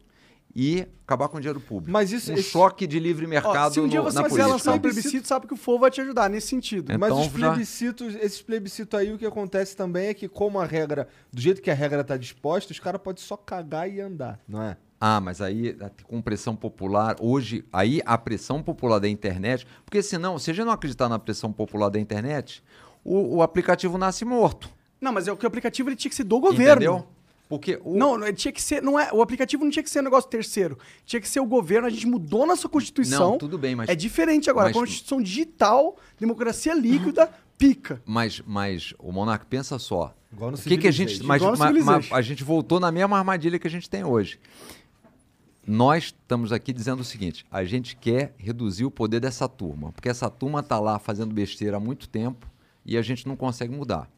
[0.55, 1.91] e acabar com o dinheiro público.
[1.91, 4.45] Mas isso- um esse- choque de livre Ó, mercado se um dia no- você quiser
[4.45, 6.91] lançar um Plebiscito- sabe que o FOO vai te ajudar nesse sentido.
[6.91, 6.97] É.
[6.97, 10.59] Mas Então, os já- plebiscitos, esses plebiscitos aí, o que acontece também é que, como
[10.59, 13.99] a regra, do jeito que a regra tá disposta, os caras podem só cagar e
[14.01, 14.77] andar, não é?
[15.03, 20.37] Ah, mas aí com pressão popular, hoje, aí a pressão popular da internet, porque senão,
[20.37, 22.63] se a gente não acreditar na pressão popular da internet,
[23.03, 24.69] o, o aplicativo nasce morto.
[25.01, 26.71] Não, mas é o que o aplicativo ele tinha que ser do governo.
[26.83, 27.07] Entendeu?
[27.51, 29.99] Porque o, Não, não, tinha que ser, não é, o aplicativo não tinha que ser
[29.99, 30.77] um negócio terceiro.
[31.05, 33.31] Tinha que ser o governo, a gente mudou nossa Constituição.
[33.31, 34.67] Não, tudo bem, mas- É diferente agora.
[34.69, 38.01] mas- Constituição digital, democracia líquida, pica.
[38.05, 40.15] Mas, mas o Monark pensa só.
[40.31, 41.21] Igual no o que, que a gente.
[41.23, 44.05] Mas, Igual no mas- mas a gente voltou na mesma armadilha que a gente tem
[44.05, 44.39] hoje.
[45.67, 50.07] Nós estamos aqui dizendo o seguinte: a gente quer reduzir o poder dessa turma, porque
[50.07, 52.49] essa turma está lá fazendo besteira há muito tempo
[52.85, 54.09] e a gente não consegue mudar.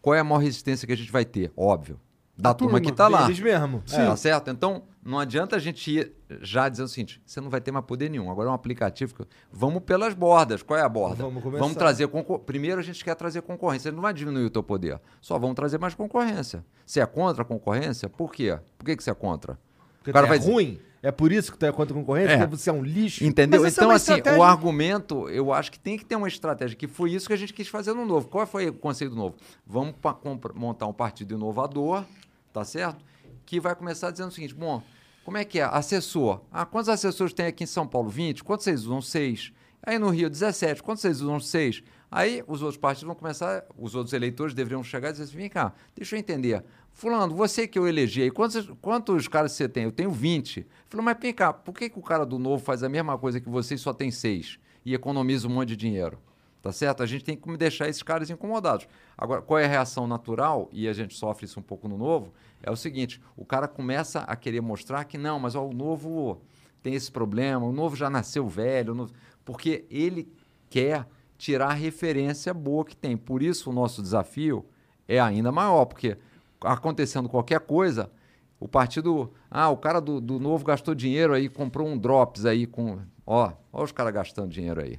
[0.00, 1.52] Qual é a maior resistência que a gente vai ter?
[1.56, 1.98] Óbvio.
[2.36, 3.24] Da A turma, turma, que está lá.
[3.26, 3.82] Eles mesmo.
[3.92, 4.50] É, Tá certo?
[4.50, 7.84] Então, não adianta a gente ir já dizendo o seguinte: você não vai ter mais
[7.84, 8.30] poder nenhum.
[8.30, 9.14] Agora é um aplicativo.
[9.14, 10.62] que- Vamos pelas bordas.
[10.62, 11.22] Qual é a borda?
[11.24, 11.74] Vamos começar.
[11.74, 12.38] trazer concor...
[12.40, 13.90] Primeiro a gente quer trazer concorrência.
[13.90, 14.98] Ele não vai diminuir o teu poder.
[15.20, 16.64] Só vamos trazer mais concorrência.
[16.86, 18.08] Você é contra a concorrência?
[18.08, 18.58] Por quê?
[18.78, 19.58] Por que, que você é contra?
[19.98, 20.80] Porque O cara tu vai é dizer- ruim?
[21.02, 22.34] É por isso que tu é contra a concorrência?
[22.34, 22.38] É.
[22.38, 23.24] Porque você é um lixo?
[23.24, 23.60] Entendeu?
[23.62, 26.28] Mas é Então, uma assim, estratégia- o argumento, eu acho que tem que ter uma
[26.28, 28.28] estratégia, que foi isso que a gente quis fazer no novo.
[28.28, 29.34] Qual foi o conceito do novo?
[29.66, 32.04] Vamos compra- montar um partido inovador,
[32.52, 33.04] tá certo?
[33.44, 34.80] Que vai começar dizendo o seguinte: bom,
[35.24, 35.64] como é que é?
[35.64, 36.40] Assessor.
[36.52, 38.08] Ah, quantos assessores tem aqui em São Paulo?
[38.08, 38.44] 20?
[38.44, 39.02] Quantos vocês usam?
[39.02, 39.52] 6.
[39.84, 40.80] Aí no Rio, 17.
[40.82, 41.40] Quantos vocês usam?
[41.40, 41.82] 6.
[42.08, 45.48] Aí os outros partidos vão começar, os outros eleitores deveriam chegar e dizer assim: vem
[45.48, 46.62] cá, deixa eu entender.
[46.92, 49.84] Fulano, você que eu elegi aí, quantos, quantos caras você tem?
[49.84, 50.66] Eu tenho 20.
[50.88, 53.40] Falou, mas vem cá, por que, que o cara do novo faz a mesma coisa
[53.40, 56.18] que você e só tem 6 e economiza um monte de dinheiro?
[56.60, 57.02] Tá certo?
[57.02, 58.86] A gente tem que deixar esses caras incomodados.
[59.18, 62.32] Agora, qual é a reação natural, e a gente sofre isso um pouco no novo,
[62.62, 66.40] é o seguinte: o cara começa a querer mostrar que não, mas ó, o novo
[66.80, 69.12] tem esse problema, o novo já nasceu velho, novo-
[69.44, 70.32] porque ele
[70.70, 73.16] quer tirar a referência boa que tem.
[73.16, 74.64] Por isso, o nosso desafio
[75.08, 76.16] é ainda maior, porque
[76.64, 78.10] acontecendo qualquer coisa,
[78.58, 79.32] o partido.
[79.50, 83.00] Ah, o cara do, do novo gastou dinheiro aí, comprou um drops aí com.
[83.26, 84.98] Ó, ó os caras gastando dinheiro aí.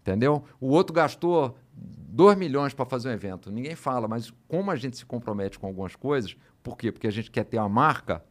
[0.00, 0.44] Entendeu?
[0.60, 3.50] O outro gastou 2 milhões para fazer um evento.
[3.50, 6.90] Ninguém fala, mas como a gente se compromete com algumas coisas, por quê?
[6.90, 8.24] Porque a gente quer ter uma marca,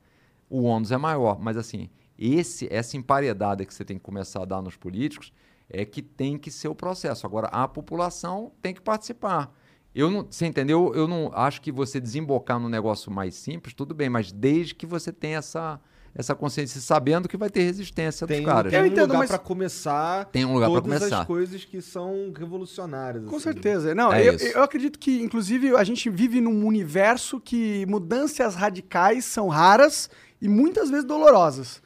[0.50, 1.40] o ônus é maior.
[1.40, 5.32] Mas assim, esse, essa emparedada que você tem que começar a dar nos políticos
[5.70, 7.26] é que tem que ser o processo.
[7.26, 9.54] Agora, a população tem que participar.
[10.00, 10.94] Eu não, você entendeu?
[10.96, 14.86] Eu não acho que você desembocar num negócio mais simples, tudo bem, mas desde que
[14.86, 15.80] você tenha essa,
[16.16, 18.72] essa consciência, sabendo que vai ter resistência Tem, dos caras.
[18.72, 21.22] tem Eu um entendo, lugar mas- pra começar Tem um lugar todas começar.
[21.22, 23.26] as coisas que são revolucionárias.
[23.26, 23.44] Com assim.
[23.44, 23.94] certeza.
[23.94, 29.26] Não, É eu, eu acredito que, inclusive, a gente vive num universo que mudanças radicais
[29.26, 30.10] são raras
[30.42, 31.82] e muitas vezes dolorosas.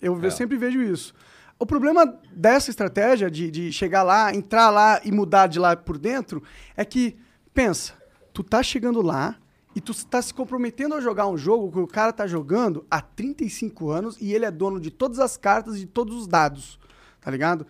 [0.00, 0.30] Eu, eu É.
[0.30, 1.14] sempre vejo isso.
[1.58, 5.96] O problema dessa estratégia de, de chegar lá, entrar lá e mudar de lá por
[5.96, 6.42] dentro
[6.76, 7.16] é que,
[7.56, 7.94] pensa,
[8.34, 9.36] tu tá chegando lá
[9.74, 13.00] e tu tá se comprometendo a jogar um jogo que o cara tá jogando há
[13.00, 16.78] 35 anos e ele é dono de todas as cartas e de todos os dados,
[17.20, 17.66] tá ligado?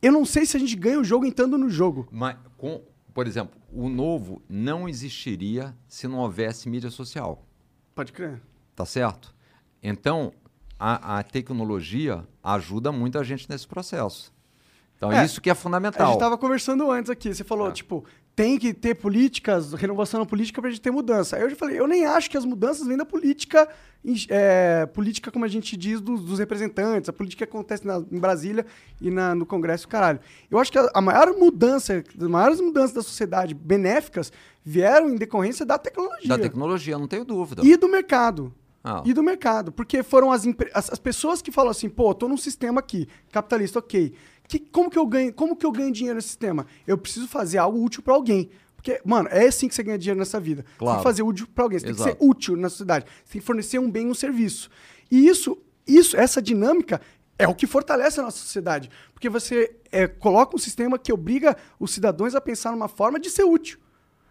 [0.00, 2.06] Eu não sei se a gente ganha o jogo entrando no jogo.
[2.12, 2.80] Mas, com,
[3.12, 7.44] por exemplo, o novo não existiria se não houvesse mídia social.
[7.96, 8.40] Pode crer.
[8.76, 9.34] Tá certo?
[9.82, 10.32] Então,
[10.78, 14.32] a, a tecnologia ajuda muito a gente nesse processo.
[14.96, 16.12] Então, É, isso que é A fundamental.
[16.12, 17.34] gente tava conversando antes aqui.
[17.34, 17.72] Você falou, É.
[17.72, 18.04] tipo,
[18.38, 21.34] tem que ter políticas, renovação na política pra gente ter mudança.
[21.34, 23.68] Aí eu já falei, eu nem acho que as mudanças vêm da política,
[24.30, 28.18] é, política como a gente diz, dos, dos representantes, a política que acontece na- em
[28.20, 28.64] Brasília
[29.00, 30.20] e na- no Congresso, caralho.
[30.48, 34.32] Eu acho que a, a maior mudança, as maiores mudanças da sociedade benéficas
[34.64, 36.28] vieram em decorrência da tecnologia.
[36.28, 37.62] Da tecnologia, não tenho dúvida.
[37.66, 38.54] E do mercado.
[38.84, 39.02] Ah.
[39.04, 39.72] E do mercado.
[39.72, 43.80] Porque foram as, as, as pessoas que falam assim, pô, tô num sistema aqui, capitalista,
[43.80, 44.14] ok.
[44.48, 46.66] Que, como, que eu ganho, como que eu ganho dinheiro nesse sistema?
[46.86, 48.48] Eu preciso fazer algo útil pra alguém.
[48.74, 50.62] Porque, mano, é assim que você ganha dinheiro nessa vida.
[50.62, 50.98] Você tem Claro.
[50.98, 51.78] que fazer útil pra alguém.
[51.78, 52.10] Você tem Exato.
[52.16, 53.04] que ser útil na sociedade.
[53.24, 54.70] Você tem que fornecer um bem, um serviço.
[55.10, 57.00] E isso, isso essa dinâmica
[57.38, 58.90] é o que fortalece a nossa sociedade.
[59.12, 63.28] Porque você é, coloca um sistema que obriga os cidadãos a pensar numa forma de
[63.30, 63.78] ser útil.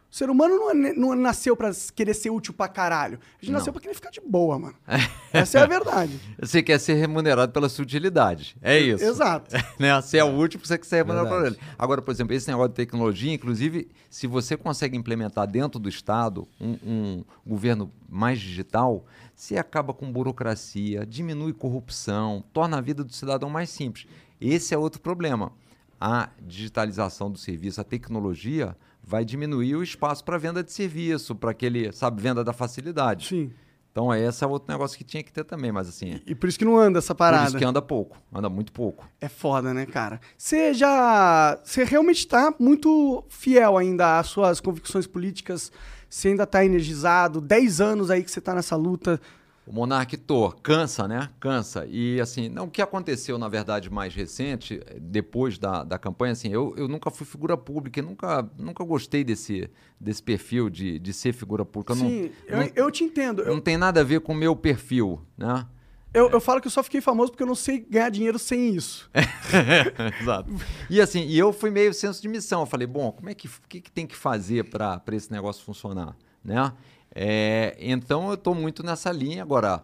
[0.09, 3.19] O ser humano não, é- não nasceu pra querer ser útil pra caralho.
[3.19, 3.59] A gente Não.
[3.59, 4.75] nasceu pra querer ficar de boa, mano.
[5.33, 6.17] Essa é a verdade.
[6.41, 8.55] Você quer ser remunerado pela sua utilidade.
[8.61, 9.03] É isso.
[9.03, 9.53] Exato.
[9.77, 9.99] né?
[10.01, 11.57] Você é útil, você quer ser remunerado por ele.
[11.77, 16.47] Agora, por exemplo, esse negócio de tecnologia, inclusive, se você consegue implementar dentro do Estado
[16.59, 19.05] um, um governo mais digital,
[19.35, 24.07] você acaba com burocracia, diminui corrupção, torna a vida do cidadão mais simples.
[24.39, 25.51] Esse é outro problema.
[25.99, 28.75] A digitalização do serviço, a tecnologia,
[29.07, 33.27] vai diminuir o espaço para venda de serviço, para aquele, sabe, venda da facilidade.
[33.27, 33.51] Sim.
[33.89, 36.59] Então, esse é outro negócio que tinha que ter também, mas assim, E por isso
[36.59, 37.47] que não anda essa por parada.
[37.47, 39.09] isso que anda pouco, anda muito pouco.
[39.19, 40.19] É foda, né, cara?
[40.37, 41.57] Você já.
[41.63, 45.71] Você realmente tá muito fiel ainda às suas convicções políticas.
[46.07, 47.41] Você ainda tá energizado.
[47.41, 49.19] 10 anos aí que você tá nessa luta.
[49.67, 51.29] O Monark tô, cansa, né?
[51.41, 51.85] Cansa.
[51.89, 56.47] E assim, não, o que aconteceu, na verdade, mais recente, depois da, da campanha, assim,
[56.49, 59.69] eu, eu nunca fui figura pública, e nunca, nunca gostei desse,
[59.99, 61.91] desse perfil de, de ser figura pública.
[61.91, 63.41] Eu não- Sim, eu, não, eu te entendo.
[63.41, 65.65] Eu, não tem nada a ver com o meu perfil, né?
[66.13, 68.73] eu, eu falo que eu só fiquei famoso porque eu não sei ganhar dinheiro sem
[68.73, 69.07] isso.
[70.21, 70.49] Exato.
[70.89, 72.61] E assim, e eu fui meio senso de missão.
[72.61, 75.63] Eu falei, bom, como é que, o que, que tem que fazer para esse negócio
[75.63, 76.15] funcionar,
[76.47, 76.71] né?
[77.13, 79.83] É, então eu estou muito nessa linha agora.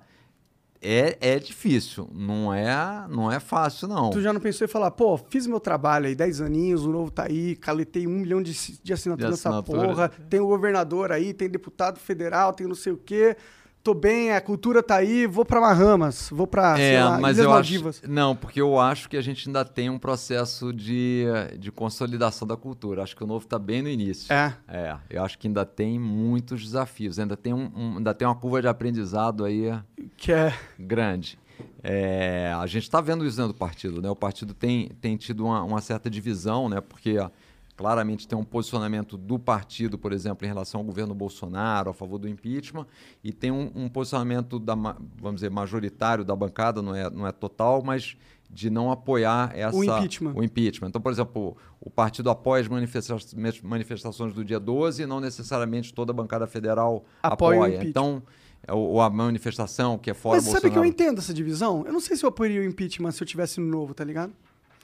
[0.85, 4.09] É, é difícil, não é, não é fácil não.
[4.09, 7.09] Tu já não pensou em falar, pô, fiz meu trabalho aí, 10 aninhos, o novo
[7.09, 8.51] tá aí, caletei um milhão de,
[8.83, 9.87] de assinaturas De nessa assinatura.
[9.87, 13.37] porra, tem o governador aí, tem deputado federal, tem não sei o quê.
[13.83, 16.47] Tô bem, a cultura tá aí, vou pra Bahamas, vou
[16.77, 17.99] sei É, lá, mas Ilhas eu Maldivas.
[18.01, 18.09] acho.
[18.09, 21.25] Não, porque eu acho que a gente ainda tem um processo de,
[21.59, 23.03] de consolidação da cultura.
[23.03, 24.31] Acho que o novo está bem no início.
[24.33, 24.55] É.
[24.69, 27.19] É, eu acho que ainda tem muitos desafios.
[27.19, 29.73] Ainda tem, um, um- ainda tem uma curva de aprendizado aí
[30.15, 30.53] Que é.
[30.79, 31.37] grande.
[31.83, 34.09] É, a gente está vendo isso dentro do partido, né?
[34.09, 36.79] O partido tem, tem tido uma, uma certa divisão, né?
[36.79, 37.17] Porque
[37.75, 42.17] claramente tem um posicionamento do partido, por exemplo, em relação ao governo Bolsonaro, a favor
[42.19, 42.85] do impeachment,
[43.23, 47.31] e tem um, um posicionamento da, vamos dizer, majoritário da bancada, não é, não é
[47.31, 48.15] total, mas
[48.49, 50.33] de não apoiar essa, O impeachment.
[50.35, 50.89] o impeachment.
[50.89, 53.15] Então, por exemplo, o partido apoia as manifesta-
[53.63, 57.69] manifestações do dia 12 e não necessariamente toda a bancada federal Apoia o apoia.
[57.77, 57.89] impeachment.
[57.89, 58.23] Então,
[58.67, 60.87] é ou a manifestação que é fora Mas sabe que eu Bolsonaro.
[60.87, 61.83] entendo essa divisão?
[61.85, 64.31] Eu não sei se eu apoiaria o impeachment se eu tivesse no novo, tá ligado?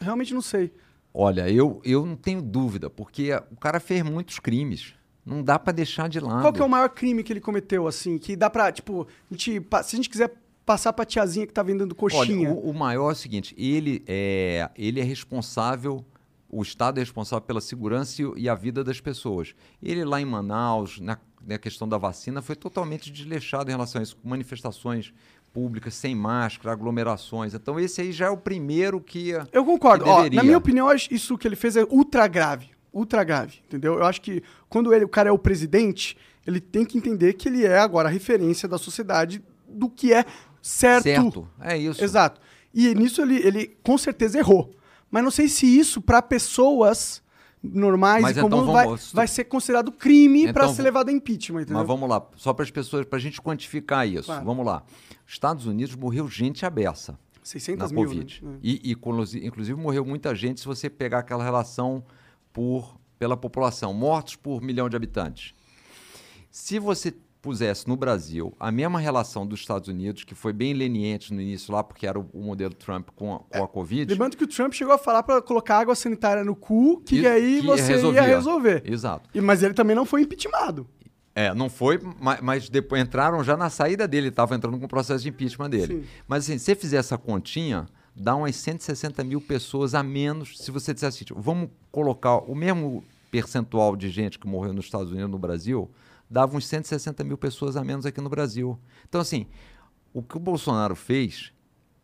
[0.01, 0.73] Realmente não sei.
[1.13, 4.93] Olha, eu, eu não tenho dúvida, porque o cara fez muitos crimes.
[5.25, 6.41] Não dá pra deixar de lado.
[6.41, 8.17] Qual que é o maior crime que ele cometeu, assim?
[8.17, 10.33] Que dá pra, tipo, a gente, se a gente quiser
[10.65, 12.49] passar pra tiazinha que tá vendendo coxinha.
[12.49, 16.05] Olha, o, o maior é o seguinte, ele é, ele é responsável,
[16.47, 19.55] o Estado é responsável pela segurança e, e a vida das pessoas.
[19.81, 24.03] Ele lá em Manaus, na, na questão da vacina, foi totalmente desleixado em relação a
[24.03, 25.11] isso, com manifestações
[25.53, 27.53] públicas, sem máscara, aglomerações.
[27.53, 29.31] Então esse aí já é o primeiro que...
[29.51, 30.03] Eu concordo.
[30.03, 32.69] que Ó, na minha opinião, isso que ele fez é ultra grave.
[32.91, 33.95] Ultra grave, entendeu?
[33.95, 37.47] Eu acho que quando ele, o cara é o presidente, ele tem que entender que
[37.47, 40.25] ele é agora a referência da sociedade do que é
[40.61, 41.03] certo.
[41.03, 42.03] Certo, é isso.
[42.03, 42.41] Exato.
[42.73, 44.73] E nisso ele, ele com certeza errou.
[45.11, 47.21] Mas não sei se isso, pra pessoas
[47.61, 51.09] normais Mas e então comuns, vai, vamos- vai ser considerado crime Então ser v- levado
[51.09, 51.77] a impeachment, entendeu?
[51.79, 54.25] Mas vamos lá, só para as pessoas, para a gente quantificar isso.
[54.27, 54.45] Claro.
[54.45, 54.83] Vamos lá.
[55.27, 58.39] Estados Unidos morreu gente à beça 600 na mil, Covid.
[58.43, 58.57] né?
[58.63, 62.03] E, e inclusi- inclusive morreu muita gente se você pegar aquela relação
[62.53, 63.93] por, pela população.
[63.93, 65.53] Mortos por milhão de habitantes.
[66.51, 71.33] Se você pusesse no Brasil a mesma relação dos Estados Unidos, que foi bem leniente
[71.33, 74.11] no início lá, porque era o, o modelo Trump com a, com a Covid.
[74.11, 77.27] Lembrando que o Trump chegou a falar pra colocar água sanitária no cu, que e-
[77.27, 78.21] aí que você resolvia.
[78.21, 78.83] ia resolver.
[78.85, 79.29] Exato.
[79.33, 80.85] E- Mas ele também não foi impeachmentado.
[81.33, 84.89] É, não foi, ma- mas depois entraram já na saída dele, estava entrando com o
[84.89, 86.01] processo de impeachment dele.
[86.01, 86.03] Sim.
[86.27, 90.69] Mas assim, se você fizer essa continha, dá umas 160 mil pessoas a menos se
[90.71, 93.01] você disser assim, vamos colocar o mesmo
[93.31, 95.89] percentual de gente que morreu nos Estados Unidos e no Brasil,
[96.29, 98.79] dava uns 160 mil pessoas a menos aqui no Brasil.
[99.07, 99.47] Então, assim,
[100.13, 101.51] o que o Bolsonaro fez,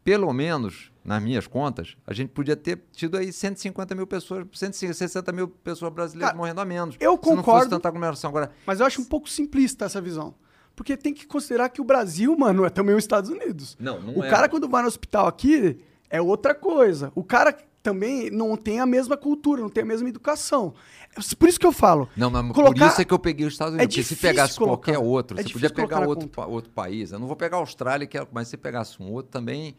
[0.04, 5.32] pelo menos, nas minhas contas, a gente podia ter tido aí 150 mil pessoas, 160
[5.32, 6.96] mil pessoas brasileiras Cara, morrendo a menos.
[7.00, 7.70] eu Se não fosse concordo.
[7.70, 8.30] tanta aglomeração.
[8.30, 10.34] Agora, Mas eu acho um pouco simplista essa visão.
[10.76, 13.78] Porque tem que considerar que o Brasil, mano, é também os Estados Unidos.
[13.80, 14.30] Não, não O é.
[14.30, 15.80] cara, quando vai no hospital aqui,
[16.10, 17.12] é outra coisa.
[17.16, 20.74] O cara também não tem a mesma cultura, não tem a mesma educação.
[21.16, 22.10] É Por isso que eu falo.
[22.18, 23.95] Não, mas por colocar- isso é que eu peguei os Estados É Unidos.
[23.95, 24.91] porque se pegasse colocar.
[24.94, 27.12] qualquer outro, É você podia pegar outro, pa- outro país.
[27.12, 29.76] Eu não vou pegar a Austrália, que é- mas se pegasse um outro também,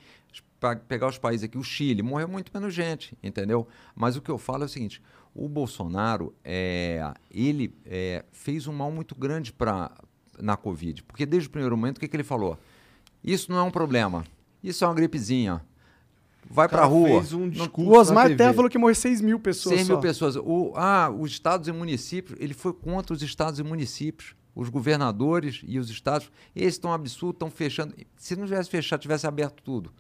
[0.89, 3.67] pegar os países aqui, o Chile, morreu muito menos gente, entendeu?
[3.95, 5.03] Mas o que eu falo é o seguinte:
[5.35, 9.91] o Bolsonaro, é, ele é, fez um mal muito grande pra,
[10.41, 11.03] na Covid.
[11.03, 12.57] Porque desde o primeiro momento, o que, que ele falou?
[13.25, 14.25] Isso não é um problema.
[14.63, 15.61] Isso é uma gripezinha.
[16.49, 17.09] Vai pra cara rua.
[17.21, 18.35] fez um O Osmar.
[18.37, 20.01] Terra falou que morreu 6 mil pessoas 100 mil só.
[20.01, 20.37] pessoas.
[20.37, 24.35] O, ah, os estados e municípios, ele foi contra os estados e municípios.
[24.55, 27.95] Os governadores e os estados, eles estão absurdos, estão fechando.
[28.17, 29.93] Se não tivesse fechado, tivesse aberto tudo.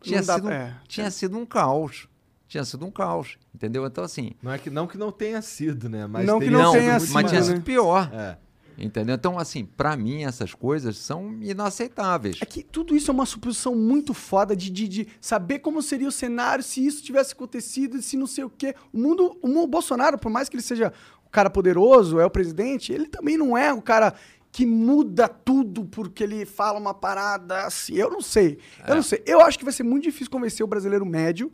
[0.00, 0.76] Tinha, dá- sido, um- é.
[0.86, 2.08] tinha sido um caos.
[2.46, 3.36] Tinha sido um caos.
[3.54, 3.84] Entendeu?
[3.86, 4.32] Então, assim.
[4.42, 6.06] Não é que não que não tenha sido, né?
[6.06, 7.28] Mas Não que não sido tenha sido, mas mais.
[7.30, 7.46] tinha né?
[7.46, 8.10] sido pior.
[8.12, 8.38] É.
[8.80, 9.14] Entendeu?
[9.14, 12.38] Então, assim, pra mim, essas coisas são inaceitáveis.
[12.40, 16.08] É que tudo isso é uma suposição muito foda de, de, de saber como seria
[16.08, 18.74] o cenário se isso tivesse acontecido, se não sei o quê.
[18.92, 20.92] O mundo, o o Bolsonaro, por mais que ele seja
[21.26, 24.14] o cara poderoso, é o presidente, ele também não é o cara
[24.50, 27.94] que muda tudo porque ele fala uma parada assim.
[27.94, 28.58] Eu não sei.
[28.86, 29.22] Eu não sei.
[29.26, 31.52] Eu acho que vai ser muito difícil convencer o brasileiro médio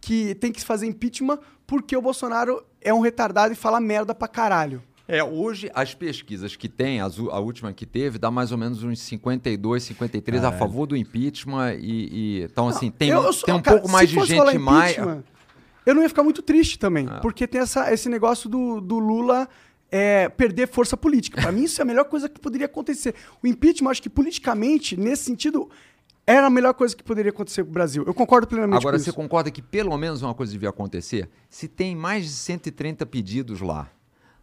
[0.00, 4.14] que tem que se fazer impeachment porque o Bolsonaro é um retardado e fala merda
[4.14, 4.82] pra caralho.
[5.10, 8.82] É, hoje as pesquisas que tem, as a última que teve, dá mais ou menos
[8.82, 13.32] uns 52, 53 a favor do impeachment e, e- então assim, tem, Eu- um- eu
[13.32, 15.24] sou- tem um cara, pouco mais de gente mais impeachment,
[15.86, 17.18] Eu não ia ficar muito triste também, Ah.
[17.20, 19.48] porque tem essa, esse negócio do, do Lula
[19.90, 21.40] é, perder força política.
[21.40, 23.14] Pra mim, isso é a melhor coisa que poderia acontecer.
[23.42, 25.68] O impeachment, acho que politicamente, nesse sentido,
[26.26, 28.04] era a melhor coisa que poderia acontecer pro Brasil.
[28.06, 29.16] Eu concordo plenamente Agora, com você isso.
[29.16, 31.28] concorda que pelo menos uma coisa devia acontecer?
[31.48, 33.90] Se tem mais de 130 pedidos lá,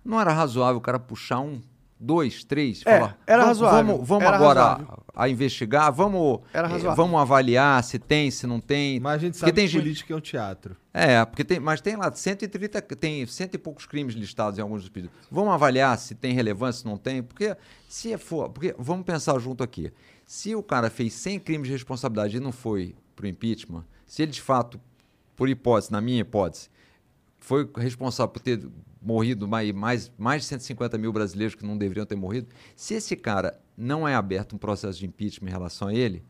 [0.08, 1.62] não era razoável o cara puxar um,
[2.00, 5.04] dois, três, É, falar, era vamos, razoável, Vamos, vamos era agora razoável.
[5.16, 6.96] a, a investigar, vamos, Era eh, razoável.
[6.96, 9.00] vamos avaliar se tem, se não tem.
[9.00, 10.78] Mas a gente Porque sabe tem que gente- política é um teatro.
[10.94, 14.82] É, porque tem, mas tem lá 130, tem cento e poucos crimes listados em alguns
[14.82, 15.16] dos pedidos.
[15.32, 17.56] Vamos avaliar se tem relevância, se não tem, porque
[17.90, 19.92] se é for, porque vamos pensar junto aqui.
[20.26, 24.32] Se o cara fez 100 crimes de responsabilidade e não foi pro impeachment, se ele
[24.32, 24.80] de fato,
[25.36, 26.70] por hipótese, na minha hipótese,
[27.40, 28.60] foi responsável por ter
[29.08, 33.16] morrido mais, mais, mais de 150 mil brasileiros que não deveriam ter morrido, se esse
[33.16, 36.24] cara não é aberto um processo de impeachment em relação a ele,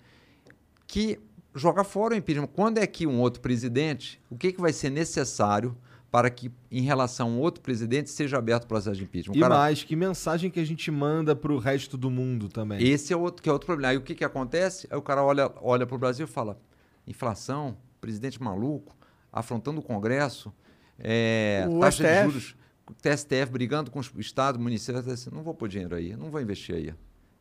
[0.85, 1.19] que
[1.55, 2.47] joga fora o impeachment.
[2.47, 5.75] Quando é que um outro presidente, o que, que vai ser necessário
[6.11, 9.33] para que, em relação a um outro presidente, seja aberto o processo de impeachment?
[9.33, 12.81] O E cara- mais, que mensagem que a gente manda pro resto do mundo também.
[12.87, 13.91] esse é outro, que é outro problema.
[13.91, 14.87] Aí o que, que acontece?
[14.91, 16.59] Aí o cara olha, olha para o Brasil e fala:
[17.07, 18.95] inflação, presidente maluco,
[19.33, 20.53] afrontando o Congresso,
[20.99, 22.15] é, O taxa STF.
[22.15, 22.55] de juros,
[22.93, 24.99] TSTF brigando com o Estado, município.
[25.11, 26.93] assim, Não vou pôr dinheiro aí, não vou investir aí.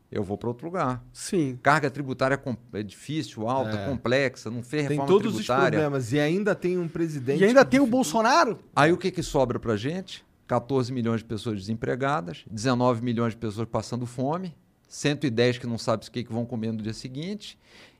[0.09, 1.03] Eu vou para outro lugar.
[1.11, 1.59] Sim.
[1.61, 3.85] Carga tributária com- é difícil, alta, É.
[3.89, 5.79] complexa, não fez Tem reforma todos os tributária.
[5.79, 6.13] problemas.
[6.13, 7.41] E ainda tem um presidente.
[7.41, 8.57] E ainda tem o Bolsonaro?
[8.73, 10.25] Aí o que, que sobra pra gente?
[10.47, 14.55] 14 milhões de pessoas desempregadas, 19 milhões de pessoas passando fome,
[14.87, 17.59] 110 que não sabem o que, que vão comer no dia seguinte.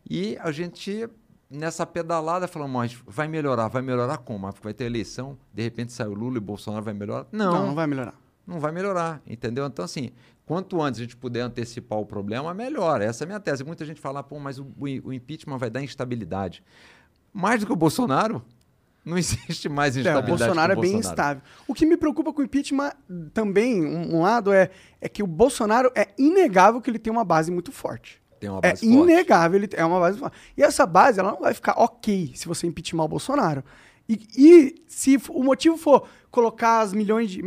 [0.09, 1.09] E a gente,
[1.49, 4.51] nessa pedalada, falando, mas vai melhorar, vai melhorar como?
[4.61, 7.25] Vai ter eleição, de repente sai o Lula e o Bolsonaro vai melhorar?
[7.31, 8.13] Não, não, não vai melhorar.
[8.45, 9.65] não vai melhorar, entendeu?
[9.65, 10.11] Então, assim,
[10.45, 13.01] quanto antes a gente puder antecipar o problema, melhor.
[13.01, 13.63] Essa é a minha tese.
[13.63, 14.67] Muita gente fala, pô, mas o,
[15.03, 16.63] o impeachment vai dar instabilidade.
[17.33, 18.43] Mais do que o Bolsonaro,
[19.05, 21.13] não existe mais É, o instabilidade Bolsonaro é o bem Bolsonaro.
[21.39, 21.43] instável.
[21.67, 22.91] O que me preocupa com o impeachment
[23.33, 24.69] também, um, um lado, é,
[24.99, 28.21] é que o Bolsonaro é inegável que ele tem uma base muito forte.
[28.39, 29.11] Tem uma É base forte.
[29.11, 30.37] inegável, ele é uma base forte.
[30.55, 33.63] E essa base, ela não vai ficar ok se você impeachment o Bolsonaro.
[34.09, 37.41] E, e se o motivo for colocar as milhões de.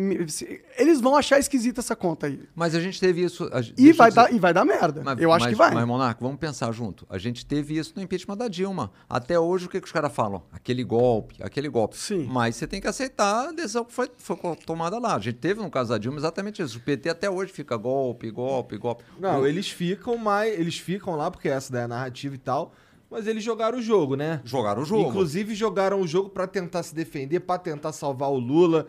[0.77, 2.41] Eles vão achar esquisita essa conta aí.
[2.55, 3.45] Mas a gente teve isso.
[3.53, 5.03] a- E vai, eu dizer- dar, e vai dar merda.
[5.05, 5.73] Mas- eu acho mas- que vai.
[5.74, 7.07] Mas, Monarco, vamos pensar junto.
[7.09, 8.91] A gente teve isso no impeachment da Dilma.
[9.09, 10.43] Até hoje, o que, que os caras falam?
[10.53, 11.97] Aquele golpe, aquele golpe.
[11.97, 12.27] Sim.
[12.31, 15.15] Mas você tem que aceitar a decisão que foi, foi tomada lá.
[15.16, 16.78] A gente teve no caso da Dilma exatamente isso.
[16.78, 19.05] O PT até hoje fica golpe, golpe, golpe.
[19.19, 20.59] Não, O- eles ficam mais.
[20.59, 22.74] Eles ficam lá, porque essa daí é a narrativa e tal.
[23.11, 24.41] Mas eles jogaram o jogo, né?
[24.45, 25.09] Jogaram o jogo.
[25.09, 28.87] Inclusive jogaram o jogo pra tentar se defender, pra tentar salvar o Lula,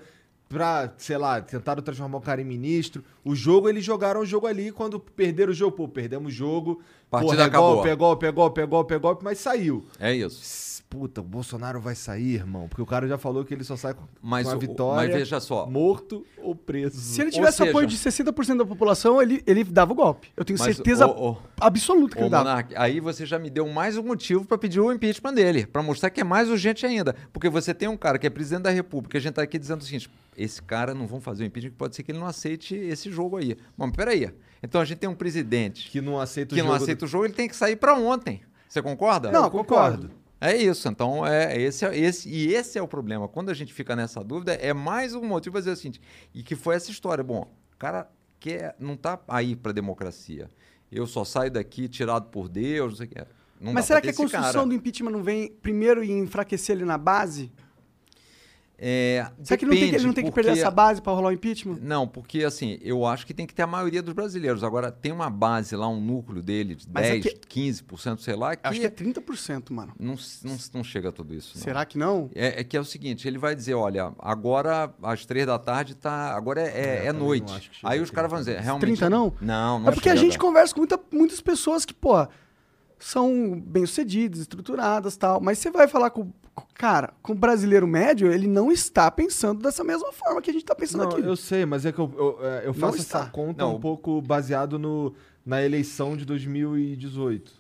[0.48, 3.04] pra, sei lá, tentaram transformar o cara em ministro.
[3.26, 5.76] O jogo, eles jogaram o jogo ali quando perderam o jogo.
[5.76, 6.82] Pô, perdemos o jogo.
[7.12, 7.74] Partida Porra, é acabou.
[7.76, 9.86] golpe, é golpe, é golpe, é golpe, é golpe, mas saiu.
[10.00, 10.72] É isso.
[10.90, 12.68] Puta, o Bolsonaro vai sair, irmão.
[12.68, 15.08] Porque o cara já falou que ele só sai com, Mas, com a o- vitória.
[15.10, 15.66] mas veja só.
[15.66, 17.00] Morto ou preso.
[17.00, 20.30] Se ele tivesse seja- apoio de 60% da população, ele, ele dava o golpe.
[20.36, 22.44] Eu tenho Mas, certeza ô, ô, absoluta que Ô, ele dava.
[22.50, 25.82] Monark, aí você já me deu mais um motivo para pedir o impeachment dele, para
[25.82, 27.16] mostrar que é mais urgente ainda.
[27.32, 29.80] Porque você tem um cara que é presidente da República, a gente tá aqui dizendo
[29.82, 32.76] o seguinte: esse cara não vão fazer o impeachment, pode ser que ele não aceite
[32.76, 33.56] esse jogo aí.
[33.78, 34.30] Mas peraí.
[34.64, 36.70] Então a gente tem um presidente Que não aceita o que jogo.
[36.70, 38.42] não aceita o jogo, ele tem que sair para ontem.
[38.70, 39.32] Você concorda?
[39.32, 40.12] Não, Eu concordo.
[40.40, 43.28] É isso, então é esse, é- esse e esse é o problema.
[43.28, 46.02] Quando a gente fica nessa dúvida, é mais um motivo para dizer o seguinte,
[46.34, 47.24] e que foi essa história.
[47.24, 47.42] Bom,
[47.74, 48.10] o cara
[48.40, 50.50] quer, não tá aí para democracia.
[50.92, 53.26] Eu só saio daqui tirado por Deus, não sei o que.
[53.60, 54.66] Não Mas será que a construção cara.
[54.66, 57.52] do impeachment não vem primeiro em enfraquecer ele na base?
[58.84, 61.00] É, Será que ele não tem, que- ele não tem que perder porque- essa base
[61.04, 61.78] para rolar o impeachment?
[61.84, 64.64] Não, porque assim, eu acho que tem que ter a maioria dos brasileiros.
[64.64, 68.36] Agora, tem uma base lá, um núcleo dele de Mas é 10, que- 15%, sei
[68.36, 69.94] lá, que, Acho que é 30%, mano.
[70.00, 71.52] não, não, não chega a tudo isso.
[71.58, 71.64] não.
[71.64, 72.32] Será que não?
[72.34, 75.94] É, é que é o seguinte, ele vai dizer, olha, agora às três da tarde
[75.94, 77.72] tá, agora é, é- é também noite.
[77.84, 79.32] Aí os caras vão dizer, 30, realmente 30 não?
[79.40, 82.28] Não, não é porque a gente conversa com muita- muitas pessoas que, pô,
[82.98, 85.40] são bem-sucedidas, estruturadas tal.
[85.42, 86.32] Mas você vai falar com.
[86.74, 90.64] Cara, com o brasileiro médio, ele não está pensando dessa mesma forma que a gente
[90.64, 91.22] está pensando Não, aqui.
[91.22, 93.26] eu sei, mas é que eu, eu, é, eu faço essa está.
[93.28, 93.76] conta Não.
[93.76, 95.14] um pouco baseado no,
[95.46, 97.52] na eleição de 2018.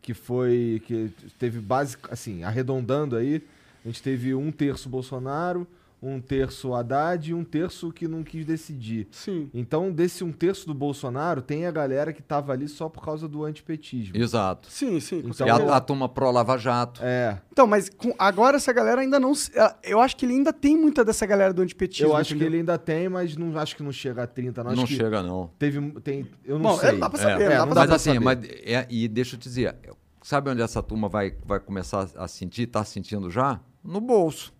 [0.00, 0.80] Que foi.
[0.86, 1.96] Que teve base.
[2.10, 3.42] Assim, arredondando aí,
[3.84, 5.66] a gente teve um terço Bolsonaro,
[6.00, 9.08] um terço Haddad e um terço que não quis decidir.
[9.10, 9.50] Sim.
[9.52, 13.26] Então, desse um terço do Bolsonaro, tem a galera que tava ali só por causa
[13.26, 14.16] do antipetismo.
[14.16, 14.70] Exato.
[14.70, 15.22] Sim, sim.
[15.26, 17.00] Então, E a, a turma pró-Lava Jato.
[17.02, 19.32] É, Então, mas com- agora essa galera ainda não.
[19.56, 22.12] ah, Eu acho que ele ainda tem muita dessa galera do antipetismo.
[22.12, 22.48] eu acho que entendeu?
[22.52, 24.72] ele ainda tem, mas não acho que não chega a 30, não.
[24.74, 25.50] Não, que chega, não.
[25.58, 26.90] Teve, um- tem, eu não Bom, sei.
[26.90, 28.20] é, dá pra saber, É, dá não pra Mas pra assim, saber.
[28.24, 29.74] mas é- e deixa eu te dizer,
[30.22, 33.60] sabe onde essa turma vai, vai começar a sentir, tá sentindo já?
[33.82, 34.52] No bolso.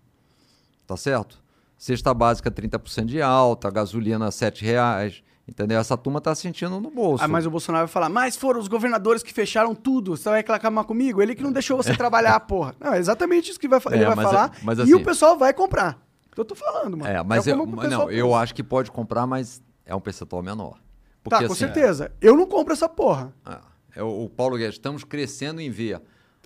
[0.89, 1.39] Tá certo?
[1.77, 5.21] Cesta básica 30% de alta, gasolina 7 reais.
[5.47, 5.79] Entendeu?
[5.79, 7.23] Essa turma tá sentindo no bolso.
[7.23, 10.39] Ah, mas o Bolsonaro vai falar, mas foram os governadores que fecharam tudo, você vai
[10.45, 11.21] reclamar comigo?
[11.21, 12.73] Ele que não deixou você trabalhar, porra.
[12.79, 14.51] Não, é exatamente isso que vai, fa- É, ele vai mas falar.
[14.55, 15.99] é- mas e assim- o pessoal vai comprar.
[16.35, 17.09] Eu tô falando, mano.
[17.11, 19.99] É, mas eu, o mas pessoal não, eu acho que pode comprar, mas é um
[19.99, 20.73] percentual menor.
[20.73, 20.79] Tá,
[21.23, 22.11] Porque, com assim, certeza.
[22.21, 23.31] Eu não compro essa porra.
[23.45, 23.61] Ah,
[23.95, 25.99] é o, Paulo Guedes, estamos crescendo em V.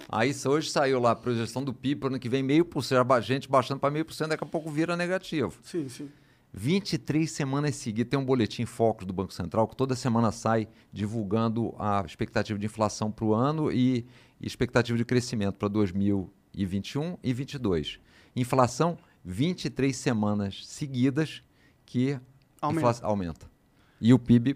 [0.10, 2.84] Aí isso hoje saiu lá a projeção do PIB para ano que vem meio por
[2.84, 5.58] cento, a gente baixando para meio por cento, daqui a pouco vira negativo.
[5.64, 6.10] Sim, sim.
[6.56, 11.74] 23 semanas seguidas, tem um boletim Focus do Banco Central que toda semana sai divulgando
[11.80, 14.06] a expectativa de inflação para o ano e
[14.40, 18.00] expectativa de crescimento para 2021 e 2022.
[18.36, 21.42] Inflação, 23 semanas seguidas
[21.86, 22.20] que
[22.62, 23.00] Aumenta.
[23.06, 23.52] aumenta.
[24.00, 24.56] E o PIB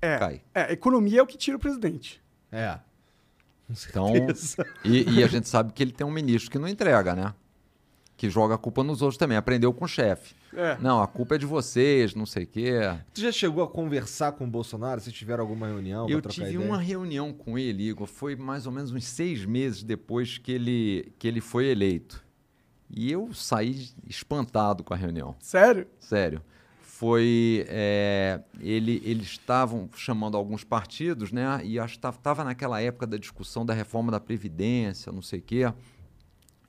[0.00, 0.42] É, cai.
[0.54, 2.20] é, economia é o que tira o presidente.
[2.50, 2.80] É.
[3.88, 4.12] Então,
[4.84, 7.34] e, e a gente sabe que ele tem um ministro que não entrega, né?
[8.16, 9.36] Que joga a culpa nos outros também.
[9.36, 10.34] Aprendeu com o chefe.
[10.54, 10.76] É.
[10.80, 12.78] Não, a culpa é de vocês, não sei o quê.
[13.14, 15.00] Tu já chegou a conversar com o Bolsonaro?
[15.00, 16.60] Vocês tiveram alguma reunião Eu tive ideia?
[16.60, 21.12] uma reunião com ele, Igor, foi mais ou menos uns seis meses depois que ele,
[21.18, 22.22] que ele foi eleito.
[22.90, 25.34] E eu saí espantado com a reunião.
[25.40, 25.86] Sério?
[25.98, 26.42] Sério.
[27.02, 27.66] Foi.
[27.68, 31.60] é, ele, eles estavam chamando alguns partidos, né?
[31.64, 35.42] E acho que estava naquela época da discussão da reforma da Previdência, não sei o
[35.42, 35.72] quê.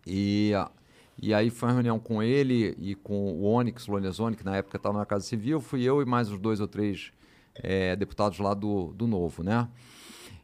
[0.07, 0.51] E,
[1.22, 4.77] e aí foi uma reunião com ele e com o Onyx Lorenzoni, que na época
[4.77, 5.61] estava na Casa Civil.
[5.61, 7.11] Fui eu e mais uns dois ou três
[7.53, 9.69] é, deputados lá do, do Novo, né?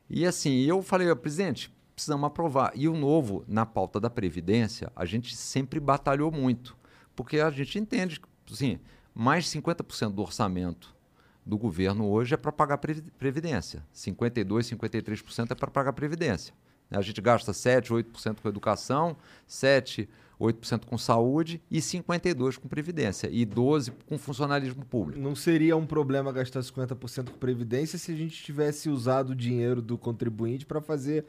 [0.08, 2.74] E assim, eu falei, presidente, precisamos aprovar.
[2.76, 6.78] E o Novo, na pauta da Previdência, a gente sempre batalhou muito.
[7.16, 8.80] Porque a gente entende que, assim,
[9.20, 10.96] mais 50% do orçamento
[11.46, 13.84] do governo hoje é para pagar previ- Previdência.
[13.94, 14.46] 52%,
[14.78, 16.54] 53% é para pagar Previdência.
[16.90, 16.98] né?
[16.98, 20.08] A gente gasta 7, 8% com educação, 7,
[20.40, 23.28] 8% com saúde e 52% com Previdência.
[23.30, 25.20] E 12% com funcionalismo público.
[25.22, 29.82] Não seria um problema gastar 50% com previdência se a gente tivesse usado o dinheiro
[29.82, 31.26] do contribuinte pra fazer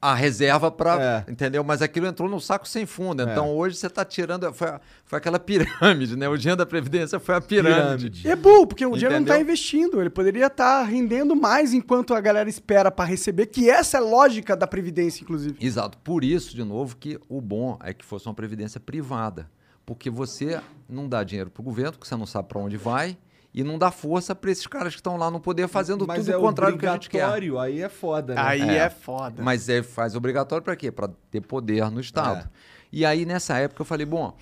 [0.00, 1.24] a reserva para.
[1.28, 1.30] É.
[1.30, 1.62] Entendeu?
[1.62, 3.22] Mas aquilo entrou no saco sem fundo.
[3.22, 3.30] É.
[3.30, 4.52] Então hoje você está tirando.
[4.52, 4.68] Foi,
[5.04, 6.28] foi aquela pirâmide, né?
[6.28, 8.10] O dinheiro da Previdência foi a pirâmide.
[8.10, 8.28] pirâmide.
[8.28, 9.42] É burro, porque o dinheiro não tá Entendeu?
[9.42, 10.00] investindo.
[10.00, 14.02] Ele poderia estar rendendo mais enquanto a galera espera pra receber, que essa é a
[14.02, 15.56] lógica da Previdência, inclusive.
[15.60, 15.98] Exato.
[15.98, 19.50] Por isso, de novo, que o bom é que fosse uma previdência privada.
[19.84, 23.18] Porque você não dá dinheiro para o governo, porque você não sabe para onde vai,
[23.52, 26.32] e não dá força para esses caras que estão lá no poder fazendo Mas tudo
[26.32, 27.24] é o contrário do que a gente quer.
[27.26, 28.40] obrigatório, aí é foda, né?
[28.40, 29.42] Aí é, foda.
[29.42, 30.90] Mas é, faz obrigatório para quê?
[30.92, 32.46] Para ter poder no Estado.
[32.46, 32.50] É.
[32.92, 34.36] E aí, nessa época, eu falei, bom,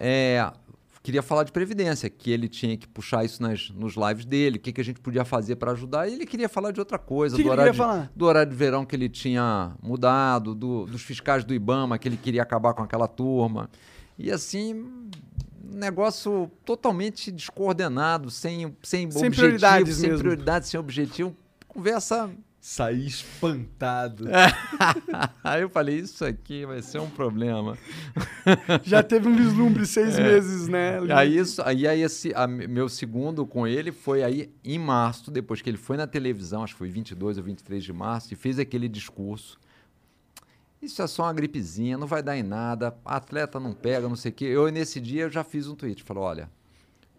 [0.00, 0.50] é,
[1.02, 4.60] queria falar de Previdência, que ele tinha que puxar isso nas, nos lives dele, o
[4.60, 6.08] que, que a gente podia fazer para ajudar.
[6.08, 8.12] E ele queria falar de outra coisa, Que do, que ele horário queria de, falar?
[8.14, 12.16] do horário de verão que ele tinha mudado, do- dos fiscais do Ibama, que ele
[12.16, 13.68] queria acabar com aquela turma.
[14.18, 14.86] E assim,
[15.72, 20.24] negócio totalmente descoordenado, sem, sem, Sem objetivo, prioridades sem mesmo.
[20.24, 21.36] prioridade, sem objetivo.
[21.68, 22.30] Conversa
[22.64, 24.24] Saí espantado.
[25.42, 27.76] Aí eu falei, isso aqui vai ser um problema.
[28.84, 31.00] Já teve um vislumbre seis meses, né?
[31.12, 35.60] Aí, isso, aí, aí esse, a- meu segundo com ele foi aí em março, depois
[35.60, 38.58] que ele foi na televisão, acho que foi 22 ou 23 de março, e fez
[38.60, 39.58] aquele discurso.
[40.82, 44.32] Isso é só uma gripezinha, não vai dar em nada, atleta não pega, não sei
[44.32, 44.46] o quê.
[44.46, 46.50] Eu, nesse dia, eu já fiz um tweet, falei, olha,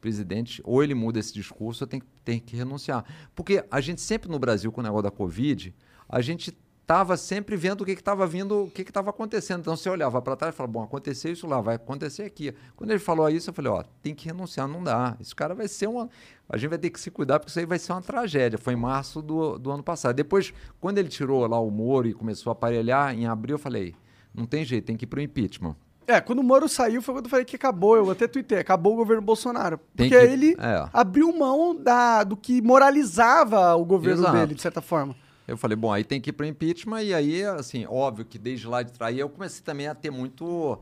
[0.02, 3.06] presidente, ou ele muda esse discurso, ou tem, tem que renunciar.
[3.34, 5.74] Porque a gente sempre no Brasil, com o negócio da Covid,
[6.10, 6.52] a gente
[6.84, 9.62] estava sempre vendo o que estava vindo, o que estava acontecendo.
[9.62, 12.54] Então você olhava para trás e falava, bom, aconteceu isso lá, vai acontecer aqui.
[12.76, 15.16] Quando ele falou isso, eu falei, ó, tem que renunciar, não dá.
[15.20, 16.10] Esse cara vai ser uma.
[16.48, 18.60] A gente vai ter que se cuidar, porque isso aí vai ser uma tragédia.
[18.60, 20.14] Foi em março do, do ano passado.
[20.16, 23.96] Depois, quando ele tirou lá o Moro e começou a aparelhar, em abril, eu falei,
[24.36, 25.76] não tem jeito, tem que ir para o impeachment.
[26.06, 28.92] É, quando o Moro saiu foi quando eu falei que acabou, eu até tuitei, acabou
[28.92, 29.78] o governo Bolsonaro.
[29.96, 30.86] Tem Porque que- ele é.
[30.92, 34.38] abriu mão da, do que moralizava o governo Exato.
[34.38, 35.16] dele, de certa forma.
[35.48, 38.68] Eu falei, bom, aí tem que ir para impeachment, e aí, assim, óbvio que desde
[38.68, 40.80] lá de trás, eu comecei também a ter muito,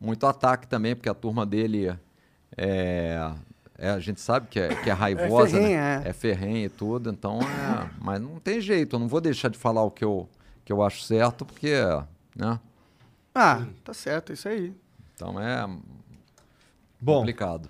[0.00, 1.96] muito ataque também, porque a turma dele
[2.56, 3.32] é,
[3.78, 6.02] é- a gente sabe que é, que é raivosa, ferrenha, né?
[6.04, 6.08] é.
[6.08, 9.58] é ferrenha e tudo, então é, mas não tem jeito, eu não vou deixar de
[9.58, 10.28] falar o que eu,
[10.64, 11.74] que eu acho certo, porque,
[12.34, 12.58] né?
[13.34, 14.74] Ah, tá certo, é isso aí.
[15.14, 15.64] Então é,
[17.00, 17.68] Bom, Complicado.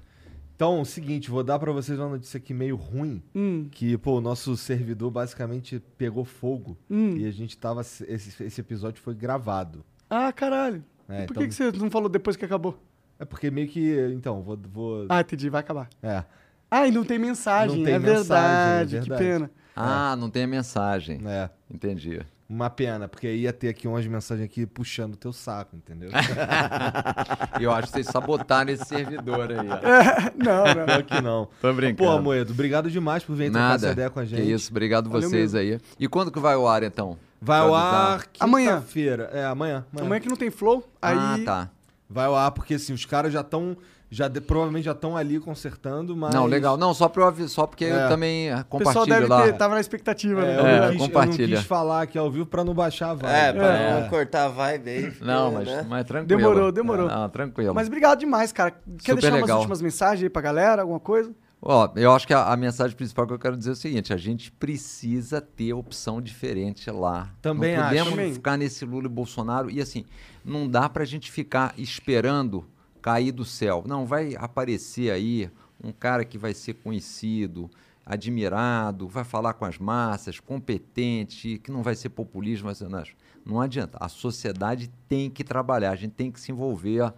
[0.56, 3.22] Então, é o seguinte, vou dar pra vocês uma notícia aqui meio ruim.
[3.34, 6.76] Hum, Que, pô, o nosso servidor basicamente pegou fogo.
[6.90, 7.16] hum.
[7.16, 7.82] E a gente tava.
[7.82, 9.84] Esse, esse episódio foi gravado.
[10.10, 10.82] Ah, caralho.
[11.08, 12.82] É, E Por então- que, que você não falou depois que acabou?
[13.18, 13.94] É porque meio que.
[14.14, 14.58] Então, vou.
[14.72, 15.88] vou Ah, entendi, vai acabar.
[16.02, 16.24] é.
[16.68, 19.22] Ah, e não tem mensagem, Não tem é, mensagem, verdade, é que verdade.
[19.24, 19.50] pena.
[19.76, 21.20] Ah, não tem a mensagem.
[21.24, 21.48] É.
[21.70, 22.20] Entendi.
[22.48, 26.10] Uma pena, porque ia ter aqui umas mensagens aqui puxando o teu saco, entendeu?
[27.60, 29.56] Eu acho que vocês sabotaram esse servidor aí.
[29.58, 30.44] ó.
[30.44, 30.86] não, não.
[30.86, 31.48] Pior que não.
[31.60, 32.08] Tô brincando.
[32.10, 34.52] Pô, Moedo, obrigado demais por vir trocar essa ideia com a Que gente.
[34.52, 35.80] isso, obrigado Valeu vocês aí.
[35.98, 37.18] E quando que vai ao ar, então?
[37.40, 38.76] Vai ao ar Amanhã.
[38.76, 39.28] quinta-feira.
[39.32, 39.84] É, amanhã.
[39.92, 40.06] amanhã.
[40.06, 41.16] Amanhã que não tem flow, aí...
[41.18, 41.70] Ah, tá.
[42.08, 43.76] Vai ao ar porque, assim, os caras já estão...
[44.08, 46.32] Já de- provavelmente já estão ali consertando, mas...
[46.32, 46.76] Não, legal.
[46.76, 48.04] Não, só, pra só porque É.
[48.04, 49.42] eu também ah, O pessoal compartilho deve lá.
[49.42, 50.60] ter, tava na expectativa, É, né?
[50.60, 51.56] eu, É, não quis, eu não compartilha.
[51.56, 53.34] quis falar aqui ao vivo pra não baixar a vibe.
[53.34, 54.00] É, pra É.
[54.00, 55.12] não cortar a vibe aí.
[55.20, 55.86] Não, mas, né?
[55.88, 56.38] mas tranquilo.
[56.40, 57.08] Demorou, demorou.
[57.08, 57.74] Não, tranquilo.
[57.74, 58.70] Mas obrigado demais, cara.
[58.70, 59.56] Quer Super deixar umas legal.
[59.58, 61.34] últimas mensagens aí pra galera, alguma coisa?
[61.60, 64.12] Ó, eu acho que a, a mensagem principal que eu quero dizer é o seguinte:
[64.12, 67.28] a gente precisa ter opção diferente lá.
[67.42, 67.88] Também não acho.
[67.88, 68.32] podemos Também.
[68.34, 69.68] ficar nesse Lula e Bolsonaro.
[69.68, 70.04] E assim,
[70.44, 72.64] não dá pra gente ficar esperando
[73.06, 73.84] cair do céu.
[73.86, 75.48] Não, vai aparecer aí
[75.80, 77.70] um cara que vai ser conhecido,
[78.04, 83.14] admirado, vai falar com as massas, competente, que não vai ser populismo, ser honesto.
[83.44, 83.96] Não adianta.
[84.00, 87.12] A sociedade tem que trabalhar, a gente tem que se envolver.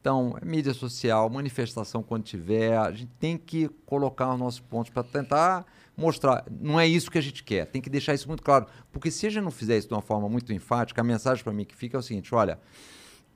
[0.00, 4.90] Então, é mídia social, manifestação quando tiver, a gente tem que colocar os nossos pontos
[4.90, 6.46] para tentar mostrar.
[6.50, 8.64] Não é isso que a gente quer, tem que deixar isso muito claro.
[8.90, 11.52] Porque se a gente não fizer isso de uma forma muito enfática, a mensagem para
[11.52, 12.58] mim que fica é o seguinte: olha,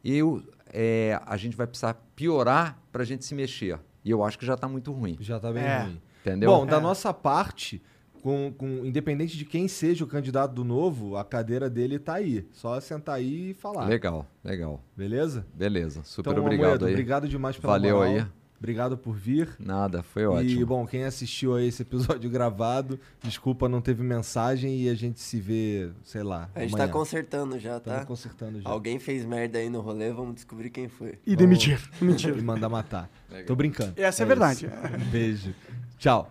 [0.05, 0.43] eu,
[0.73, 3.79] é, a gente vai precisar piorar para a gente se mexer.
[4.05, 5.17] E eu acho que já está muito ruim.
[5.21, 5.79] Já tá bem É.
[5.83, 6.01] ruim.
[6.21, 6.51] Entendeu?
[6.51, 6.81] Bom, da É.
[6.81, 7.83] nossa parte,
[8.23, 12.47] com, com- independente de quem seja o candidato do novo, a cadeira dele tá aí.
[12.53, 13.85] Só sentar aí e falar.
[13.87, 14.81] Legal, legal.
[14.97, 15.47] Beleza?
[15.55, 16.03] Beleza.
[16.05, 16.93] Super então, obrigado Amoedo, aí.
[16.93, 18.13] obrigado demais pela Valeu moral.
[18.13, 18.27] aí.
[18.59, 19.49] Obrigado por vir.
[19.59, 20.67] Nada, foi E, ótimo.
[20.67, 25.39] bom, quem assistiu a esse episódio gravado, desculpa, não teve mensagem e a gente se
[25.41, 26.49] vê, sei lá.
[26.55, 26.87] A gente amanhã.
[26.87, 28.05] tá consertando já, Tamo tá?
[28.05, 28.69] consertando já.
[28.69, 31.19] Alguém fez merda aí no rolê, vamos descobrir quem foi.
[31.27, 31.81] E demitir.
[32.01, 32.37] Mentira.
[32.39, 33.09] E mandar matar.
[33.47, 33.93] Tô brincando.
[33.97, 34.27] Essa é, isso.
[34.27, 34.69] verdade.
[35.11, 35.55] Beijo.
[35.99, 36.31] Tchau.